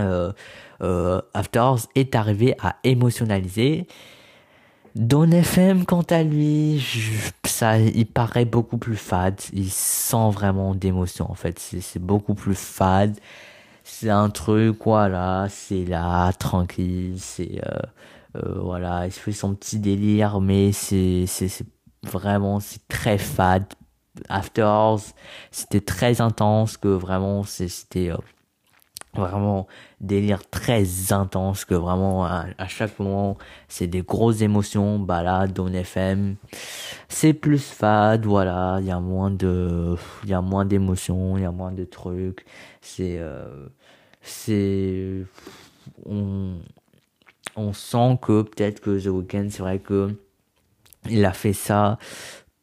euh, 0.00 0.32
euh, 0.82 1.20
est 1.94 2.14
arrivé 2.16 2.56
à 2.60 2.76
émotionnaliser 2.82 3.86
Don 4.94 5.32
FM, 5.32 5.86
quant 5.86 6.02
à 6.02 6.22
lui, 6.22 6.80
ça, 7.44 7.78
il 7.80 8.06
paraît 8.06 8.44
beaucoup 8.44 8.78
plus 8.78 8.96
fade. 8.96 9.40
Il 9.52 9.70
sent 9.70 10.30
vraiment 10.30 10.74
d'émotion, 10.74 11.28
en 11.30 11.34
fait. 11.34 11.58
C'est 11.58 11.98
beaucoup 11.98 12.34
plus 12.34 12.54
fade. 12.54 13.18
C'est 13.82 14.10
un 14.10 14.30
truc, 14.30 14.78
voilà, 14.84 15.46
c'est 15.50 15.84
là, 15.84 16.32
tranquille, 16.32 17.16
c'est, 17.18 17.60
euh, 17.66 17.78
euh, 18.36 18.60
voilà, 18.60 19.06
il 19.06 19.12
fait 19.12 19.32
son 19.32 19.54
petit 19.54 19.78
délire, 19.78 20.40
mais 20.40 20.72
c'est, 20.72 21.26
c'est, 21.26 21.50
vraiment, 22.02 22.60
c'est 22.60 22.86
très 22.88 23.18
fade. 23.18 23.66
After 24.28 24.62
Hours, 24.62 25.12
c'était 25.50 25.80
très 25.80 26.20
intense, 26.20 26.76
que 26.78 26.88
vraiment, 26.88 27.42
c'était, 27.44 28.10
euh, 28.10 28.16
vraiment 29.14 29.66
délire 30.00 30.48
très 30.48 31.12
intense 31.12 31.64
que 31.64 31.74
vraiment 31.74 32.24
à, 32.24 32.46
chaque 32.68 32.98
moment 32.98 33.36
c'est 33.68 33.86
des 33.86 34.02
grosses 34.02 34.42
émotions 34.42 34.98
balade 34.98 35.58
on 35.58 35.72
FM 35.72 36.36
c'est 37.08 37.32
plus 37.32 37.62
fade 37.62 38.26
voilà. 38.26 38.78
Il 38.80 38.86
y 38.86 38.90
a 38.90 39.00
moins 39.00 39.30
de 39.30 39.96
il 40.24 40.30
y 40.30 40.34
a 40.34 40.40
moins 40.40 40.64
d'émotions 40.64 41.36
il 41.36 41.42
y 41.42 41.46
a 41.46 41.52
moins 41.52 41.72
de 41.72 41.84
trucs. 41.84 42.44
C'est 42.80 43.18
euh, 43.18 43.66
c'est 44.22 45.24
on 46.06 46.56
on 47.56 47.72
sent 47.72 48.18
que 48.22 48.42
peut-être 48.42 48.80
que 48.80 48.98
The 48.98 49.06
Weeknd 49.06 49.48
c'est 49.50 49.62
vrai 49.62 49.78
que 49.78 50.10
il 51.08 51.24
a 51.24 51.32
fait 51.32 51.52
ça 51.52 51.98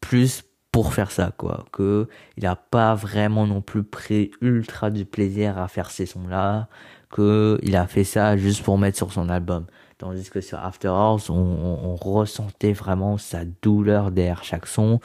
plus 0.02 0.44
pour 0.72 0.94
faire 0.94 1.12
ça 1.12 1.32
quoi. 1.38 1.66
Que 1.72 2.08
il 2.38 2.46
a 2.46 2.56
pas 2.56 2.96
vraiment 2.96 3.46
non 3.48 3.62
plus 3.62 3.84
pris 3.84 4.32
ultra 4.42 4.90
du 4.90 5.06
plaisir 5.06 5.58
à 5.58 5.68
faire 5.68 5.92
ces 5.92 6.06
sons 6.06 6.28
là 6.28 6.68
que 7.12 7.60
il 7.62 7.76
a 7.76 7.88
fait 7.88 8.06
ça 8.06 8.38
juste 8.38 8.64
pour 8.64 8.78
mettre 8.78 8.98
sur 8.98 9.12
son 9.12 9.30
album. 9.30 9.66
Tandis 9.98 10.30
que 10.30 10.42
sur 10.42 10.60
After 10.60 10.88
Hours 10.88 11.30
on, 11.30 11.36
on, 11.36 11.96
ressentait 11.96 12.74
vraiment 12.74 13.18
sa 13.18 13.46
douleur 13.62 14.12
derrière 14.12 14.44
chaque 14.44 14.66
son. 14.66 15.00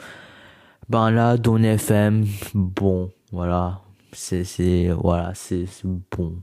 Ben 0.89 1.11
là 1.11 1.37
Don 1.37 1.61
FM 1.61 2.25
bon 2.53 3.11
voilà. 3.31 3.81
C'est 4.13 4.45
c'est 4.45 4.89
voilà 4.89 5.33
c'est 5.35 5.65
bon 6.11 6.41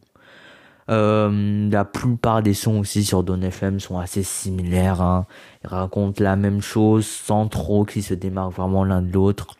euh, 0.90 1.70
la 1.70 1.84
plupart 1.84 2.42
des 2.42 2.54
sons 2.54 2.80
aussi 2.80 3.04
sur 3.04 3.22
Don 3.22 3.40
FM 3.40 3.80
sont 3.80 3.98
assez 3.98 4.22
similaires. 4.22 5.00
Hein. 5.00 5.26
Ils 5.62 5.68
racontent 5.68 6.22
la 6.22 6.36
même 6.36 6.60
chose 6.60 7.06
sans 7.06 7.48
trop 7.48 7.84
qu'ils 7.84 8.02
se 8.02 8.14
démarquent 8.14 8.54
vraiment 8.54 8.84
l'un 8.84 9.02
de 9.02 9.12
l'autre. 9.12 9.56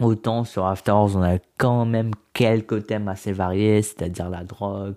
Autant 0.00 0.44
sur 0.44 0.66
After 0.66 0.92
Hours, 0.92 1.16
on 1.16 1.22
a 1.22 1.38
quand 1.56 1.86
même 1.86 2.10
quelques 2.34 2.86
thèmes 2.86 3.08
assez 3.08 3.32
variés, 3.32 3.80
c'est-à-dire 3.80 4.28
la 4.28 4.44
drogue, 4.44 4.96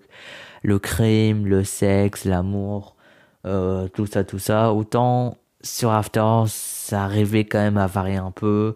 le 0.62 0.78
crime, 0.78 1.46
le 1.46 1.64
sexe, 1.64 2.26
l'amour, 2.26 2.96
euh, 3.46 3.88
tout 3.88 4.04
ça, 4.04 4.24
tout 4.24 4.38
ça. 4.38 4.74
Autant 4.74 5.38
sur 5.62 5.90
After 5.90 6.20
Hours, 6.20 6.48
ça 6.50 7.04
arrivait 7.04 7.46
quand 7.46 7.60
même 7.60 7.78
à 7.78 7.86
varier 7.86 8.16
un 8.16 8.30
peu. 8.30 8.74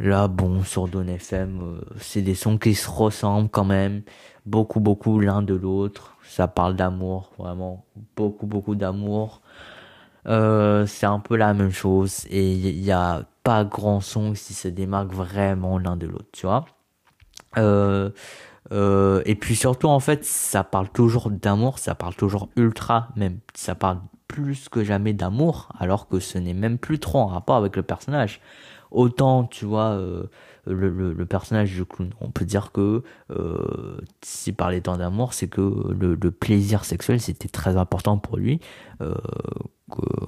Là, 0.00 0.28
bon, 0.28 0.64
sur 0.64 0.88
Don 0.88 1.06
FM, 1.06 1.60
euh, 1.62 1.80
c'est 1.98 2.22
des 2.22 2.34
sons 2.34 2.58
qui 2.58 2.74
se 2.74 2.88
ressemblent 2.88 3.50
quand 3.50 3.66
même, 3.66 4.02
beaucoup, 4.50 4.80
beaucoup 4.80 5.20
l'un 5.20 5.42
de 5.42 5.54
l'autre. 5.54 6.16
Ça 6.22 6.48
parle 6.48 6.74
d'amour, 6.76 7.32
vraiment, 7.38 7.84
beaucoup, 8.16 8.46
beaucoup 8.46 8.74
d'amour. 8.74 9.40
Euh, 10.26 10.86
c'est 10.86 11.06
un 11.06 11.20
peu 11.20 11.36
la 11.36 11.54
même 11.54 11.70
chose 11.70 12.26
et 12.28 12.52
il 12.52 12.82
n'y 12.82 12.92
a 12.92 13.22
pas 13.42 13.64
grand 13.64 14.00
son 14.00 14.32
qui 14.32 14.52
se 14.52 14.68
démarque 14.68 15.12
vraiment 15.12 15.78
l'un 15.78 15.96
de 15.96 16.06
l'autre, 16.06 16.28
tu 16.32 16.46
vois. 16.46 16.66
Euh, 17.56 18.10
euh, 18.70 19.22
et 19.24 19.34
puis 19.34 19.56
surtout, 19.56 19.88
en 19.88 20.00
fait, 20.00 20.24
ça 20.24 20.62
parle 20.62 20.90
toujours 20.90 21.30
d'amour, 21.30 21.78
ça 21.78 21.94
parle 21.94 22.14
toujours 22.14 22.50
ultra, 22.56 23.08
même, 23.16 23.38
ça 23.54 23.74
parle 23.74 24.00
plus 24.28 24.68
que 24.68 24.84
jamais 24.84 25.14
d'amour, 25.14 25.70
alors 25.78 26.06
que 26.06 26.20
ce 26.20 26.38
n'est 26.38 26.54
même 26.54 26.78
plus 26.78 26.98
trop 26.98 27.18
en 27.18 27.26
rapport 27.26 27.56
avec 27.56 27.76
le 27.76 27.82
personnage 27.82 28.40
autant 28.90 29.44
tu 29.44 29.66
vois 29.66 30.00
le, 30.66 31.12
le, 31.12 31.26
personnage 31.26 31.72
du 31.72 31.84
clown. 31.84 32.10
On 32.20 32.30
peut 32.30 32.44
dire 32.44 32.72
que 32.72 33.02
euh, 33.30 33.98
si 34.22 34.52
par 34.52 34.70
les 34.70 34.80
temps 34.80 34.96
d'amour 34.96 35.34
c'est 35.34 35.48
que 35.48 35.60
le, 35.60 36.16
plaisir 36.30 36.84
sexuel 36.84 37.20
c'était 37.20 37.48
très 37.48 37.76
important 37.76 38.18
pour 38.18 38.36
lui 38.36 38.60
euh, 39.00 39.14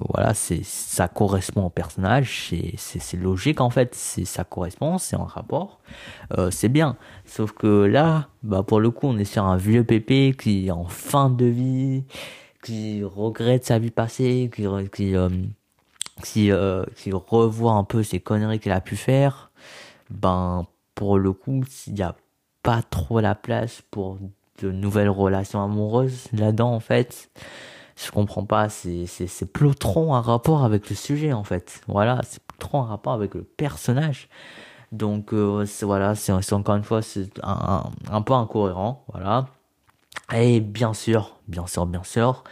voilà 0.09 0.33
c'est 0.33 0.63
ça 0.63 1.07
correspond 1.07 1.65
au 1.65 1.69
personnage 1.69 2.53
c'est 2.77 3.17
logique 3.17 3.61
en 3.61 3.69
fait. 3.69 3.95
C'est 3.95 4.25
ça 4.25 4.43
correspond 4.43 4.97
c'est 4.97 5.15
en 5.15 5.25
rapport. 5.25 5.79
Euh, 6.37 6.51
c'est 6.51 6.69
bien. 6.69 6.97
Sauf 7.25 7.51
que 7.53 7.85
là 7.85 8.29
bah 8.43 8.63
pour 8.63 8.79
le 8.79 8.91
coup 8.91 9.07
on 9.07 9.17
est 9.17 9.25
sur 9.25 9.45
un 9.45 9.57
vieux 9.57 9.83
pépé 9.83 10.35
qui 10.37 10.67
est 10.67 10.71
en 10.71 10.85
fin 10.85 11.29
de 11.29 11.45
vie 11.45 12.03
qui 12.63 13.03
regrette 13.03 13.65
sa 13.65 13.79
vie 13.79 13.91
passée 13.91 14.49
qui 14.53 14.65
qui 14.91 15.15
euh, 15.15 15.29
qui, 16.23 16.51
qui 16.95 17.11
revoit 17.11 17.73
un 17.73 17.83
peu 17.83 18.03
ces 18.03 18.19
conneries 18.19 18.59
qu'il 18.59 18.71
a 18.71 18.81
pu 18.81 18.95
faire, 18.95 19.51
ben 20.13 20.65
pour 20.95 21.17
le 21.17 21.33
coup, 21.33 21.63
il 21.87 21.93
n'y 21.93 22.01
a 22.01 22.15
pas 22.61 22.81
trop 22.81 23.19
la 23.19 23.35
place 23.35 23.81
pour 23.91 24.17
de 24.61 24.71
nouvelles 24.71 25.09
relations 25.09 25.63
amoureuses 25.63 26.27
là-dedans 26.33 26.73
en 26.73 26.79
fait. 26.79 27.29
Je 27.95 28.09
comprends 28.11 28.45
pas, 28.45 28.69
c'est 28.69 29.07
trop 29.79 30.13
un 30.13 30.21
rapport 30.21 30.63
avec 30.63 30.89
le 30.89 30.95
sujet 30.95 31.33
en 31.33 31.43
fait. 31.43 31.81
Voilà, 31.87 32.21
c'est 32.23 32.41
trop 32.59 32.79
un 32.79 32.85
rapport 32.85 33.13
avec 33.13 33.33
le 33.35 33.43
personnage. 33.43 34.29
Donc 34.91 35.33
euh, 35.33 35.65
voilà, 35.81 36.15
c'est 36.15 36.31
encore 36.31 36.75
une 36.75 36.83
fois 36.83 37.01
c'est 37.01 37.29
un, 37.43 37.91
un, 38.09 38.15
un 38.15 38.21
peu 38.21 38.33
incohérent, 38.33 39.05
voilà. 39.11 39.47
Et 40.33 40.61
bien 40.61 40.93
sûr, 40.93 41.37
bien 41.47 41.67
sûr, 41.67 41.85
bien 41.85 42.03
sûr, 42.03 42.43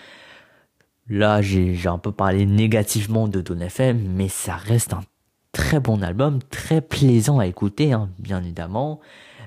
Là, 1.12 1.42
j'ai 1.42 1.88
un 1.88 1.98
peu 1.98 2.14
parlé 2.14 2.46
négativement 2.46 3.28
de 3.28 3.42
Don 3.42 3.60
FM, 3.60 4.02
mais 4.16 4.30
ça 4.30 4.56
reste 4.56 4.94
un 4.94 5.04
très 5.52 5.80
bon 5.80 6.02
album, 6.02 6.40
très 6.50 6.82
plaisant 6.82 7.40
à 7.40 7.48
écouter, 7.48 7.94
hein, 7.94 8.10
bien 8.20 8.42
évidemment. 8.42 9.00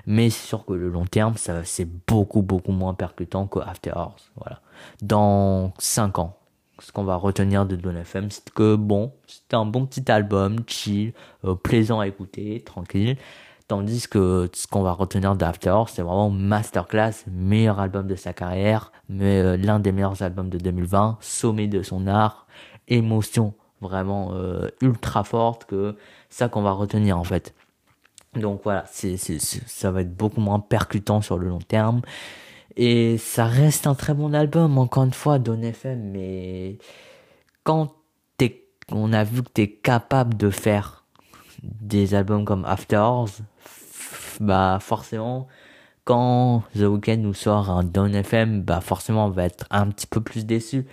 Mais 0.07 0.29
c'est 0.29 0.47
sûr 0.47 0.65
que 0.65 0.73
le 0.73 0.89
long 0.89 1.05
terme, 1.05 1.35
ça 1.35 1.63
c'est 1.63 1.87
beaucoup 2.07 2.43
beaucoup 2.43 2.71
moins 2.71 2.93
percutant 2.93 3.47
que 3.47 3.59
After 3.59 3.91
Hours. 3.95 4.31
Voilà. 4.35 4.61
Dans 5.01 5.73
5 5.79 6.19
ans, 6.19 6.37
ce 6.79 6.91
qu'on 6.91 7.03
va 7.03 7.15
retenir 7.15 7.65
de 7.65 7.75
Don 7.75 7.95
FM, 7.95 8.29
c'est 8.29 8.49
que 8.51 8.75
bon, 8.75 9.13
c'était 9.25 9.55
un 9.55 9.65
bon 9.65 9.85
petit 9.85 10.09
album, 10.11 10.57
chill, 10.67 11.13
euh, 11.43 11.55
plaisant 11.55 11.99
à 11.99 12.07
écouter, 12.07 12.61
tranquille. 12.63 13.17
Tandis 13.67 14.07
que 14.07 14.47
ce 14.53 14.67
qu'on 14.67 14.83
va 14.83 14.91
retenir 14.91 15.35
d'After, 15.35 15.75
c'est 15.87 16.03
vraiment 16.03 16.29
masterclass, 16.29 17.25
meilleur 17.31 17.79
album 17.79 18.05
de 18.05 18.15
sa 18.15 18.31
carrière, 18.31 18.91
mais 19.09 19.41
euh, 19.41 19.57
l'un 19.57 19.79
des 19.79 19.91
meilleurs 19.91 20.21
albums 20.21 20.49
de 20.49 20.59
2020, 20.59 21.17
sommet 21.19 21.67
de 21.67 21.81
son 21.81 22.05
art, 22.05 22.45
émotion 22.87 23.55
vraiment 23.81 24.33
euh, 24.33 24.69
ultra 24.81 25.23
forte 25.23 25.65
que 25.65 25.95
ça 26.29 26.49
qu'on 26.49 26.61
va 26.61 26.71
retenir 26.71 27.17
en 27.17 27.23
fait. 27.23 27.53
Donc 28.35 28.61
voilà, 28.63 28.83
c'est, 28.87 29.17
c'est, 29.17 29.39
ça 29.39 29.91
va 29.91 30.01
être 30.01 30.15
beaucoup 30.15 30.41
moins 30.41 30.59
percutant 30.59 31.21
sur 31.21 31.37
le 31.37 31.47
long 31.47 31.59
terme. 31.59 32.01
Et 32.75 33.17
ça 33.17 33.45
reste 33.45 33.87
un 33.87 33.95
très 33.95 34.13
bon 34.13 34.33
album, 34.33 34.77
encore 34.77 35.03
une 35.03 35.13
fois, 35.13 35.39
Don 35.39 35.61
FM, 35.61 36.11
mais 36.11 36.77
quand 37.63 37.93
t'es, 38.37 38.67
on 38.91 39.13
a 39.13 39.23
vu 39.23 39.43
que 39.43 39.49
t'es 39.49 39.71
capable 39.71 40.35
de 40.35 40.49
faire 40.49 41.05
des 41.63 42.13
albums 42.15 42.43
comme 42.43 42.65
After 42.65 42.97
Hours, 42.97 43.41
bah 44.41 44.79
forcément, 44.81 45.47
quand 46.03 46.63
The 46.75 46.81
Weeknd 46.81 47.17
nous 47.17 47.33
sort 47.33 47.69
un 47.69 47.83
Down 47.83 48.13
FM, 48.13 48.61
bah 48.61 48.81
forcément 48.81 49.25
on 49.27 49.29
va 49.29 49.45
être 49.45 49.65
un 49.71 49.87
petit 49.89 50.07
peu 50.07 50.19
plus 50.19 50.45
déçu. 50.45 50.85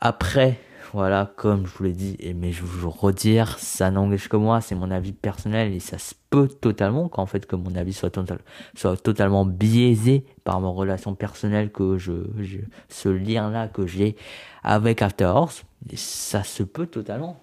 Après, 0.00 0.60
voilà, 0.92 1.32
comme 1.36 1.66
je 1.66 1.72
vous 1.72 1.84
l'ai 1.84 1.92
dit, 1.92 2.16
et 2.18 2.34
mais 2.34 2.52
je 2.52 2.64
vous 2.64 2.90
redire, 2.90 3.58
ça 3.58 3.90
n'engage 3.90 4.28
que 4.28 4.36
moi, 4.36 4.60
c'est 4.60 4.74
mon 4.74 4.90
avis 4.90 5.12
personnel 5.12 5.72
et 5.72 5.80
ça 5.80 5.98
se 5.98 6.14
peut 6.30 6.48
totalement 6.48 7.08
qu'en 7.08 7.26
fait 7.26 7.46
que 7.46 7.56
mon 7.56 7.74
avis 7.76 7.92
soit, 7.92 8.10
total, 8.10 8.38
soit 8.74 8.96
totalement 8.96 9.44
biaisé 9.44 10.24
par 10.44 10.60
ma 10.60 10.68
relation 10.68 11.14
personnelle 11.14 11.70
que 11.70 11.98
je, 11.98 12.12
je 12.38 12.58
ce 12.88 13.08
lien 13.08 13.50
là 13.50 13.68
que 13.68 13.86
j'ai 13.86 14.16
avec 14.62 15.02
After 15.02 15.26
Horse, 15.26 15.64
ça 15.94 16.42
se 16.42 16.62
peut 16.62 16.86
totalement 16.86 17.38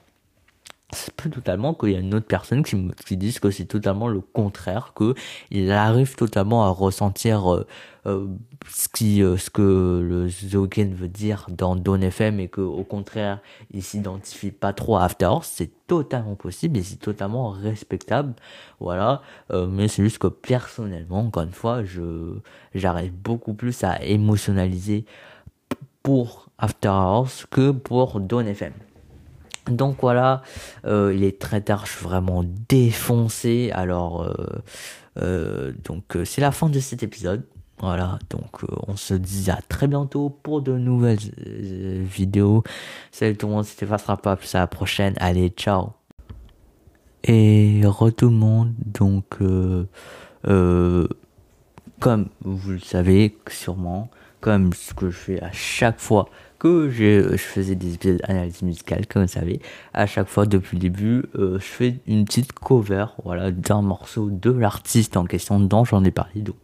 c'est 0.93 1.13
peut 1.13 1.29
totalement 1.29 1.73
qu'il 1.73 1.91
y 1.91 1.95
a 1.95 1.99
une 1.99 2.15
autre 2.15 2.27
personne 2.27 2.63
qui 2.63 2.77
qui 3.05 3.17
disent 3.17 3.39
que 3.39 3.51
c'est 3.51 3.65
totalement 3.65 4.07
le 4.07 4.21
contraire 4.21 4.93
que 4.95 5.15
il 5.51 5.69
arrive 5.71 6.15
totalement 6.15 6.63
à 6.63 6.69
ressentir 6.69 7.53
euh, 7.53 7.67
euh, 8.05 8.27
ce 8.69 8.87
qui 8.87 9.21
euh, 9.21 9.35
ce 9.35 9.49
que 9.49 9.61
le 9.61 10.29
The 10.29 10.55
veut 10.93 11.09
dire 11.09 11.47
dans 11.49 11.75
Don 11.75 11.99
FM 11.99 12.39
et 12.39 12.47
que 12.47 12.61
au 12.61 12.83
contraire 12.83 13.41
il 13.71 13.83
s'identifie 13.83 14.51
pas 14.51 14.71
trop 14.71 14.95
à 14.95 15.03
After 15.03 15.31
c'est 15.41 15.71
totalement 15.87 16.35
possible 16.35 16.77
et 16.77 16.83
c'est 16.83 16.97
totalement 16.97 17.49
respectable. 17.49 18.33
Voilà. 18.79 19.21
Mais 19.53 19.87
c'est 19.87 20.03
juste 20.03 20.19
que 20.19 20.27
personnellement 20.27 21.19
encore 21.19 21.43
une 21.43 21.51
fois 21.51 21.83
je 21.83 22.37
j'arrive 22.75 23.13
beaucoup 23.13 23.53
plus 23.53 23.83
à 23.83 24.01
émotionnaliser 24.03 25.05
pour 26.01 26.49
After 26.57 26.89
Hours 26.89 27.47
que 27.49 27.71
pour 27.71 28.21
Don 28.21 28.45
FM 28.45 28.73
donc 29.69 29.97
voilà, 30.01 30.41
euh, 30.85 31.13
il 31.15 31.23
est 31.23 31.39
très 31.39 31.61
tard, 31.61 31.85
je 31.85 31.91
suis 31.91 32.03
vraiment 32.05 32.43
défoncé. 32.69 33.71
Alors, 33.73 34.23
euh, 34.23 34.33
euh, 35.21 35.73
donc 35.83 36.17
c'est 36.25 36.41
la 36.41 36.51
fin 36.51 36.69
de 36.69 36.79
cet 36.79 37.03
épisode. 37.03 37.43
Voilà, 37.79 38.17
donc 38.31 38.63
on 38.87 38.95
se 38.95 39.13
dit 39.13 39.51
à 39.51 39.59
très 39.69 39.87
bientôt 39.87 40.29
pour 40.29 40.63
de 40.63 40.77
nouvelles 40.77 41.19
vidéos. 41.19 42.63
Salut 43.11 43.37
tout 43.37 43.45
le 43.45 43.53
monde, 43.53 43.65
c'était 43.65 43.85
Fast 43.85 44.09
Up, 44.09 44.25
à 44.25 44.37
la 44.53 44.67
prochaine. 44.67 45.13
Allez, 45.19 45.49
ciao. 45.49 45.91
Et 47.23 47.81
re 47.85 48.11
tout 48.11 48.29
le 48.29 48.35
monde, 48.35 48.73
donc 48.79 49.37
comme 51.99 52.29
vous 52.41 52.71
le 52.71 52.79
savez 52.79 53.37
sûrement, 53.49 54.09
comme 54.41 54.73
ce 54.73 54.93
que 54.93 55.09
je 55.09 55.17
fais 55.17 55.43
à 55.43 55.51
chaque 55.51 55.99
fois 55.99 56.29
que 56.59 56.89
je, 56.89 57.35
faisais 57.37 57.75
des 57.75 57.95
épisodes 57.95 58.21
d'analyse 58.27 58.61
musicale, 58.61 59.05
comme 59.07 59.23
vous 59.23 59.27
savez. 59.27 59.61
À 59.93 60.05
chaque 60.05 60.27
fois, 60.27 60.45
depuis 60.45 60.77
le 60.77 60.81
début, 60.81 61.23
euh, 61.35 61.59
je 61.59 61.65
fais 61.65 61.99
une 62.07 62.25
petite 62.25 62.53
cover, 62.53 63.05
voilà, 63.23 63.51
d'un 63.51 63.81
morceau 63.81 64.29
de 64.29 64.51
l'artiste 64.51 65.17
en 65.17 65.25
question 65.25 65.59
dont 65.59 65.85
j'en 65.85 66.03
ai 66.03 66.11
parlé. 66.11 66.41
Donc, 66.41 66.57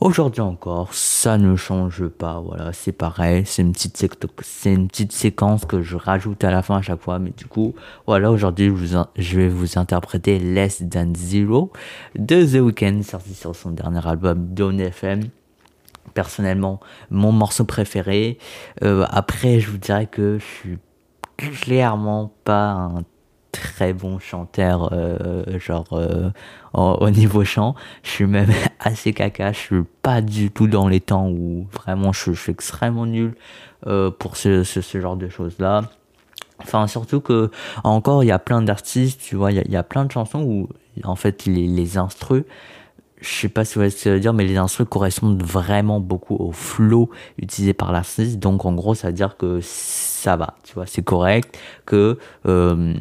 aujourd'hui 0.00 0.40
encore, 0.40 0.94
ça 0.94 1.38
ne 1.38 1.56
change 1.56 2.06
pas, 2.06 2.40
voilà, 2.40 2.72
c'est 2.72 2.92
pareil. 2.92 3.44
C'est 3.46 3.62
une 3.62 3.72
petite, 3.72 5.12
séquence 5.12 5.64
que 5.64 5.82
je 5.82 5.96
rajoute 5.96 6.44
à 6.44 6.50
la 6.50 6.62
fin 6.62 6.76
à 6.76 6.82
chaque 6.82 7.00
fois. 7.00 7.18
Mais 7.18 7.32
du 7.36 7.46
coup, 7.46 7.74
voilà, 8.06 8.30
aujourd'hui, 8.30 8.72
je, 8.76 8.98
je 9.16 9.36
vais 9.36 9.48
vous 9.48 9.78
interpréter 9.78 10.38
Less 10.38 10.82
Than 10.88 11.12
Zero 11.16 11.72
de 12.16 12.44
The 12.44 12.62
Weeknd, 12.62 13.02
sorti 13.02 13.34
sur 13.34 13.54
son 13.56 13.70
dernier 13.70 14.06
album, 14.06 14.54
Dawn 14.54 14.80
FM 14.80 15.30
personnellement 16.14 16.80
mon 17.10 17.32
morceau 17.32 17.64
préféré. 17.64 18.38
Euh, 18.82 19.06
après, 19.10 19.60
je 19.60 19.70
vous 19.70 19.78
dirais 19.78 20.06
que 20.06 20.38
je 20.38 20.44
suis 20.44 20.78
clairement 21.36 22.32
pas 22.44 22.70
un 22.70 23.02
très 23.52 23.92
bon 23.92 24.18
chanteur, 24.18 24.90
euh, 24.92 25.58
genre 25.58 25.88
euh, 25.92 26.30
au, 26.72 27.10
niveau 27.10 27.44
chant. 27.44 27.74
Je 28.02 28.10
suis 28.10 28.26
même 28.26 28.50
assez 28.80 29.12
caca. 29.12 29.52
Je 29.52 29.58
suis 29.58 29.82
pas 30.02 30.20
du 30.20 30.50
tout 30.50 30.66
dans 30.66 30.88
les 30.88 31.00
temps 31.00 31.28
où 31.28 31.66
vraiment 31.72 32.12
je, 32.12 32.32
suis 32.32 32.52
extrêmement 32.52 33.06
nul 33.06 33.34
pour 34.18 34.36
ce, 34.36 34.62
ce, 34.62 35.00
genre 35.00 35.16
de 35.16 35.28
choses 35.28 35.58
là. 35.58 35.82
Enfin, 36.62 36.86
surtout 36.86 37.20
que 37.20 37.50
encore 37.84 38.22
il 38.22 38.26
y 38.26 38.32
a 38.32 38.38
plein 38.38 38.60
d'artistes, 38.60 39.22
tu 39.22 39.34
vois, 39.34 39.50
il 39.50 39.72
y, 39.72 39.76
a, 39.76 39.82
plein 39.82 40.04
de 40.04 40.12
chansons 40.12 40.42
où 40.42 40.68
en 41.04 41.16
fait 41.16 41.46
les, 41.46 41.66
les 41.66 41.96
instrus 41.96 42.44
je 43.20 43.28
sais 43.28 43.48
pas 43.48 43.64
si 43.64 43.74
vous 43.74 43.80
voyez 43.80 43.90
ce 43.90 43.96
que 43.96 44.02
ça 44.02 44.10
veut 44.10 44.20
dire, 44.20 44.32
mais 44.32 44.44
les 44.44 44.56
instruments 44.56 44.88
correspondent 44.88 45.42
vraiment 45.42 46.00
beaucoup 46.00 46.36
au 46.36 46.52
flow 46.52 47.10
utilisé 47.38 47.74
par 47.74 47.92
l'artiste. 47.92 48.38
Donc 48.38 48.64
en 48.64 48.72
gros, 48.72 48.94
ça 48.94 49.08
veut 49.08 49.12
dire 49.12 49.36
que 49.36 49.60
ça 49.62 50.36
va, 50.36 50.56
tu 50.64 50.74
vois, 50.74 50.86
c'est 50.86 51.02
correct, 51.02 51.58
que 51.84 52.18
euh, 52.46 52.94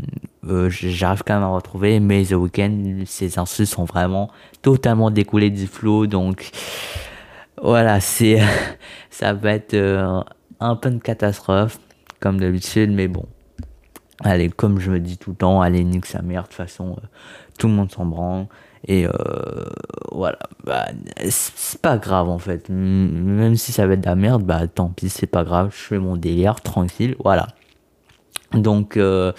euh, 0.47 0.69
j'arrive 0.69 1.23
quand 1.25 1.35
même 1.35 1.43
à 1.43 1.47
retrouver, 1.47 1.99
mais 1.99 2.25
The 2.25 2.33
Weeknd, 2.33 3.03
ces 3.05 3.39
instruments 3.39 3.67
sont 3.67 3.85
vraiment 3.85 4.29
totalement 4.61 5.09
découlés 5.09 5.49
du 5.49 5.67
flow. 5.67 6.05
Donc 6.05 6.51
voilà, 7.61 8.01
c'est 8.01 8.41
ça 9.09 9.33
va 9.33 9.53
être 9.53 9.73
euh, 9.73 10.21
un 10.59 10.75
peu 10.75 10.89
une 10.89 11.01
catastrophe, 11.01 11.79
comme 12.19 12.39
d'habitude, 12.39 12.91
mais 12.91 13.07
bon. 13.07 13.25
Allez, 14.21 14.49
comme 14.49 14.81
je 14.81 14.91
me 14.91 14.99
dis 14.99 15.17
tout 15.17 15.29
le 15.29 15.37
temps, 15.37 15.61
allez, 15.61 15.85
nique 15.85 16.05
sa 16.05 16.21
mère, 16.21 16.43
de 16.43 16.47
toute 16.47 16.57
façon, 16.57 16.97
tout 17.57 17.67
le 17.67 17.73
monde 17.73 17.89
s'en 17.89 18.05
branle. 18.05 18.47
Et 18.87 19.05
euh, 19.05 19.11
voilà, 20.11 20.39
bah, 20.63 20.87
c'est 21.29 21.81
pas 21.81 21.97
grave 21.97 22.29
en 22.29 22.39
fait. 22.39 22.69
Même 22.69 23.55
si 23.55 23.71
ça 23.71 23.85
va 23.85 23.93
être 23.93 24.01
de 24.01 24.05
la 24.05 24.15
merde, 24.15 24.43
bah 24.43 24.67
tant 24.67 24.89
pis, 24.89 25.09
c'est 25.09 25.27
pas 25.27 25.43
grave. 25.43 25.69
Je 25.71 25.83
fais 25.83 25.99
mon 25.99 26.15
délire 26.15 26.61
tranquille, 26.61 27.15
voilà. 27.23 27.47
Donc, 28.53 28.97
euh, 28.97 29.31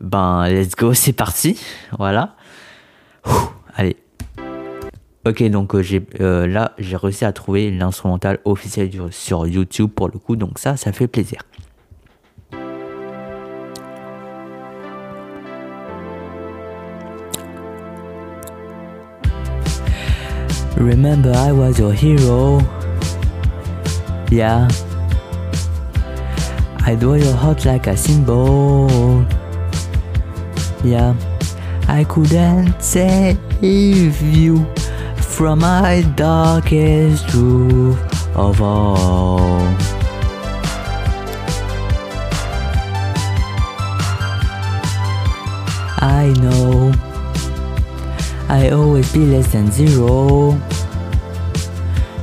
ben, 0.00 0.48
let's 0.48 0.76
go, 0.76 0.94
c'est 0.94 1.12
parti. 1.12 1.60
Voilà. 1.98 2.36
allez. 3.74 3.96
Ok, 5.26 5.42
donc 5.44 5.74
euh, 5.74 5.82
j'ai 5.82 6.06
là, 6.20 6.72
j'ai 6.78 6.96
réussi 6.96 7.24
à 7.24 7.32
trouver 7.32 7.70
l'instrumental 7.70 8.40
officiel 8.44 8.90
sur 9.10 9.46
YouTube 9.46 9.90
pour 9.90 10.08
le 10.08 10.18
coup, 10.18 10.36
donc 10.36 10.58
ça, 10.58 10.76
ça 10.76 10.92
fait 10.92 11.08
plaisir. 11.08 11.40
Remember, 20.84 21.32
I 21.32 21.50
was 21.50 21.78
your 21.78 21.94
hero. 21.94 22.60
Yeah. 24.30 24.68
I 26.84 26.94
draw 26.94 27.14
your 27.14 27.32
heart 27.32 27.64
like 27.64 27.86
a 27.86 27.96
symbol. 27.96 29.24
Yeah. 30.84 31.14
I 31.88 32.04
couldn't 32.04 32.82
save 32.82 33.40
you 34.20 34.66
from 35.16 35.60
my 35.60 36.02
darkest 36.16 37.30
truth 37.30 37.98
of 38.36 38.60
all. 38.60 39.62
I 45.96 46.34
know 46.42 46.92
I 48.50 48.68
always 48.68 49.10
be 49.14 49.20
less 49.20 49.50
than 49.50 49.72
zero. 49.72 50.60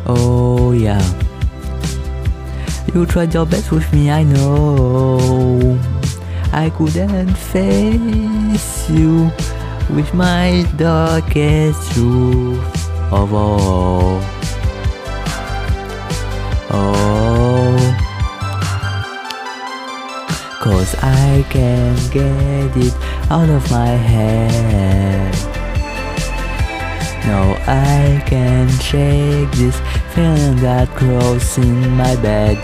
Oh 0.06 0.72
yeah. 0.72 1.02
You 2.94 3.06
tried 3.06 3.34
your 3.34 3.46
best 3.46 3.72
with 3.72 3.92
me, 3.94 4.12
I 4.12 4.24
know. 4.24 5.80
I 6.52 6.70
couldn't 6.72 7.36
face 7.36 8.90
you 8.90 9.32
with 9.90 10.14
my 10.14 10.66
darkest 10.76 11.92
truth 11.94 13.14
of 13.14 13.34
all. 13.34 14.20
Oh. 16.70 17.52
Cause 20.62 20.96
I 21.02 21.46
can't 21.50 22.12
get 22.12 22.76
it 22.78 22.94
out 23.32 23.50
of 23.50 23.72
my 23.72 23.88
head. 23.88 25.34
No, 27.26 27.56
I 27.68 28.22
can 28.26 28.68
shake 28.80 29.52
this 29.52 29.80
feeling 30.14 30.58
that 30.58 30.90
grows 30.96 31.58
in 31.58 31.90
my 31.92 32.16
bed. 32.18 32.58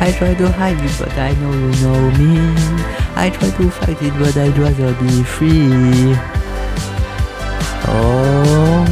I 0.00 0.12
try 0.12 0.32
to 0.34 0.48
hide 0.48 0.80
it, 0.80 0.96
but 0.98 1.12
I 1.12 1.32
know 1.34 1.52
you 1.52 1.72
know 1.84 2.10
me. 2.16 2.80
I 3.16 3.28
try 3.28 3.50
to 3.50 3.70
fight 3.70 4.00
it, 4.00 4.14
but 4.18 4.36
I'd 4.36 4.56
rather 4.56 4.94
be 4.94 5.22
free. 5.22 6.16
Oh. 7.86 8.86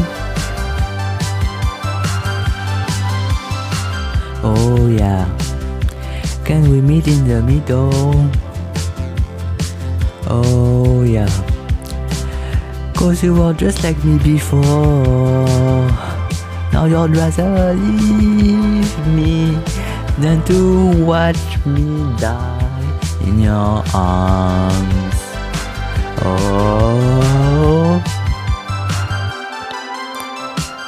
Oh 4.45 4.89
yeah. 4.89 5.25
Can 6.45 6.71
we 6.71 6.81
meet 6.81 7.09
in 7.09 7.27
the 7.27 7.41
middle? 7.41 8.31
Oh 10.29 11.03
yeah. 11.05 11.31
Cause 12.95 13.23
you 13.23 13.35
were 13.35 13.55
just 13.55 13.83
like 13.83 14.03
me 14.05 14.19
before. 14.19 16.08
Now 16.79 16.85
you'd 16.85 17.17
rather 17.17 17.75
leave 17.75 19.07
me 19.09 19.59
than 20.21 20.45
to 20.45 21.05
watch 21.05 21.43
me 21.67 22.15
die 22.21 23.01
in 23.23 23.41
your 23.41 23.83
arms. 23.93 25.19
Oh, 26.23 28.01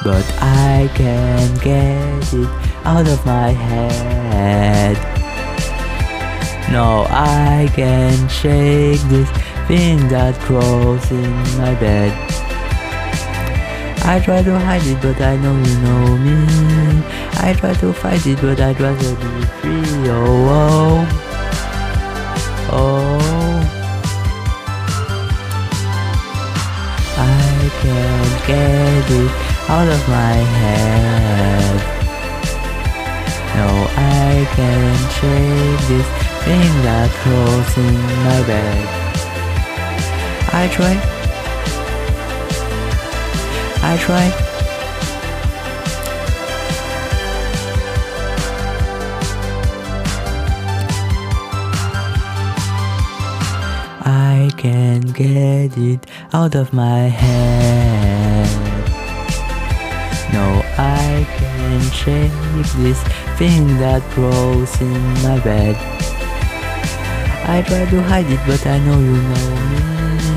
but 0.05 0.25
I 0.39 0.89
can't 0.95 1.61
get 1.61 2.33
it 2.35 2.47
out 2.85 3.09
of 3.09 3.25
my 3.25 3.49
head. 3.49 4.95
No, 6.71 7.05
I 7.09 7.69
can't 7.75 8.31
shake 8.31 9.01
this 9.09 9.29
thing 9.67 10.07
that 10.07 10.39
crawls 10.39 11.11
in 11.11 11.33
my 11.57 11.75
bed. 11.75 12.30
I 14.03 14.19
try 14.19 14.41
to 14.41 14.59
hide 14.59 14.85
it, 14.85 14.99
but 15.01 15.21
I 15.21 15.37
know 15.37 15.55
you 15.55 15.77
know 15.79 16.17
me. 16.17 16.35
I 17.37 17.53
try 17.57 17.73
to 17.75 17.93
fight 17.93 18.25
it, 18.25 18.41
but 18.41 18.59
I'd 18.59 18.79
rather 18.81 19.15
be 19.15 19.45
free. 19.61 20.09
Oh, 20.09 20.49
oh, 20.49 21.07
oh. 22.71 23.21
I 27.17 27.69
can't 27.81 28.47
get 28.47 29.11
it 29.21 29.31
out 29.69 29.87
of 29.87 30.09
my 30.09 30.33
head. 30.59 31.77
No, 33.55 33.69
I 33.95 34.47
can't 34.55 35.11
shake 35.17 35.81
this 35.87 36.07
thing 36.43 36.73
that 36.83 37.09
grows 37.23 37.77
in 37.77 37.95
my 38.25 38.39
bed. 38.47 38.87
I 40.53 40.67
try. 40.73 41.20
I 43.83 43.97
try. 43.97 44.31
I 54.03 54.51
can't 54.57 55.13
get 55.13 55.77
it 55.77 56.05
out 56.31 56.55
of 56.55 56.73
my 56.73 57.09
head. 57.09 58.47
No, 60.31 60.61
I 60.77 61.25
can't 61.37 61.93
shake 61.93 62.31
this 62.77 63.01
thing 63.37 63.77
that 63.79 64.03
grows 64.13 64.79
in 64.79 65.01
my 65.23 65.39
bed. 65.39 65.75
I 67.49 67.63
try 67.63 67.85
to 67.85 68.01
hide 68.03 68.27
it, 68.27 68.39
but 68.45 68.65
I 68.67 68.77
know 68.79 68.99
you 68.99 69.17
know 69.17 69.55
me. 69.71 70.30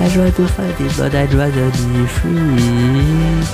I 0.00 0.08
try 0.12 0.30
to 0.30 0.46
fight 0.48 0.80
it, 0.80 0.92
but 0.96 1.14
I'd 1.14 1.32
rather 1.32 1.70
be 1.70 2.06
free. 2.06 3.44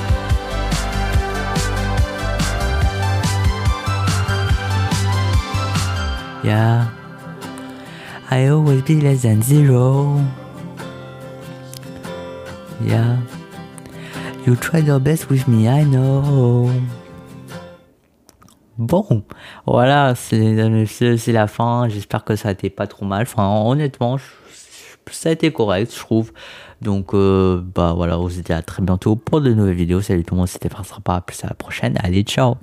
Yeah, 6.42 6.88
I 8.30 8.46
always 8.48 8.82
be 8.82 9.00
less 9.00 9.22
than 9.22 9.42
zero. 9.42 10.18
Yeah, 12.80 13.18
you 14.46 14.56
tried 14.56 14.86
your 14.86 15.00
best 15.00 15.28
with 15.28 15.46
me, 15.46 15.68
I 15.68 15.84
know. 15.84 16.70
Bon, 18.78 19.22
voilà, 19.66 20.14
c'est 20.14 21.32
la 21.32 21.46
fin. 21.46 21.88
J'espère 21.90 22.24
que 22.24 22.34
ça 22.36 22.48
a 22.48 22.52
été 22.52 22.70
pas 22.70 22.86
trop 22.86 23.04
mal. 23.04 23.22
Enfin, 23.22 23.46
honnêtement, 23.66 24.16
je- 24.16 24.24
ça 25.12 25.28
a 25.28 25.32
été 25.32 25.52
correct, 25.52 25.92
je 25.94 25.98
trouve. 25.98 26.32
Donc, 26.80 27.14
euh, 27.14 27.60
bah 27.74 27.92
voilà, 27.94 28.18
on 28.18 28.28
se 28.28 28.40
dit 28.40 28.52
à 28.52 28.62
très 28.62 28.82
bientôt 28.82 29.16
pour 29.16 29.40
de 29.40 29.52
nouvelles 29.52 29.74
vidéos. 29.74 30.00
Salut 30.00 30.24
tout 30.24 30.34
le 30.34 30.40
monde, 30.40 30.48
c'était 30.48 30.68
Farce 30.68 30.92
pas. 31.04 31.20
Plus 31.20 31.44
à 31.44 31.48
la 31.48 31.54
prochaine. 31.54 31.98
Allez, 32.02 32.22
ciao. 32.22 32.56